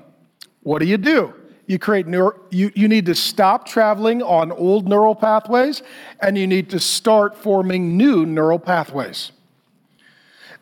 what 0.63 0.79
do 0.79 0.85
you 0.85 0.97
do? 0.97 1.33
You 1.67 1.79
create 1.79 2.07
neuro, 2.07 2.39
you, 2.49 2.71
you 2.75 2.87
need 2.87 3.05
to 3.07 3.15
stop 3.15 3.67
traveling 3.67 4.21
on 4.21 4.51
old 4.51 4.87
neural 4.87 5.15
pathways 5.15 5.81
and 6.21 6.37
you 6.37 6.45
need 6.45 6.69
to 6.69 6.79
start 6.79 7.37
forming 7.37 7.97
new 7.97 8.25
neural 8.25 8.59
pathways. 8.59 9.31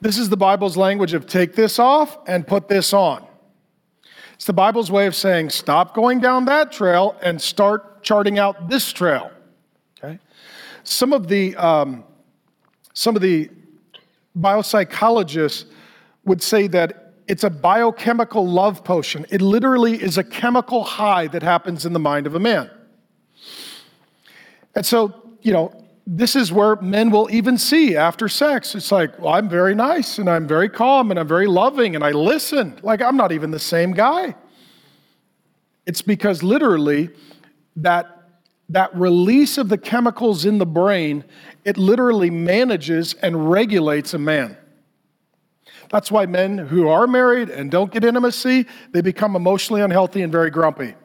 This 0.01 0.17
is 0.17 0.29
the 0.29 0.37
Bible's 0.37 0.77
language 0.77 1.13
of 1.13 1.27
take 1.27 1.55
this 1.55 1.79
off 1.79 2.17
and 2.27 2.45
put 2.45 2.67
this 2.67 2.93
on. 2.93 3.25
It's 4.33 4.45
the 4.45 4.53
Bible's 4.53 4.91
way 4.91 5.05
of 5.07 5.15
saying 5.15 5.49
stop 5.49 5.93
going 5.93 6.19
down 6.19 6.45
that 6.45 6.71
trail 6.71 7.15
and 7.21 7.41
start 7.41 8.03
charting 8.03 8.39
out 8.39 8.69
this 8.69 8.91
trail. 8.91 9.31
Okay? 9.97 10.19
Some 10.83 11.13
of 11.13 11.27
the 11.27 11.55
um, 11.55 12.03
some 12.93 13.15
of 13.15 13.21
the 13.21 13.49
biopsychologists 14.37 15.65
would 16.25 16.41
say 16.41 16.67
that 16.67 17.02
it's 17.27 17.43
a 17.43 17.49
biochemical 17.49 18.47
love 18.47 18.83
potion. 18.83 19.25
It 19.29 19.41
literally 19.41 20.01
is 20.01 20.17
a 20.17 20.23
chemical 20.23 20.83
high 20.83 21.27
that 21.27 21.43
happens 21.43 21.85
in 21.85 21.93
the 21.93 21.99
mind 21.99 22.27
of 22.27 22.35
a 22.35 22.39
man. 22.39 22.69
And 24.75 24.85
so, 24.85 25.13
you 25.41 25.53
know, 25.53 25.71
this 26.05 26.35
is 26.35 26.51
where 26.51 26.75
men 26.77 27.11
will 27.11 27.29
even 27.31 27.57
see 27.57 27.95
after 27.95 28.27
sex. 28.27 28.75
It's 28.75 28.91
like, 28.91 29.17
well, 29.19 29.33
I'm 29.33 29.47
very 29.47 29.73
nice 29.73 30.19
and 30.19 30.29
I'm 30.29 30.47
very 30.47 30.67
calm 30.67 31.11
and 31.11 31.19
I'm 31.19 31.27
very 31.27 31.47
loving 31.47 31.95
and 31.95 32.03
I 32.03 32.11
listen. 32.11 32.77
Like, 32.83 33.01
I'm 33.01 33.15
not 33.15 33.31
even 33.31 33.51
the 33.51 33.59
same 33.59 33.93
guy. 33.93 34.35
It's 35.85 36.01
because 36.01 36.43
literally 36.43 37.09
that, 37.77 38.29
that 38.69 38.93
release 38.95 39.57
of 39.57 39.69
the 39.69 39.77
chemicals 39.77 40.43
in 40.45 40.57
the 40.57 40.65
brain, 40.65 41.23
it 41.63 41.77
literally 41.77 42.29
manages 42.29 43.13
and 43.15 43.49
regulates 43.49 44.13
a 44.13 44.19
man. 44.19 44.57
That's 45.89 46.11
why 46.11 46.25
men 46.25 46.57
who 46.57 46.87
are 46.87 47.07
married 47.07 47.49
and 47.49 47.69
don't 47.69 47.91
get 47.91 48.03
intimacy, 48.03 48.65
they 48.91 49.01
become 49.01 49.35
emotionally 49.35 49.81
unhealthy 49.81 50.21
and 50.21 50.31
very 50.31 50.49
grumpy. 50.49 50.95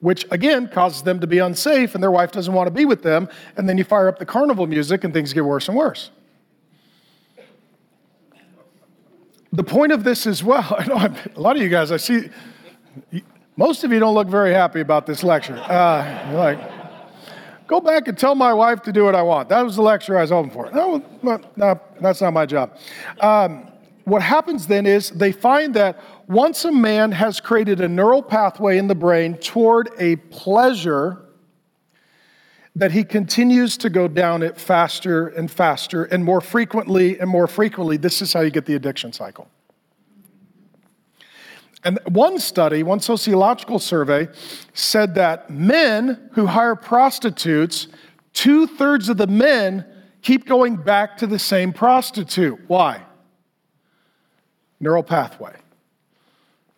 Which 0.00 0.26
again 0.30 0.68
causes 0.68 1.02
them 1.02 1.20
to 1.20 1.26
be 1.26 1.38
unsafe 1.38 1.94
and 1.94 2.02
their 2.02 2.10
wife 2.10 2.32
doesn't 2.32 2.52
want 2.52 2.66
to 2.66 2.70
be 2.70 2.84
with 2.84 3.02
them. 3.02 3.28
And 3.56 3.68
then 3.68 3.78
you 3.78 3.84
fire 3.84 4.08
up 4.08 4.18
the 4.18 4.26
carnival 4.26 4.66
music 4.66 5.04
and 5.04 5.12
things 5.12 5.32
get 5.32 5.44
worse 5.44 5.68
and 5.68 5.76
worse. 5.76 6.10
The 9.52 9.64
point 9.64 9.92
of 9.92 10.04
this 10.04 10.26
as 10.26 10.44
well, 10.44 10.66
I 10.78 10.86
know 10.86 10.96
a 11.34 11.40
lot 11.40 11.56
of 11.56 11.62
you 11.62 11.68
guys, 11.68 11.90
I 11.90 11.96
see, 11.96 12.28
most 13.56 13.84
of 13.84 13.92
you 13.92 13.98
don't 13.98 14.14
look 14.14 14.28
very 14.28 14.52
happy 14.52 14.80
about 14.80 15.06
this 15.06 15.24
lecture. 15.24 15.56
Uh, 15.56 16.32
like, 16.34 16.75
go 17.66 17.80
back 17.80 18.08
and 18.08 18.16
tell 18.16 18.34
my 18.34 18.52
wife 18.52 18.82
to 18.82 18.92
do 18.92 19.04
what 19.04 19.14
I 19.14 19.22
want. 19.22 19.48
That 19.48 19.62
was 19.62 19.76
the 19.76 19.82
lecture 19.82 20.16
I 20.18 20.22
was 20.22 20.30
hoping 20.30 20.50
for. 20.50 20.70
No, 20.70 21.04
no 21.22 21.80
that's 22.00 22.20
not 22.20 22.32
my 22.32 22.46
job. 22.46 22.76
Um, 23.20 23.68
what 24.04 24.22
happens 24.22 24.66
then 24.66 24.86
is 24.86 25.10
they 25.10 25.32
find 25.32 25.74
that 25.74 26.00
once 26.28 26.64
a 26.64 26.72
man 26.72 27.12
has 27.12 27.40
created 27.40 27.80
a 27.80 27.88
neural 27.88 28.22
pathway 28.22 28.78
in 28.78 28.86
the 28.86 28.94
brain 28.94 29.34
toward 29.38 29.90
a 29.98 30.16
pleasure, 30.16 31.26
that 32.76 32.92
he 32.92 33.02
continues 33.02 33.78
to 33.78 33.88
go 33.88 34.06
down 34.06 34.42
it 34.42 34.60
faster 34.60 35.28
and 35.28 35.50
faster 35.50 36.04
and 36.04 36.22
more 36.22 36.42
frequently 36.42 37.18
and 37.18 37.28
more 37.28 37.46
frequently. 37.46 37.96
This 37.96 38.20
is 38.20 38.34
how 38.34 38.42
you 38.42 38.50
get 38.50 38.66
the 38.66 38.74
addiction 38.74 39.14
cycle. 39.14 39.48
And 41.86 41.98
one 42.08 42.38
study, 42.38 42.82
one 42.82 43.00
sociological 43.00 43.78
survey, 43.78 44.28
said 44.74 45.14
that 45.14 45.48
men 45.48 46.30
who 46.32 46.46
hire 46.46 46.76
prostitutes, 46.76 47.86
two 48.34 48.66
thirds 48.66 49.08
of 49.08 49.16
the 49.16 49.26
men 49.26 49.86
keep 50.20 50.46
going 50.46 50.76
back 50.76 51.16
to 51.18 51.26
the 51.26 51.38
same 51.38 51.72
prostitute. 51.72 52.58
Why? 52.66 53.02
neural 54.80 55.02
pathway. 55.02 55.54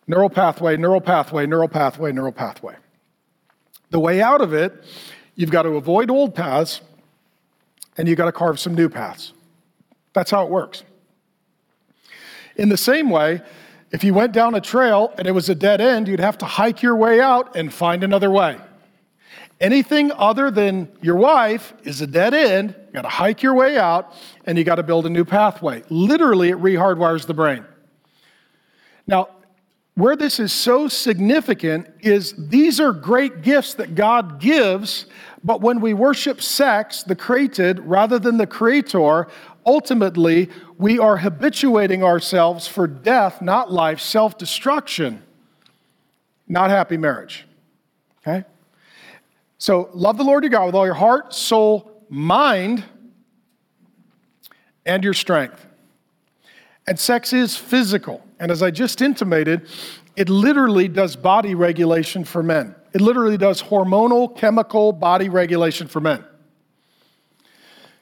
Neural 0.07 0.29
pathway, 0.29 0.77
neural 0.77 1.01
pathway, 1.01 1.45
neural 1.45 1.67
pathway, 1.67 2.11
neural 2.11 2.31
pathway. 2.31 2.75
The 3.91 3.99
way 3.99 4.21
out 4.21 4.41
of 4.41 4.53
it, 4.53 4.83
you've 5.35 5.51
got 5.51 5.63
to 5.63 5.69
avoid 5.69 6.09
old 6.09 6.33
paths 6.33 6.81
and 7.97 8.07
you've 8.07 8.17
got 8.17 8.25
to 8.25 8.31
carve 8.31 8.59
some 8.59 8.73
new 8.73 8.89
paths. 8.89 9.33
That's 10.13 10.31
how 10.31 10.45
it 10.45 10.49
works. 10.49 10.83
In 12.55 12.69
the 12.69 12.77
same 12.77 13.09
way, 13.09 13.41
if 13.91 14.03
you 14.03 14.13
went 14.13 14.33
down 14.33 14.55
a 14.55 14.61
trail 14.61 15.13
and 15.17 15.27
it 15.27 15.31
was 15.31 15.49
a 15.49 15.55
dead 15.55 15.81
end, 15.81 16.07
you'd 16.07 16.19
have 16.19 16.37
to 16.39 16.45
hike 16.45 16.81
your 16.81 16.95
way 16.95 17.19
out 17.19 17.55
and 17.55 17.73
find 17.73 18.03
another 18.03 18.29
way. 18.29 18.57
Anything 19.59 20.11
other 20.11 20.51
than 20.51 20.89
your 21.01 21.17
wife 21.17 21.73
is 21.83 21.99
a 21.99 22.07
dead 22.07 22.33
end. 22.33 22.75
You 22.87 22.93
got 22.93 23.01
to 23.01 23.09
hike 23.09 23.43
your 23.43 23.55
way 23.55 23.77
out 23.77 24.13
and 24.45 24.57
you 24.57 24.63
got 24.63 24.75
to 24.75 24.83
build 24.83 25.05
a 25.05 25.09
new 25.09 25.25
pathway. 25.25 25.83
Literally, 25.89 26.49
it 26.49 26.57
rehardwires 26.57 27.25
the 27.25 27.33
brain. 27.33 27.65
Now, 29.05 29.29
where 29.95 30.15
this 30.15 30.39
is 30.39 30.53
so 30.53 30.87
significant 30.87 31.87
is 31.99 32.33
these 32.37 32.79
are 32.79 32.93
great 32.93 33.41
gifts 33.41 33.73
that 33.73 33.95
God 33.95 34.39
gives, 34.39 35.07
but 35.43 35.59
when 35.59 35.81
we 35.81 35.93
worship 35.93 36.41
sex, 36.41 37.03
the 37.03 37.17
created, 37.17 37.79
rather 37.79 38.17
than 38.17 38.37
the 38.37 38.47
creator, 38.47 39.27
ultimately 39.69 40.49
we 40.79 40.97
are 40.97 41.17
habituating 41.17 42.03
ourselves 42.03 42.67
for 42.67 42.87
death, 42.87 43.39
not 43.39 43.71
life, 43.71 43.99
self 43.99 44.35
destruction, 44.37 45.21
not 46.47 46.71
happy 46.71 46.97
marriage. 46.97 47.45
Okay? 48.21 48.45
So, 49.59 49.89
love 49.93 50.17
the 50.17 50.23
Lord 50.23 50.43
your 50.43 50.49
God 50.49 50.65
with 50.65 50.75
all 50.75 50.85
your 50.85 50.95
heart, 50.95 51.35
soul, 51.35 52.03
mind, 52.09 52.83
and 54.87 55.03
your 55.03 55.13
strength. 55.13 55.63
And 56.87 56.99
sex 56.99 57.31
is 57.31 57.55
physical. 57.55 58.25
And 58.39 58.51
as 58.51 58.63
I 58.63 58.71
just 58.71 59.01
intimated, 59.01 59.67
it 60.15 60.29
literally 60.29 60.87
does 60.87 61.15
body 61.15 61.53
regulation 61.53 62.23
for 62.23 62.41
men. 62.41 62.73
It 62.93 63.01
literally 63.01 63.37
does 63.37 63.61
hormonal, 63.61 64.35
chemical 64.35 64.91
body 64.93 65.29
regulation 65.29 65.87
for 65.87 65.99
men. 65.99 66.23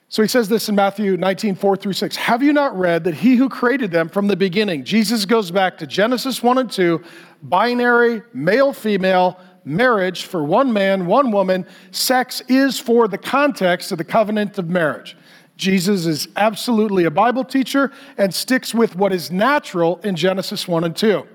So 0.10 0.22
he 0.22 0.28
says 0.28 0.48
this 0.48 0.70
in 0.70 0.76
Matthew 0.76 1.18
19, 1.18 1.56
4 1.56 1.76
through 1.76 1.94
6. 1.94 2.16
Have 2.16 2.42
you 2.42 2.54
not 2.54 2.78
read 2.78 3.04
that 3.04 3.14
he 3.14 3.36
who 3.36 3.50
created 3.50 3.92
them 3.92 4.08
from 4.08 4.28
the 4.28 4.38
beginning, 4.38 4.86
Jesus 4.86 5.26
goes 5.26 5.52
back 5.52 5.78
to 5.80 5.88
Genesis 5.88 6.42
1 6.42 6.58
and 6.58 6.72
2, 6.72 7.04
binary, 7.44 8.22
male, 8.34 8.72
female, 8.72 9.38
marriage 9.66 10.24
for 10.24 10.46
one 10.46 10.72
man, 10.72 11.08
one 11.08 11.30
woman, 11.32 11.66
sex 11.92 12.42
is 12.48 12.80
for 12.80 13.10
the 13.10 13.18
context 13.18 13.92
of 13.92 13.98
the 13.98 14.04
covenant 14.06 14.58
of 14.58 14.70
marriage. 14.70 15.18
Jesus 15.58 16.06
is 16.06 16.30
absolutely 16.38 17.04
a 17.04 17.12
Bible 17.12 17.44
teacher 17.44 17.92
and 18.18 18.34
sticks 18.34 18.74
with 18.74 18.96
what 18.96 19.12
is 19.12 19.30
natural 19.30 19.98
in 20.04 20.16
Genesis 20.16 20.68
1 20.68 20.86
and 20.86 20.96
2. 20.96 21.28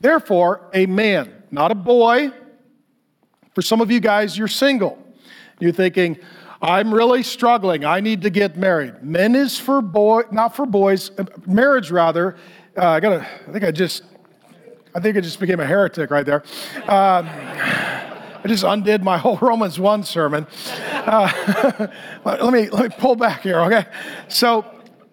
Therefore, 0.00 0.70
a 0.72 0.86
man, 0.86 1.32
not 1.50 1.72
a 1.72 1.74
boy, 1.74 2.30
for 3.54 3.62
some 3.62 3.80
of 3.80 3.90
you 3.90 3.98
guys, 3.98 4.38
you're 4.38 4.46
single. 4.46 5.02
You're 5.58 5.72
thinking, 5.72 6.18
I'm 6.60 6.92
really 6.92 7.22
struggling. 7.22 7.84
I 7.84 8.00
need 8.00 8.22
to 8.22 8.30
get 8.30 8.56
married. 8.56 9.02
Men 9.02 9.34
is 9.36 9.58
for 9.58 9.80
boy, 9.80 10.22
not 10.32 10.56
for 10.56 10.66
boys. 10.66 11.10
Marriage, 11.46 11.90
rather. 11.90 12.36
Uh, 12.76 12.86
I 12.86 13.00
gotta. 13.00 13.26
I 13.46 13.52
think 13.52 13.64
I 13.64 13.70
just. 13.70 14.02
I 14.94 15.00
think 15.00 15.16
I 15.16 15.20
just 15.20 15.38
became 15.38 15.60
a 15.60 15.66
heretic 15.66 16.10
right 16.10 16.26
there. 16.26 16.42
Um, 16.88 17.28
I 17.28 18.44
just 18.46 18.64
undid 18.64 19.02
my 19.02 19.18
whole 19.18 19.36
Romans 19.40 19.78
1 19.78 20.02
sermon. 20.04 20.46
Uh, 20.90 21.86
let, 22.24 22.52
me, 22.52 22.70
let 22.70 22.90
me 22.90 22.96
pull 22.98 23.14
back 23.14 23.42
here, 23.42 23.60
okay? 23.60 23.86
So, 24.28 24.64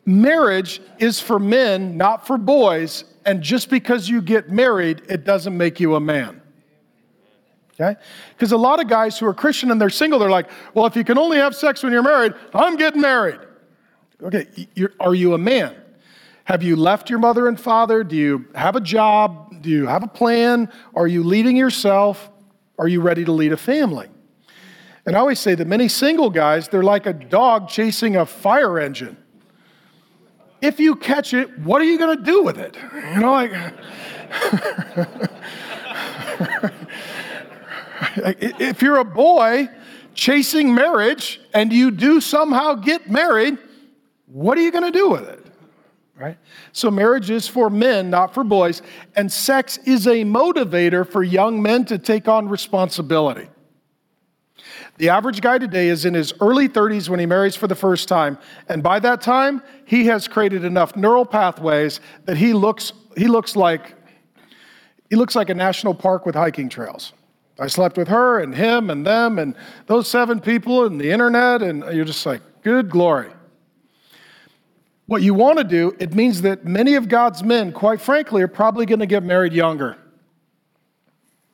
marriage 0.06 0.82
is 1.00 1.20
for 1.20 1.40
men, 1.40 1.98
not 1.98 2.26
for 2.26 2.38
boys. 2.38 3.04
And 3.26 3.42
just 3.42 3.70
because 3.70 4.08
you 4.08 4.22
get 4.22 4.50
married, 4.50 5.02
it 5.10 5.24
doesn't 5.24 5.56
make 5.56 5.80
you 5.80 5.96
a 5.96 6.00
man. 6.00 6.42
Okay? 7.80 8.00
Because 8.30 8.52
a 8.52 8.58
lot 8.58 8.80
of 8.80 8.88
guys 8.88 9.20
who 9.20 9.26
are 9.28 9.34
Christian 9.34 9.70
and 9.70 9.80
they're 9.80 9.90
single, 9.90 10.18
they're 10.18 10.30
like, 10.30 10.50
well, 10.74 10.86
if 10.86 10.96
you 10.96 11.04
can 11.04 11.18
only 11.18 11.38
have 11.38 11.56
sex 11.56 11.84
when 11.84 11.92
you're 11.92 12.04
married, 12.04 12.34
I'm 12.54 12.78
getting 12.78 13.02
married. 13.02 13.40
Okay, 14.24 14.48
are 15.00 15.14
you 15.14 15.34
a 15.34 15.38
man? 15.38 15.76
Have 16.46 16.64
you 16.64 16.76
left 16.76 17.10
your 17.10 17.20
mother 17.20 17.48
and 17.48 17.60
father? 17.60 18.04
Do 18.04 18.16
you 18.16 18.46
have 18.56 18.76
a 18.76 18.82
job? 18.82 19.62
Do 19.62 19.70
you 19.70 19.88
have 19.88 20.04
a 20.04 20.08
plan? 20.08 20.72
Are 20.96 21.08
you 21.08 21.24
leading 21.24 21.58
yourself? 21.58 22.30
Are 22.78 22.88
you 22.88 23.02
ready 23.02 23.26
to 23.26 23.32
lead 23.32 23.52
a 23.52 23.58
family? 23.58 24.08
And 25.06 25.16
I 25.16 25.20
always 25.20 25.40
say 25.40 25.56
that 25.56 25.68
many 25.68 25.88
single 25.88 26.30
guys, 26.30 26.68
they're 26.68 26.84
like 26.84 27.06
a 27.06 27.14
dog 27.14 27.68
chasing 27.68 28.16
a 28.16 28.26
fire 28.26 28.80
engine. 28.80 29.18
If 30.62 30.80
you 30.80 30.96
catch 30.96 31.34
it, 31.34 31.60
what 31.60 31.82
are 31.82 31.86
you 31.86 31.98
going 31.98 32.18
to 32.18 32.24
do 32.24 32.44
with 32.44 32.58
it? 32.58 32.78
You 33.14 33.20
know, 33.20 33.32
like. 33.32 33.52
if 38.18 38.82
you're 38.82 38.98
a 38.98 39.06
boy 39.06 39.70
chasing 40.14 40.74
marriage 40.74 41.42
and 41.54 41.72
you 41.72 41.92
do 41.92 42.22
somehow 42.22 42.74
get 42.74 43.10
married, 43.10 43.58
what 44.28 44.58
are 44.58 44.62
you 44.62 44.72
going 44.72 44.92
to 44.92 44.98
do 44.98 45.10
with 45.10 45.28
it? 45.28 45.46
Right? 46.18 46.38
So, 46.72 46.90
marriage 46.90 47.30
is 47.30 47.46
for 47.48 47.70
men, 47.70 48.10
not 48.10 48.34
for 48.34 48.46
boys, 48.46 48.82
and 49.18 49.30
sex 49.30 49.78
is 49.80 50.08
a 50.08 50.24
motivator 50.24 51.06
for 51.06 51.24
young 51.24 51.62
men 51.62 51.84
to 51.86 51.98
take 51.98 52.30
on 52.30 52.48
responsibility. 52.48 53.50
The 54.98 55.10
average 55.10 55.42
guy 55.42 55.58
today 55.58 55.90
is 55.90 56.06
in 56.06 56.14
his 56.14 56.34
early 56.40 56.70
30s 56.70 57.10
when 57.10 57.20
he 57.20 57.26
marries 57.26 57.58
for 57.58 57.68
the 57.68 57.76
first 57.76 58.08
time, 58.08 58.38
and 58.70 58.82
by 58.82 59.00
that 59.00 59.20
time, 59.20 59.62
he 59.84 60.06
has 60.06 60.30
created 60.30 60.64
enough 60.64 60.96
neural 60.96 61.26
pathways 61.26 62.00
that 62.24 62.38
he 62.38 62.54
looks, 62.54 62.94
he 63.18 63.28
looks 63.28 63.58
like 63.58 63.94
he 65.10 65.16
looks 65.16 65.36
like 65.36 65.50
a 65.50 65.54
national 65.54 65.94
park 65.94 66.26
with 66.26 66.36
hiking 66.36 66.70
trails. 66.70 67.14
I 67.60 67.68
slept 67.68 67.98
with 67.98 68.10
her 68.10 68.40
and 68.40 68.54
him 68.54 68.90
and 68.90 69.06
them 69.06 69.40
and 69.40 69.56
those 69.88 70.10
seven 70.10 70.40
people 70.40 70.86
and 70.86 71.00
the 71.00 71.12
internet, 71.12 71.62
and 71.62 71.84
you're 71.96 72.06
just 72.06 72.26
like, 72.26 72.42
good 72.64 72.90
glory. 72.90 73.32
What 75.08 75.22
you 75.22 75.34
want 75.34 75.60
to 75.60 75.64
do, 75.64 75.96
it 76.00 76.14
means 76.14 76.42
that 76.42 76.66
many 76.66 76.96
of 76.96 77.08
God's 77.08 77.44
men, 77.44 77.72
quite 77.72 78.02
frankly, 78.02 78.42
are 78.42 78.48
probably 78.48 78.86
going 78.86 79.00
to 79.00 79.06
get 79.06 79.24
married 79.24 79.54
younger. 79.54 79.98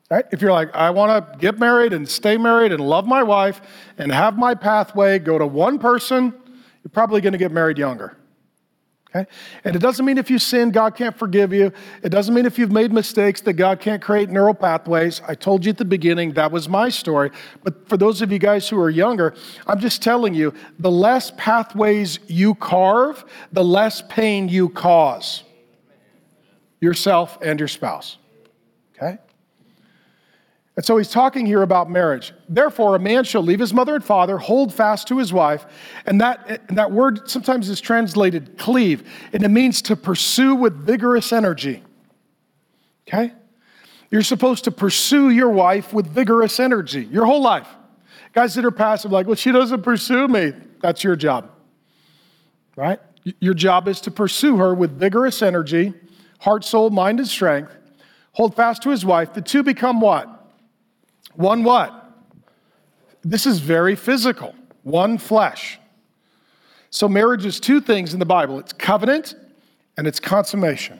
Right? 0.10 0.26
If 0.32 0.42
you're 0.42 0.52
like, 0.52 0.74
I 0.74 0.90
want 0.90 1.34
to 1.34 1.38
get 1.38 1.60
married 1.60 1.94
and 1.94 2.08
stay 2.08 2.38
married 2.38 2.72
and 2.72 2.82
love 2.82 3.06
my 3.06 3.24
wife 3.24 3.62
and 3.98 4.12
have 4.12 4.38
my 4.38 4.56
pathway 4.56 5.20
go 5.20 5.38
to 5.38 5.46
one 5.46 5.80
person, 5.80 6.34
you're 6.84 6.92
probably 6.92 7.22
going 7.22 7.34
to 7.34 7.40
get 7.40 7.52
married 7.52 7.78
younger. 7.78 8.18
Okay? 9.14 9.30
And 9.66 9.76
it 9.76 9.80
doesn't 9.80 10.06
mean 10.06 10.18
if 10.18 10.30
you 10.30 10.40
sin, 10.40 10.72
God 10.72 10.96
can't 10.96 11.18
forgive 11.18 11.52
you. 11.52 11.74
It 12.02 12.10
doesn't 12.10 12.34
mean 12.34 12.46
if 12.46 12.58
you've 12.58 12.72
made 12.72 12.94
mistakes 12.94 13.42
that 13.42 13.54
God 13.54 13.82
can't 13.82 14.02
create 14.02 14.30
neural 14.30 14.54
pathways. 14.54 15.22
I 15.28 15.36
told 15.36 15.66
you 15.66 15.72
at 15.72 15.78
the 15.78 15.86
beginning 15.86 16.34
that 16.34 16.52
was 16.52 16.70
my 16.70 16.88
story. 16.88 17.32
But 17.62 17.90
for 17.90 17.98
those 17.98 18.22
of 18.22 18.32
you 18.32 18.40
guys 18.40 18.70
who 18.70 18.80
are 18.80 18.90
younger, 18.90 19.34
I'm 19.68 19.80
just 19.80 20.02
telling 20.02 20.34
you 20.34 20.54
the 20.80 20.92
less 20.92 21.32
pathways 21.36 22.20
you 22.28 22.56
carve, 22.56 23.26
the 23.52 23.66
less 23.66 24.02
pain 24.02 24.48
you 24.48 24.70
cause 24.70 25.44
yourself 26.80 27.38
and 27.42 27.60
your 27.60 27.68
spouse. 27.68 28.18
Okay? 28.96 29.18
And 30.82 30.86
so 30.88 30.98
he's 30.98 31.12
talking 31.12 31.46
here 31.46 31.62
about 31.62 31.92
marriage. 31.92 32.34
Therefore, 32.50 32.96
a 32.96 33.00
man 33.00 33.24
shall 33.24 33.44
leave 33.44 33.60
his 33.60 33.72
mother 33.72 33.94
and 33.94 34.04
father, 34.04 34.40
hold 34.40 34.74
fast 34.74 35.08
to 35.10 35.20
his 35.20 35.32
wife. 35.32 35.64
And 36.08 36.20
that, 36.22 36.64
and 36.70 36.76
that 36.76 36.92
word 36.92 37.30
sometimes 37.30 37.70
is 37.70 37.80
translated 37.80 38.58
cleave, 38.58 39.08
and 39.32 39.44
it 39.44 39.50
means 39.50 39.84
to 39.84 39.96
pursue 39.96 40.56
with 40.56 40.74
vigorous 40.74 41.32
energy. 41.32 41.84
Okay? 43.08 43.32
You're 44.10 44.24
supposed 44.24 44.64
to 44.64 44.72
pursue 44.72 45.30
your 45.30 45.52
wife 45.52 45.94
with 45.94 46.08
vigorous 46.08 46.60
energy 46.60 47.06
your 47.06 47.28
whole 47.28 47.44
life. 47.44 47.68
Guys 48.34 48.56
that 48.56 48.66
are 48.66 48.72
passive, 48.72 49.12
like, 49.12 49.28
well, 49.28 49.36
she 49.36 49.52
doesn't 49.52 49.84
pursue 49.84 50.28
me. 50.28 50.52
That's 50.82 51.04
your 51.04 51.16
job, 51.16 51.52
right? 52.76 53.00
Your 53.40 53.54
job 53.54 53.88
is 53.88 54.02
to 54.02 54.10
pursue 54.10 54.58
her 54.58 54.74
with 54.74 54.98
vigorous 54.98 55.44
energy, 55.44 55.94
heart, 56.40 56.66
soul, 56.66 56.90
mind, 56.90 57.20
and 57.20 57.28
strength. 57.28 57.72
Hold 58.32 58.56
fast 58.56 58.82
to 58.82 58.90
his 58.90 59.06
wife. 59.06 59.36
The 59.36 59.44
two 59.44 59.62
become 59.62 60.02
what? 60.02 60.40
One 61.36 61.64
what? 61.64 61.98
This 63.24 63.46
is 63.46 63.60
very 63.60 63.96
physical. 63.96 64.56
One 64.84 65.18
flesh. 65.18 65.80
So 66.90 67.08
marriage 67.08 67.46
is 67.46 67.60
two 67.60 67.80
things 67.80 68.14
in 68.14 68.20
the 68.20 68.26
Bible 68.26 68.60
it's 68.60 68.74
covenant 68.74 69.36
and 69.98 70.08
it's 70.08 70.20
consummation. 70.20 71.00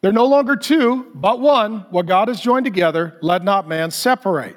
They're 0.00 0.12
no 0.12 0.26
longer 0.26 0.54
two, 0.54 1.10
but 1.14 1.40
one. 1.40 1.86
What 1.90 2.06
God 2.06 2.28
has 2.28 2.40
joined 2.40 2.64
together, 2.64 3.18
let 3.20 3.42
not 3.42 3.66
man 3.66 3.90
separate. 3.90 4.56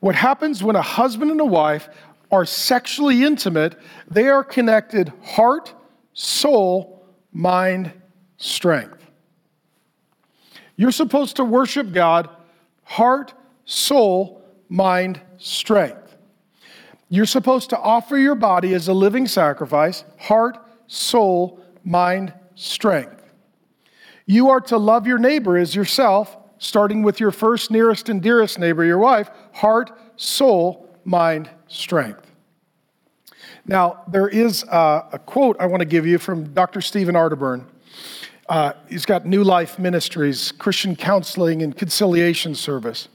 What 0.00 0.14
happens 0.14 0.62
when 0.62 0.76
a 0.76 0.82
husband 0.82 1.30
and 1.30 1.40
a 1.40 1.44
wife 1.44 1.88
are 2.30 2.44
sexually 2.44 3.22
intimate, 3.22 3.78
they 4.10 4.28
are 4.28 4.42
connected 4.42 5.12
heart, 5.22 5.72
soul, 6.14 7.06
mind, 7.32 7.92
strength. 8.38 9.04
You're 10.76 10.92
supposed 10.92 11.36
to 11.36 11.44
worship 11.44 11.92
God 11.92 12.28
heart, 12.94 13.34
soul, 13.64 14.40
mind, 14.68 15.20
strength. 15.36 16.16
You're 17.08 17.26
supposed 17.26 17.70
to 17.70 17.78
offer 17.78 18.16
your 18.16 18.36
body 18.36 18.72
as 18.72 18.86
a 18.86 18.94
living 18.94 19.26
sacrifice 19.26 20.04
heart, 20.16 20.58
soul, 20.86 21.58
mind, 21.82 22.32
strength. 22.54 23.20
You 24.26 24.50
are 24.50 24.60
to 24.60 24.78
love 24.78 25.08
your 25.08 25.18
neighbor 25.18 25.58
as 25.58 25.74
yourself, 25.74 26.36
starting 26.58 27.02
with 27.02 27.18
your 27.18 27.32
first, 27.32 27.68
nearest, 27.72 28.08
and 28.08 28.22
dearest 28.22 28.60
neighbor, 28.60 28.84
your 28.84 28.98
wife 28.98 29.28
heart, 29.54 29.90
soul, 30.14 30.88
mind, 31.04 31.50
strength. 31.66 32.30
Now, 33.66 34.04
there 34.06 34.28
is 34.28 34.62
a, 34.70 35.08
a 35.14 35.18
quote 35.18 35.56
I 35.58 35.66
want 35.66 35.80
to 35.80 35.86
give 35.86 36.06
you 36.06 36.18
from 36.18 36.54
Dr. 36.54 36.80
Stephen 36.80 37.16
Arterburn. 37.16 37.64
Uh, 38.48 38.72
he's 38.88 39.06
got 39.06 39.24
New 39.24 39.42
Life 39.42 39.78
Ministries, 39.78 40.52
Christian 40.52 40.96
Counseling 40.96 41.62
and 41.62 41.76
Conciliation 41.76 42.54
Service. 42.54 43.08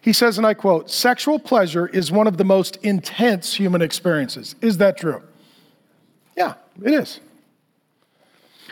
He 0.00 0.12
says, 0.12 0.38
and 0.38 0.46
I 0.46 0.54
quote, 0.54 0.90
sexual 0.90 1.38
pleasure 1.38 1.86
is 1.86 2.12
one 2.12 2.26
of 2.26 2.36
the 2.36 2.44
most 2.44 2.76
intense 2.76 3.54
human 3.54 3.82
experiences. 3.82 4.54
Is 4.60 4.78
that 4.78 4.96
true? 4.96 5.22
Yeah, 6.36 6.54
it 6.82 6.92
is. 6.92 7.20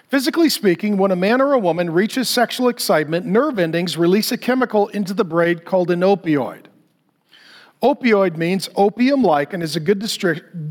Physically 0.08 0.48
speaking, 0.48 0.98
when 0.98 1.10
a 1.10 1.16
man 1.16 1.40
or 1.40 1.52
a 1.52 1.58
woman 1.58 1.90
reaches 1.90 2.28
sexual 2.28 2.68
excitement, 2.68 3.26
nerve 3.26 3.58
endings 3.58 3.98
release 3.98 4.30
a 4.30 4.38
chemical 4.38 4.86
into 4.88 5.12
the 5.12 5.24
brain 5.24 5.58
called 5.58 5.90
an 5.90 6.00
opioid. 6.00 6.66
Opioid 7.82 8.36
means 8.36 8.68
opium 8.76 9.22
like 9.22 9.52
and 9.52 9.62
is 9.62 9.74
a 9.74 9.80
good, 9.80 10.00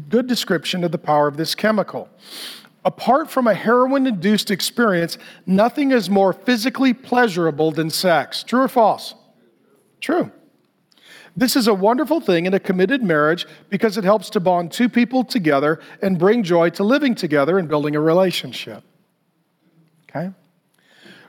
good 0.09 0.27
description 0.27 0.83
of 0.83 0.91
the 0.91 0.97
power 0.97 1.27
of 1.27 1.35
this 1.35 1.53
chemical. 1.53 2.09
Apart 2.85 3.31
from 3.31 3.47
a 3.47 3.55
heroin 3.55 4.05
induced 4.05 4.51
experience, 4.51 5.17
nothing 5.47 5.91
is 5.91 6.07
more 6.07 6.31
physically 6.31 6.93
pleasurable 6.93 7.71
than 7.71 7.89
sex. 7.89 8.43
True 8.43 8.61
or 8.61 8.67
false? 8.67 9.15
True. 9.99 10.31
This 11.35 11.55
is 11.55 11.67
a 11.67 11.73
wonderful 11.73 12.21
thing 12.21 12.45
in 12.45 12.53
a 12.53 12.59
committed 12.59 13.03
marriage 13.03 13.47
because 13.69 13.97
it 13.97 14.03
helps 14.03 14.29
to 14.29 14.39
bond 14.39 14.71
two 14.71 14.87
people 14.87 15.23
together 15.23 15.81
and 16.01 16.19
bring 16.19 16.43
joy 16.43 16.69
to 16.71 16.83
living 16.83 17.15
together 17.15 17.57
and 17.57 17.67
building 17.67 17.95
a 17.95 17.99
relationship. 17.99 18.83
Okay? 20.07 20.29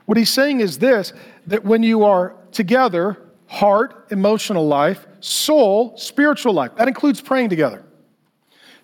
What 0.05 0.17
he's 0.17 0.29
saying 0.29 0.61
is 0.61 0.77
this 0.77 1.11
that 1.47 1.65
when 1.65 1.81
you 1.81 2.05
are 2.05 2.35
together, 2.51 3.17
heart, 3.47 4.07
emotional 4.11 4.67
life, 4.67 5.07
soul, 5.21 5.97
spiritual 5.97 6.53
life, 6.53 6.75
that 6.75 6.87
includes 6.87 7.19
praying 7.19 7.49
together. 7.49 7.83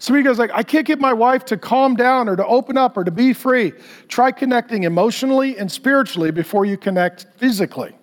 Of 0.09 0.15
you 0.17 0.23
guys 0.23 0.37
like, 0.37 0.51
I 0.53 0.63
can't 0.63 0.85
get 0.85 0.99
my 0.99 1.13
wife 1.13 1.45
to 1.45 1.57
calm 1.57 1.95
down 1.95 2.27
or 2.27 2.35
to 2.35 2.45
open 2.45 2.77
up 2.77 2.97
or 2.97 3.05
to 3.05 3.11
be 3.11 3.31
free. 3.31 3.71
Try 4.09 4.31
connecting 4.31 4.83
emotionally 4.83 5.57
and 5.57 5.71
spiritually 5.71 6.29
before 6.29 6.65
you 6.65 6.75
connect 6.75 7.25
physically. 7.37 7.95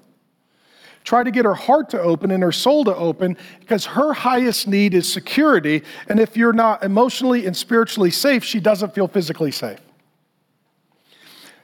Try 1.05 1.23
to 1.23 1.31
get 1.31 1.45
her 1.45 1.55
heart 1.55 1.91
to 1.91 2.01
open 2.01 2.31
and 2.31 2.43
her 2.43 2.53
soul 2.53 2.85
to 2.85 2.95
open 2.95 3.37
because 3.59 3.85
her 3.85 4.13
highest 4.13 4.67
need 4.67 4.95
is 4.95 5.11
security. 5.11 5.83
And 6.09 6.19
if 6.19 6.37
you're 6.37 6.53
not 6.53 6.83
emotionally 6.83 7.47
and 7.47 7.57
spiritually 7.57 8.11
safe, 8.11 8.45
she 8.45 8.61
doesn't 8.61 8.95
feel 8.95 9.09
physically 9.09 9.51
safe. 9.51 9.81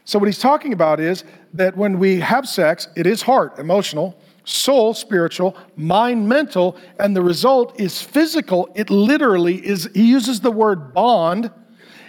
So, 0.04 0.18
what 0.18 0.26
he's 0.26 0.38
talking 0.38 0.72
about 0.72 1.00
is 1.00 1.24
that 1.54 1.76
when 1.76 1.98
we 1.98 2.20
have 2.20 2.48
sex, 2.48 2.88
it 2.94 3.06
is 3.06 3.22
heart, 3.22 3.58
emotional, 3.58 4.16
soul 4.46 4.94
spiritual, 4.94 5.56
mind 5.76 6.26
mental, 6.26 6.76
and 6.98 7.14
the 7.14 7.20
result 7.20 7.78
is 7.78 8.00
physical. 8.00 8.70
It 8.74 8.88
literally 8.88 9.56
is, 9.56 9.90
he 9.92 10.08
uses 10.08 10.40
the 10.40 10.52
word 10.52 10.94
bond, 10.94 11.50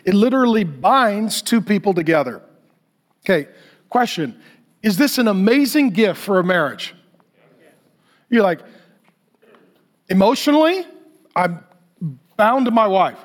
it 0.05 0.13
literally 0.13 0.63
binds 0.63 1.41
two 1.41 1.59
people 1.59 1.93
together. 1.93 2.41
Okay, 3.25 3.49
question 3.89 4.39
Is 4.81 4.97
this 4.97 5.17
an 5.17 5.27
amazing 5.27 5.89
gift 5.89 6.21
for 6.21 6.39
a 6.39 6.43
marriage? 6.43 6.95
You're 8.29 8.43
like, 8.43 8.61
emotionally, 10.07 10.85
I'm 11.35 11.63
bound 12.37 12.65
to 12.65 12.71
my 12.71 12.87
wife. 12.87 13.19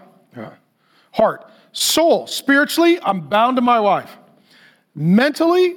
Heart. 1.12 1.50
Soul, 1.72 2.26
spiritually, 2.26 2.98
I'm 3.02 3.28
bound 3.28 3.56
to 3.56 3.62
my 3.62 3.78
wife. 3.78 4.16
Mentally, 4.94 5.76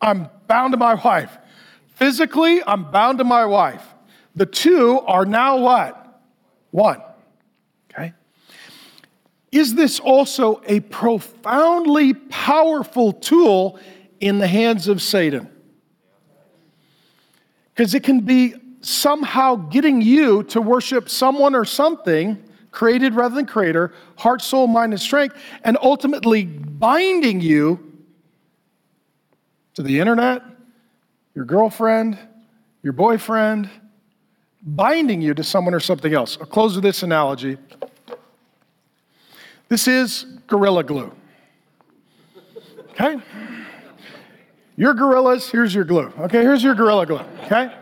I'm 0.00 0.28
bound 0.46 0.72
to 0.72 0.76
my 0.76 0.94
wife. 0.94 1.36
Physically, 1.98 2.62
I'm 2.64 2.92
bound 2.92 3.18
to 3.18 3.24
my 3.24 3.44
wife. 3.44 3.84
The 4.36 4.46
two 4.46 5.00
are 5.00 5.24
now 5.24 5.58
what? 5.58 6.22
One. 6.70 7.02
Okay? 7.90 8.12
is 9.50 9.74
this 9.74 9.98
also 9.98 10.62
a 10.66 10.80
profoundly 10.80 12.14
powerful 12.14 13.12
tool 13.12 13.78
in 14.20 14.38
the 14.38 14.46
hands 14.46 14.86
of 14.86 15.02
Satan? 15.02 15.48
Because 17.74 17.94
it 17.94 18.02
can 18.02 18.20
be 18.20 18.54
somehow 18.80 19.56
getting 19.56 20.02
you 20.02 20.44
to 20.44 20.60
worship 20.60 21.08
someone 21.08 21.54
or 21.54 21.64
something, 21.64 22.42
created 22.70 23.14
rather 23.14 23.34
than 23.34 23.46
creator, 23.46 23.92
heart, 24.18 24.42
soul, 24.42 24.66
mind, 24.66 24.92
and 24.92 25.00
strength, 25.00 25.36
and 25.64 25.76
ultimately 25.82 26.44
binding 26.44 27.40
you 27.40 27.98
to 29.74 29.82
the 29.82 29.98
internet, 29.98 30.42
your 31.38 31.44
girlfriend, 31.44 32.18
your 32.82 32.92
boyfriend, 32.92 33.70
binding 34.60 35.22
you 35.22 35.34
to 35.34 35.44
someone 35.44 35.72
or 35.72 35.78
something 35.78 36.12
else. 36.12 36.36
I'll 36.40 36.46
close 36.46 36.74
with 36.74 36.82
this 36.82 37.04
analogy. 37.04 37.56
This 39.68 39.86
is 39.86 40.24
Gorilla 40.48 40.82
Glue. 40.82 41.12
Okay? 42.90 43.18
Your 44.74 44.94
gorillas, 44.94 45.48
here's 45.48 45.72
your 45.72 45.84
glue. 45.84 46.12
Okay, 46.18 46.42
here's 46.42 46.64
your 46.64 46.74
Gorilla 46.74 47.06
Glue. 47.06 47.20
Okay? 47.44 47.72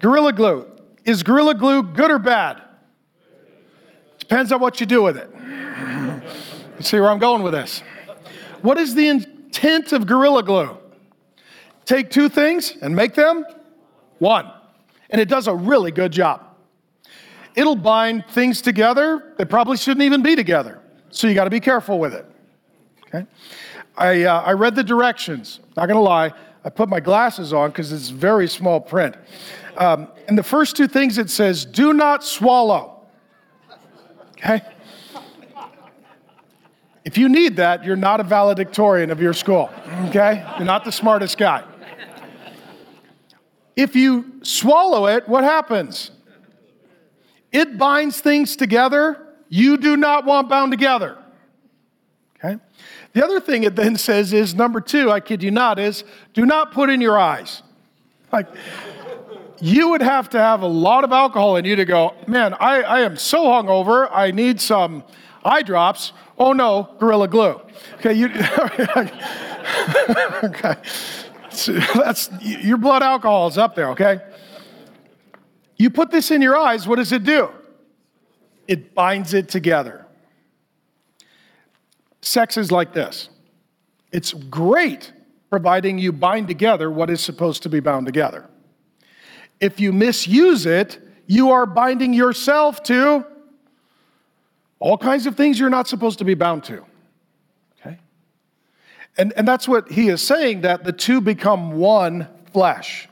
Gorilla 0.00 0.32
Glue. 0.32 0.66
Is 1.04 1.22
Gorilla 1.22 1.54
Glue 1.54 1.84
good 1.84 2.10
or 2.10 2.18
bad? 2.18 2.60
Depends 4.18 4.50
on 4.50 4.60
what 4.60 4.80
you 4.80 4.86
do 4.86 5.00
with 5.00 5.16
it. 5.16 5.30
You 6.76 6.84
see 6.84 6.98
where 6.98 7.10
I'm 7.10 7.18
going 7.20 7.42
with 7.42 7.52
this. 7.52 7.84
What 8.62 8.78
is 8.78 8.96
the 8.96 9.06
intent 9.06 9.92
of 9.92 10.06
Gorilla 10.06 10.42
Glue? 10.42 10.80
Take 11.90 12.08
two 12.08 12.28
things 12.28 12.76
and 12.82 12.94
make 12.94 13.14
them 13.14 13.44
one. 14.20 14.48
And 15.10 15.20
it 15.20 15.28
does 15.28 15.48
a 15.48 15.54
really 15.56 15.90
good 15.90 16.12
job. 16.12 16.46
It'll 17.56 17.74
bind 17.74 18.26
things 18.28 18.62
together 18.62 19.34
that 19.38 19.50
probably 19.50 19.76
shouldn't 19.76 20.04
even 20.04 20.22
be 20.22 20.36
together. 20.36 20.80
So 21.10 21.26
you 21.26 21.34
got 21.34 21.44
to 21.44 21.50
be 21.50 21.58
careful 21.58 21.98
with 21.98 22.14
it. 22.14 22.26
Okay? 23.08 23.26
I, 23.96 24.22
uh, 24.22 24.40
I 24.42 24.52
read 24.52 24.76
the 24.76 24.84
directions. 24.84 25.58
Not 25.76 25.86
going 25.86 25.96
to 25.96 26.00
lie, 26.00 26.32
I 26.64 26.70
put 26.70 26.88
my 26.88 27.00
glasses 27.00 27.52
on 27.52 27.70
because 27.70 27.90
it's 27.90 28.10
very 28.10 28.46
small 28.46 28.80
print. 28.80 29.16
Um, 29.76 30.06
and 30.28 30.38
the 30.38 30.44
first 30.44 30.76
two 30.76 30.86
things 30.86 31.18
it 31.18 31.28
says 31.28 31.64
do 31.64 31.92
not 31.92 32.22
swallow. 32.22 33.02
Okay? 34.38 34.62
If 37.04 37.18
you 37.18 37.28
need 37.28 37.56
that, 37.56 37.84
you're 37.84 37.96
not 37.96 38.20
a 38.20 38.22
valedictorian 38.22 39.10
of 39.10 39.20
your 39.20 39.32
school. 39.32 39.70
Okay? 40.04 40.46
You're 40.56 40.66
not 40.66 40.84
the 40.84 40.92
smartest 40.92 41.36
guy. 41.36 41.64
If 43.80 43.96
you 43.96 44.40
swallow 44.42 45.06
it, 45.06 45.28
what 45.28 45.42
happens? 45.42 46.10
It 47.50 47.78
binds 47.78 48.20
things 48.20 48.56
together 48.56 49.26
you 49.48 49.76
do 49.76 49.96
not 49.96 50.24
want 50.24 50.48
bound 50.48 50.70
together. 50.70 51.18
Okay? 52.38 52.58
The 53.12 53.24
other 53.24 53.40
thing 53.40 53.64
it 53.64 53.76
then 53.76 53.96
says 54.08 54.32
is 54.32 54.54
number 54.54 54.80
two, 54.80 55.10
I 55.10 55.20
kid 55.20 55.42
you 55.42 55.50
not, 55.50 55.78
is 55.78 56.04
do 56.32 56.46
not 56.46 56.72
put 56.72 56.88
in 56.88 57.00
your 57.00 57.18
eyes. 57.18 57.62
Like, 58.32 58.46
you 59.60 59.90
would 59.90 60.02
have 60.02 60.30
to 60.30 60.38
have 60.38 60.62
a 60.62 60.66
lot 60.66 61.04
of 61.04 61.12
alcohol 61.12 61.56
in 61.56 61.64
you 61.64 61.76
to 61.76 61.84
go, 61.84 62.14
man, 62.26 62.54
I, 62.54 62.82
I 62.82 63.00
am 63.00 63.16
so 63.16 63.46
hungover, 63.46 64.08
I 64.10 64.30
need 64.30 64.60
some 64.60 65.04
eye 65.44 65.62
drops. 65.62 66.12
Oh 66.38 66.52
no, 66.52 66.88
Gorilla 66.98 67.28
Glue. 67.28 67.60
Okay, 67.96 68.14
you, 68.14 68.28
okay. 70.44 70.76
That's, 71.94 72.30
your 72.40 72.78
blood 72.78 73.02
alcohol 73.02 73.48
is 73.48 73.58
up 73.58 73.74
there, 73.74 73.90
okay? 73.90 74.20
You 75.76 75.90
put 75.90 76.10
this 76.10 76.30
in 76.30 76.42
your 76.42 76.56
eyes, 76.56 76.86
what 76.86 76.96
does 76.96 77.12
it 77.12 77.24
do? 77.24 77.50
it 78.70 78.94
binds 78.94 79.34
it 79.34 79.48
together. 79.48 80.06
Sex 82.22 82.56
is 82.56 82.70
like 82.70 82.94
this 82.94 83.28
it's 84.12 84.32
great 84.32 85.12
providing 85.50 85.98
you 85.98 86.12
bind 86.12 86.46
together 86.46 86.88
what 86.88 87.10
is 87.10 87.20
supposed 87.20 87.64
to 87.64 87.68
be 87.68 87.80
bound 87.80 88.06
together. 88.06 88.48
If 89.58 89.80
you 89.80 89.92
misuse 89.92 90.64
it, 90.64 91.00
you 91.26 91.50
are 91.50 91.66
binding 91.66 92.14
yourself 92.14 92.80
to 92.84 93.26
all 94.78 94.96
kinds 94.96 95.26
of 95.26 95.36
things 95.36 95.58
you're 95.58 95.68
not 95.68 95.88
supposed 95.88 96.20
to 96.20 96.24
be 96.24 96.34
bound 96.34 96.62
to. 96.64 96.84
And, 99.18 99.32
and 99.36 99.46
that's 99.46 99.68
what 99.68 99.90
he 99.90 100.08
is 100.08 100.22
saying 100.22 100.62
that 100.62 100.84
the 100.84 100.92
two 100.92 101.20
become 101.20 101.72
one 101.72 102.28
flesh. 102.52 103.08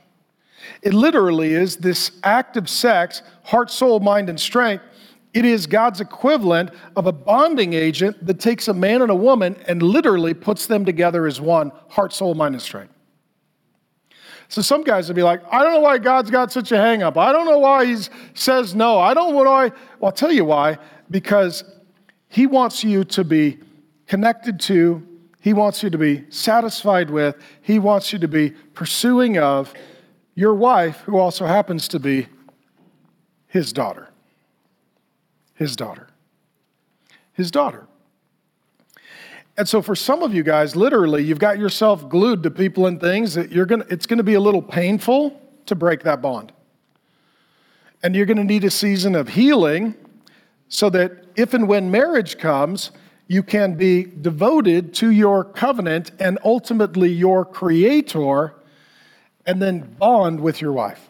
It 0.81 0.93
literally 0.93 1.53
is 1.53 1.77
this 1.77 2.11
act 2.23 2.57
of 2.57 2.69
sex, 2.69 3.21
heart, 3.43 3.69
soul, 3.69 3.99
mind, 3.99 4.29
and 4.29 4.39
strength, 4.39 4.83
it 5.33 5.45
is 5.45 5.67
God's 5.67 6.01
equivalent 6.01 6.71
of 6.95 7.05
a 7.05 7.11
bonding 7.11 7.73
agent 7.73 8.25
that 8.25 8.39
takes 8.39 8.67
a 8.67 8.73
man 8.73 9.01
and 9.01 9.11
a 9.11 9.15
woman 9.15 9.55
and 9.67 9.83
literally 9.83 10.33
puts 10.33 10.65
them 10.65 10.85
together 10.85 11.27
as 11.27 11.39
one 11.39 11.71
heart, 11.89 12.13
soul, 12.13 12.33
mind, 12.33 12.55
and 12.55 12.61
strength. 12.61 12.93
So 14.47 14.63
some 14.63 14.83
guys 14.83 15.07
will 15.07 15.15
be 15.15 15.21
like, 15.21 15.41
I 15.51 15.61
don't 15.61 15.73
know 15.73 15.81
why 15.81 15.99
God's 15.99 16.31
got 16.31 16.51
such 16.51 16.71
a 16.71 16.75
hangup. 16.75 17.17
I 17.17 17.31
don't 17.31 17.45
know 17.45 17.59
why 17.59 17.85
he 17.85 17.97
says 18.33 18.73
no. 18.73 18.99
I 18.99 19.13
don't 19.13 19.35
know 19.35 19.43
why. 19.43 19.67
Well, 19.99 20.05
I'll 20.05 20.11
tell 20.11 20.31
you 20.31 20.45
why. 20.45 20.79
Because 21.11 21.63
he 22.29 22.47
wants 22.47 22.83
you 22.83 23.03
to 23.03 23.23
be 23.23 23.59
connected 24.07 24.59
to, 24.61 25.07
he 25.49 25.53
wants 25.53 25.81
you 25.81 25.89
to 25.89 25.97
be 25.97 26.25
satisfied 26.29 27.09
with, 27.09 27.35
he 27.63 27.79
wants 27.79 28.13
you 28.13 28.19
to 28.19 28.27
be 28.27 28.51
pursuing 28.75 29.39
of 29.39 29.73
your 30.35 30.53
wife, 30.53 30.99
who 31.07 31.17
also 31.17 31.47
happens 31.47 31.87
to 31.87 31.99
be 31.99 32.27
his 33.47 33.73
daughter 33.73 34.09
his 35.55 35.75
daughter. 35.75 36.07
His 37.33 37.49
daughter. 37.49 37.87
And 39.57 39.67
so 39.67 39.81
for 39.81 39.95
some 39.95 40.21
of 40.21 40.35
you 40.35 40.43
guys, 40.43 40.75
literally, 40.75 41.23
you've 41.23 41.39
got 41.39 41.57
yourself 41.57 42.07
glued 42.07 42.43
to 42.43 42.51
people 42.51 42.85
and 42.85 43.01
things 43.01 43.33
that 43.33 43.51
you're 43.51 43.65
gonna, 43.65 43.87
it's 43.89 44.05
gonna 44.05 44.21
be 44.21 44.35
a 44.35 44.39
little 44.39 44.61
painful 44.61 45.41
to 45.65 45.73
break 45.73 46.03
that 46.03 46.21
bond. 46.21 46.51
And 48.03 48.15
you're 48.15 48.27
gonna 48.27 48.43
need 48.43 48.65
a 48.65 48.69
season 48.69 49.15
of 49.15 49.29
healing 49.29 49.95
so 50.67 50.91
that 50.91 51.25
if 51.35 51.55
and 51.55 51.67
when 51.67 51.89
marriage 51.89 52.37
comes, 52.37 52.91
you 53.29 53.43
can 53.43 53.75
be 53.75 54.03
devoted 54.03 54.91
to 54.95 55.11
your 55.11 55.43
covenant 55.43 56.11
and 56.19 56.39
ultimately 56.43 57.09
your 57.09 57.45
creator, 57.45 58.55
and 59.45 59.61
then 59.61 59.95
bond 59.99 60.39
with 60.39 60.59
your 60.59 60.73
wife. 60.73 61.07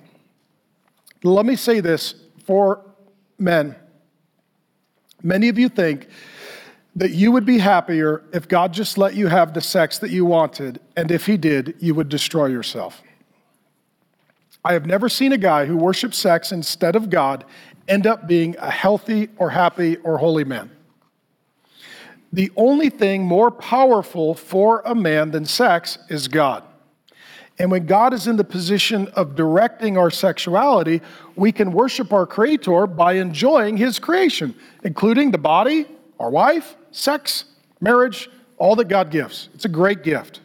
Let 1.23 1.45
me 1.45 1.55
say 1.55 1.79
this 1.79 2.15
for 2.45 2.81
men. 3.37 3.73
Many 5.23 5.47
of 5.47 5.57
you 5.57 5.69
think 5.69 6.09
that 6.93 7.11
you 7.11 7.31
would 7.31 7.45
be 7.45 7.57
happier 7.57 8.21
if 8.33 8.49
God 8.49 8.73
just 8.73 8.97
let 8.97 9.15
you 9.15 9.27
have 9.27 9.53
the 9.53 9.61
sex 9.61 9.97
that 9.99 10.11
you 10.11 10.25
wanted, 10.25 10.81
and 10.97 11.11
if 11.11 11.25
He 11.25 11.37
did, 11.37 11.75
you 11.79 11.95
would 11.95 12.09
destroy 12.09 12.47
yourself. 12.47 13.01
I 14.65 14.73
have 14.73 14.85
never 14.85 15.07
seen 15.07 15.31
a 15.31 15.37
guy 15.37 15.65
who 15.65 15.77
worships 15.77 16.17
sex 16.17 16.51
instead 16.51 16.97
of 16.97 17.09
God 17.09 17.45
end 17.87 18.05
up 18.05 18.27
being 18.27 18.57
a 18.57 18.69
healthy 18.69 19.29
or 19.37 19.51
happy 19.51 19.95
or 19.97 20.17
holy 20.17 20.43
man. 20.43 20.69
The 22.31 22.51
only 22.55 22.89
thing 22.89 23.23
more 23.23 23.49
powerful 23.49 24.35
for 24.35 24.81
a 24.85 24.93
man 24.93 25.31
than 25.31 25.45
sex 25.45 25.97
is 26.09 26.27
God. 26.27 26.63
And 27.57 27.71
when 27.71 27.85
God 27.85 28.13
is 28.13 28.27
in 28.27 28.37
the 28.37 28.43
position 28.43 29.07
of 29.09 29.35
directing 29.35 29.97
our 29.97 30.09
sexuality, 30.09 31.01
we 31.35 31.51
can 31.51 31.73
worship 31.73 32.13
our 32.13 32.25
Creator 32.25 32.87
by 32.87 33.13
enjoying 33.13 33.75
His 33.75 33.99
creation, 33.99 34.55
including 34.83 35.31
the 35.31 35.37
body, 35.37 35.85
our 36.19 36.29
wife, 36.29 36.77
sex, 36.91 37.45
marriage, 37.81 38.29
all 38.57 38.75
that 38.77 38.87
God 38.87 39.11
gives. 39.11 39.49
It's 39.53 39.65
a 39.65 39.69
great 39.69 40.03
gift. 40.03 40.39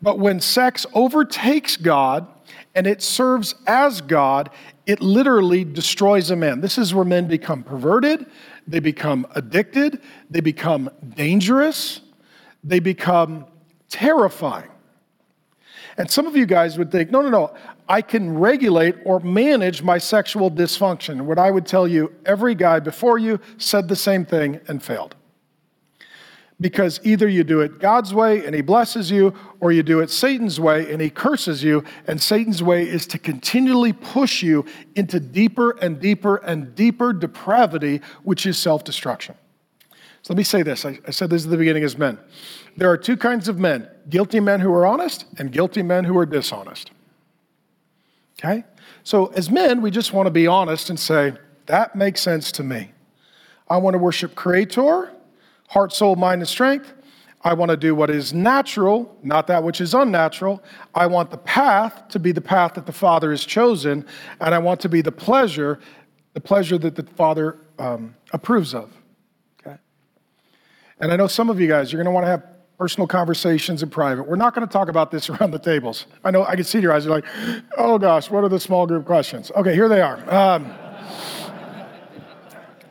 But 0.00 0.18
when 0.18 0.40
sex 0.40 0.86
overtakes 0.94 1.76
God 1.76 2.26
and 2.74 2.86
it 2.86 3.02
serves 3.02 3.54
as 3.66 4.00
God, 4.00 4.50
it 4.86 5.00
literally 5.00 5.64
destroys 5.64 6.30
a 6.30 6.36
man. 6.36 6.60
This 6.60 6.78
is 6.78 6.94
where 6.94 7.04
men 7.04 7.26
become 7.26 7.62
perverted, 7.62 8.26
they 8.66 8.80
become 8.80 9.26
addicted, 9.34 10.00
they 10.30 10.40
become 10.40 10.90
dangerous, 11.14 12.00
they 12.64 12.80
become 12.80 13.46
terrifying. 13.88 14.70
And 15.98 16.10
some 16.10 16.26
of 16.26 16.36
you 16.36 16.46
guys 16.46 16.76
would 16.76 16.92
think, 16.92 17.10
no, 17.10 17.22
no, 17.22 17.30
no, 17.30 17.54
I 17.88 18.02
can 18.02 18.38
regulate 18.38 18.96
or 19.04 19.20
manage 19.20 19.82
my 19.82 19.98
sexual 19.98 20.50
dysfunction. 20.50 21.22
What 21.22 21.38
I 21.38 21.50
would 21.50 21.66
tell 21.66 21.86
you, 21.86 22.12
every 22.26 22.54
guy 22.54 22.80
before 22.80 23.18
you 23.18 23.40
said 23.58 23.88
the 23.88 23.96
same 23.96 24.24
thing 24.24 24.60
and 24.68 24.82
failed. 24.82 25.14
Because 26.58 27.00
either 27.04 27.28
you 27.28 27.44
do 27.44 27.60
it 27.60 27.80
God's 27.80 28.14
way 28.14 28.46
and 28.46 28.54
he 28.54 28.62
blesses 28.62 29.10
you, 29.10 29.34
or 29.60 29.72
you 29.72 29.82
do 29.82 30.00
it 30.00 30.08
Satan's 30.08 30.58
way 30.58 30.90
and 30.90 31.02
he 31.02 31.10
curses 31.10 31.62
you. 31.62 31.84
And 32.06 32.20
Satan's 32.20 32.62
way 32.62 32.88
is 32.88 33.06
to 33.08 33.18
continually 33.18 33.92
push 33.92 34.42
you 34.42 34.64
into 34.94 35.20
deeper 35.20 35.72
and 35.72 36.00
deeper 36.00 36.36
and 36.36 36.74
deeper 36.74 37.12
depravity, 37.12 38.00
which 38.22 38.46
is 38.46 38.56
self 38.56 38.84
destruction. 38.84 39.34
So 40.22 40.32
let 40.32 40.38
me 40.38 40.44
say 40.44 40.62
this 40.62 40.84
I, 40.84 40.98
I 41.06 41.10
said 41.10 41.30
this 41.30 41.44
at 41.44 41.50
the 41.50 41.56
beginning 41.56 41.84
as 41.84 41.98
men. 41.98 42.18
There 42.76 42.90
are 42.90 42.96
two 42.96 43.16
kinds 43.16 43.48
of 43.48 43.58
men 43.58 43.88
guilty 44.08 44.40
men 44.40 44.60
who 44.60 44.72
are 44.72 44.86
honest 44.86 45.26
and 45.38 45.52
guilty 45.52 45.82
men 45.82 46.04
who 46.04 46.16
are 46.16 46.26
dishonest. 46.26 46.90
Okay? 48.38 48.64
So, 49.02 49.26
as 49.26 49.50
men, 49.50 49.82
we 49.82 49.90
just 49.90 50.12
want 50.12 50.26
to 50.26 50.30
be 50.30 50.46
honest 50.46 50.90
and 50.90 50.98
say, 50.98 51.34
that 51.66 51.96
makes 51.96 52.20
sense 52.20 52.52
to 52.52 52.62
me. 52.62 52.90
I 53.68 53.78
want 53.78 53.94
to 53.94 53.98
worship 53.98 54.34
Creator 54.34 55.12
heart, 55.68 55.92
soul, 55.92 56.16
mind, 56.16 56.40
and 56.40 56.48
strength. 56.48 56.92
I 57.42 57.54
want 57.54 57.70
to 57.70 57.76
do 57.76 57.94
what 57.94 58.10
is 58.10 58.32
natural, 58.32 59.16
not 59.22 59.46
that 59.46 59.62
which 59.62 59.80
is 59.80 59.94
unnatural. 59.94 60.62
I 60.94 61.06
want 61.06 61.30
the 61.30 61.38
path 61.38 62.08
to 62.08 62.18
be 62.18 62.32
the 62.32 62.40
path 62.40 62.74
that 62.74 62.86
the 62.86 62.92
Father 62.92 63.30
has 63.30 63.44
chosen, 63.44 64.04
and 64.40 64.54
I 64.54 64.58
want 64.58 64.80
to 64.80 64.88
be 64.88 65.00
the 65.00 65.12
pleasure, 65.12 65.78
the 66.32 66.40
pleasure 66.40 66.76
that 66.78 66.96
the 66.96 67.04
Father 67.04 67.56
um, 67.78 68.16
approves 68.32 68.74
of. 68.74 68.92
Okay? 69.60 69.76
And 70.98 71.12
I 71.12 71.16
know 71.16 71.28
some 71.28 71.48
of 71.48 71.60
you 71.60 71.68
guys, 71.68 71.92
you're 71.92 72.02
going 72.02 72.12
to 72.12 72.14
want 72.14 72.24
to 72.24 72.30
have 72.30 72.42
personal 72.78 73.06
conversations 73.06 73.82
in 73.82 73.90
private. 73.90 74.28
We're 74.28 74.36
not 74.36 74.54
going 74.54 74.66
to 74.66 74.72
talk 74.72 74.88
about 74.88 75.10
this 75.10 75.30
around 75.30 75.52
the 75.52 75.58
tables. 75.58 76.06
I 76.24 76.30
know 76.30 76.44
I 76.44 76.56
can 76.56 76.64
see 76.64 76.80
your 76.80 76.92
eyes. 76.92 77.04
You're 77.04 77.14
like, 77.14 77.26
oh 77.76 77.98
gosh, 77.98 78.30
what 78.30 78.44
are 78.44 78.48
the 78.48 78.60
small 78.60 78.86
group 78.86 79.06
questions? 79.06 79.50
Okay, 79.54 79.74
here 79.74 79.88
they 79.88 80.00
are. 80.00 80.18
Um, 80.32 80.74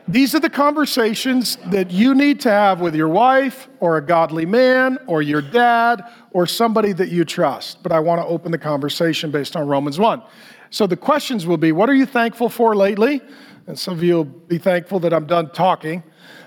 these 0.08 0.36
are 0.36 0.40
the 0.40 0.50
conversations 0.50 1.56
that 1.66 1.90
you 1.90 2.14
need 2.14 2.40
to 2.40 2.50
have 2.50 2.80
with 2.80 2.94
your 2.94 3.08
wife 3.08 3.68
or 3.80 3.96
a 3.96 4.02
godly 4.04 4.46
man 4.46 4.98
or 5.08 5.20
your 5.20 5.42
dad 5.42 6.04
or 6.30 6.46
somebody 6.46 6.92
that 6.92 7.08
you 7.08 7.24
trust. 7.24 7.82
But 7.82 7.90
I 7.90 7.98
want 7.98 8.20
to 8.20 8.26
open 8.26 8.52
the 8.52 8.58
conversation 8.58 9.32
based 9.32 9.56
on 9.56 9.66
Romans 9.66 9.98
1. 9.98 10.22
So 10.70 10.86
the 10.86 10.96
questions 10.96 11.44
will 11.44 11.56
be 11.56 11.72
what 11.72 11.90
are 11.90 11.94
you 11.94 12.06
thankful 12.06 12.48
for 12.48 12.76
lately? 12.76 13.20
And 13.66 13.76
some 13.76 13.94
of 13.94 14.02
you 14.02 14.14
will 14.14 14.24
be 14.24 14.58
thankful 14.58 15.00
that 15.00 15.12
I'm 15.12 15.26
done 15.26 15.50
talking. 15.50 16.04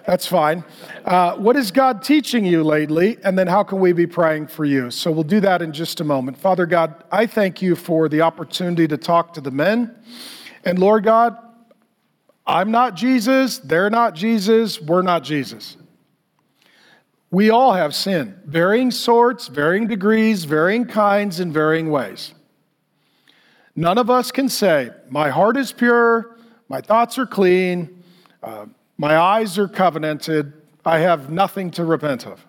That's 0.07 0.25
fine. 0.25 0.63
Uh, 1.03 1.35
what 1.35 1.57
is 1.57 1.69
God 1.69 2.01
teaching 2.01 2.45
you 2.45 2.63
lately? 2.63 3.17
And 3.25 3.37
then 3.37 3.47
how 3.47 3.63
can 3.63 3.81
we 3.81 3.91
be 3.91 4.07
praying 4.07 4.47
for 4.47 4.63
you? 4.63 4.89
So 4.89 5.11
we'll 5.11 5.23
do 5.23 5.41
that 5.41 5.61
in 5.61 5.73
just 5.73 5.99
a 5.99 6.05
moment. 6.05 6.37
Father 6.37 6.65
God, 6.65 7.03
I 7.11 7.25
thank 7.25 7.61
you 7.61 7.75
for 7.75 8.07
the 8.07 8.21
opportunity 8.21 8.87
to 8.87 8.95
talk 8.95 9.33
to 9.33 9.41
the 9.41 9.51
men. 9.51 9.93
And 10.63 10.79
Lord 10.79 11.03
God, 11.03 11.37
I'm 12.49 12.71
not 12.71 12.95
Jesus, 12.95 13.59
they're 13.59 13.91
not 13.91 14.15
Jesus, 14.15 14.81
we're 14.81 15.03
not 15.03 15.23
Jesus. 15.23 15.77
We 17.29 17.51
all 17.51 17.73
have 17.73 17.93
sin, 17.93 18.39
varying 18.43 18.89
sorts, 18.89 19.47
varying 19.47 19.85
degrees, 19.85 20.45
varying 20.45 20.85
kinds, 20.85 21.39
and 21.39 21.53
varying 21.53 21.91
ways. 21.91 22.33
None 23.75 23.99
of 23.99 24.09
us 24.09 24.31
can 24.31 24.49
say, 24.49 24.89
My 25.11 25.29
heart 25.29 25.57
is 25.57 25.71
pure, 25.71 26.37
my 26.69 26.81
thoughts 26.81 27.19
are 27.19 27.27
clean, 27.27 28.03
uh, 28.41 28.65
my 28.97 29.15
eyes 29.15 29.59
are 29.59 29.67
covenanted, 29.67 30.51
I 30.83 30.97
have 30.99 31.29
nothing 31.29 31.69
to 31.71 31.85
repent 31.85 32.25
of. 32.25 32.43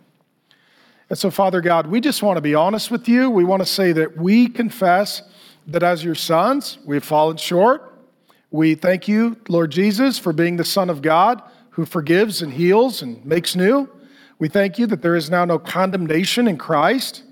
And 1.10 1.18
so, 1.18 1.30
Father 1.30 1.60
God, 1.60 1.88
we 1.88 2.00
just 2.00 2.22
want 2.22 2.38
to 2.38 2.40
be 2.40 2.54
honest 2.54 2.90
with 2.90 3.06
you. 3.06 3.28
We 3.28 3.44
want 3.44 3.60
to 3.60 3.68
say 3.68 3.92
that 3.92 4.16
we 4.16 4.48
confess 4.48 5.20
that 5.66 5.82
as 5.82 6.02
your 6.02 6.14
sons, 6.14 6.78
we've 6.86 7.04
fallen 7.04 7.36
short. 7.36 7.89
We 8.50 8.74
thank 8.74 9.06
you, 9.06 9.36
Lord 9.48 9.70
Jesus, 9.70 10.18
for 10.18 10.32
being 10.32 10.56
the 10.56 10.64
Son 10.64 10.90
of 10.90 11.02
God 11.02 11.42
who 11.70 11.86
forgives 11.86 12.42
and 12.42 12.52
heals 12.52 13.00
and 13.00 13.24
makes 13.24 13.54
new. 13.54 13.88
We 14.40 14.48
thank 14.48 14.78
you 14.78 14.86
that 14.88 15.02
there 15.02 15.14
is 15.14 15.30
now 15.30 15.44
no 15.44 15.58
condemnation 15.58 16.48
in 16.48 16.58
Christ. 16.58 17.22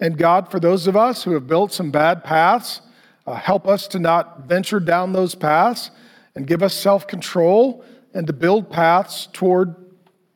And 0.00 0.16
God, 0.16 0.50
for 0.50 0.58
those 0.58 0.86
of 0.86 0.96
us 0.96 1.24
who 1.24 1.32
have 1.32 1.46
built 1.46 1.72
some 1.72 1.90
bad 1.90 2.24
paths, 2.24 2.80
uh, 3.26 3.34
help 3.34 3.66
us 3.66 3.86
to 3.88 3.98
not 3.98 4.46
venture 4.46 4.80
down 4.80 5.12
those 5.12 5.34
paths 5.34 5.90
and 6.34 6.46
give 6.46 6.62
us 6.62 6.72
self 6.72 7.06
control 7.06 7.84
and 8.14 8.26
to 8.26 8.32
build 8.32 8.70
paths 8.70 9.28
toward 9.32 9.74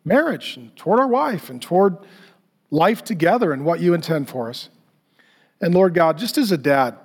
marriage 0.05 0.57
and 0.57 0.75
toward 0.77 1.01
our 1.01 1.09
wife 1.09 1.49
and 1.49 1.63
toward 1.63 1.97
life 2.71 3.03
together 3.03 3.53
and 3.53 3.65
what 3.65 3.81
you 3.81 3.95
intend 3.95 4.29
for 4.29 4.51
us. 4.51 4.69
And 5.61 5.75
Lord 5.75 5.95
God, 5.95 6.19
just 6.19 6.37
as 6.37 6.53
a 6.53 6.59
dad 6.59 6.97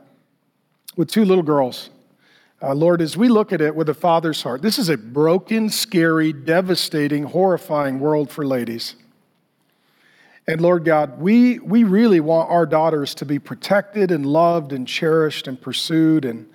with 0.95 1.09
two 1.09 1.23
little 1.23 1.43
girls, 1.43 1.89
uh, 2.61 2.73
Lord, 2.73 3.01
as 3.01 3.17
we 3.17 3.27
look 3.27 3.51
at 3.51 3.61
it 3.61 3.75
with 3.75 3.89
a 3.89 3.93
father's 3.93 4.41
heart, 4.41 4.61
this 4.61 4.79
is 4.79 4.89
a 4.89 4.97
broken, 4.97 5.69
scary, 5.69 6.31
devastating, 6.31 7.23
horrifying 7.23 7.99
world 7.99 8.31
for 8.31 8.45
ladies. 8.45 8.95
And 10.47 10.61
Lord 10.61 10.85
God, 10.85 11.19
we, 11.19 11.59
we 11.59 11.83
really 11.83 12.19
want 12.19 12.49
our 12.49 12.65
daughters 12.65 13.15
to 13.15 13.25
be 13.25 13.39
protected 13.39 14.11
and 14.11 14.25
loved 14.25 14.73
and 14.73 14.87
cherished 14.87 15.47
and 15.47 15.59
pursued. 15.59 16.23
And, 16.23 16.47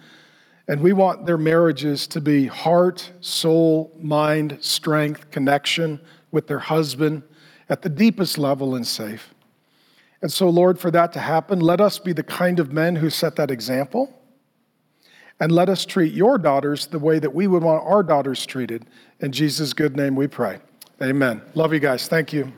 and 0.69 0.81
we 0.81 0.93
want 0.93 1.27
their 1.27 1.39
marriages 1.39 2.07
to 2.09 2.21
be 2.21 2.47
heart, 2.47 3.11
soul, 3.21 3.93
mind, 4.01 4.59
strength, 4.61 5.31
connection 5.31 6.01
with 6.31 6.47
their 6.47 6.61
husband 6.61 7.25
at 7.69 7.83
the 7.83 7.89
deepest 7.89 8.39
level 8.39 8.75
and 8.75 8.87
safe. 8.87 9.35
And 10.23 10.33
so, 10.33 10.49
Lord, 10.49 10.79
for 10.79 10.91
that 10.93 11.13
to 11.15 11.21
happen, 11.21 11.61
let 11.61 11.81
us 11.81 11.99
be 11.99 12.13
the 12.13 12.23
kind 12.23 12.61
of 12.61 12.73
men 12.73 12.97
who 12.97 13.11
set 13.11 13.37
that 13.37 13.51
example. 13.51 14.20
And 15.41 15.51
let 15.51 15.71
us 15.71 15.87
treat 15.87 16.13
your 16.13 16.37
daughters 16.37 16.87
the 16.87 16.99
way 16.99 17.19
that 17.19 17.35
we 17.35 17.47
would 17.47 17.63
want 17.63 17.83
our 17.85 18.03
daughters 18.03 18.45
treated. 18.45 18.85
In 19.21 19.33
Jesus' 19.33 19.73
good 19.73 19.97
name 19.97 20.15
we 20.15 20.27
pray. 20.27 20.59
Amen. 21.03 21.41
Love 21.55 21.73
you 21.73 21.81
guys. 21.81 22.09
Thank 22.09 22.33
you. 22.33 22.53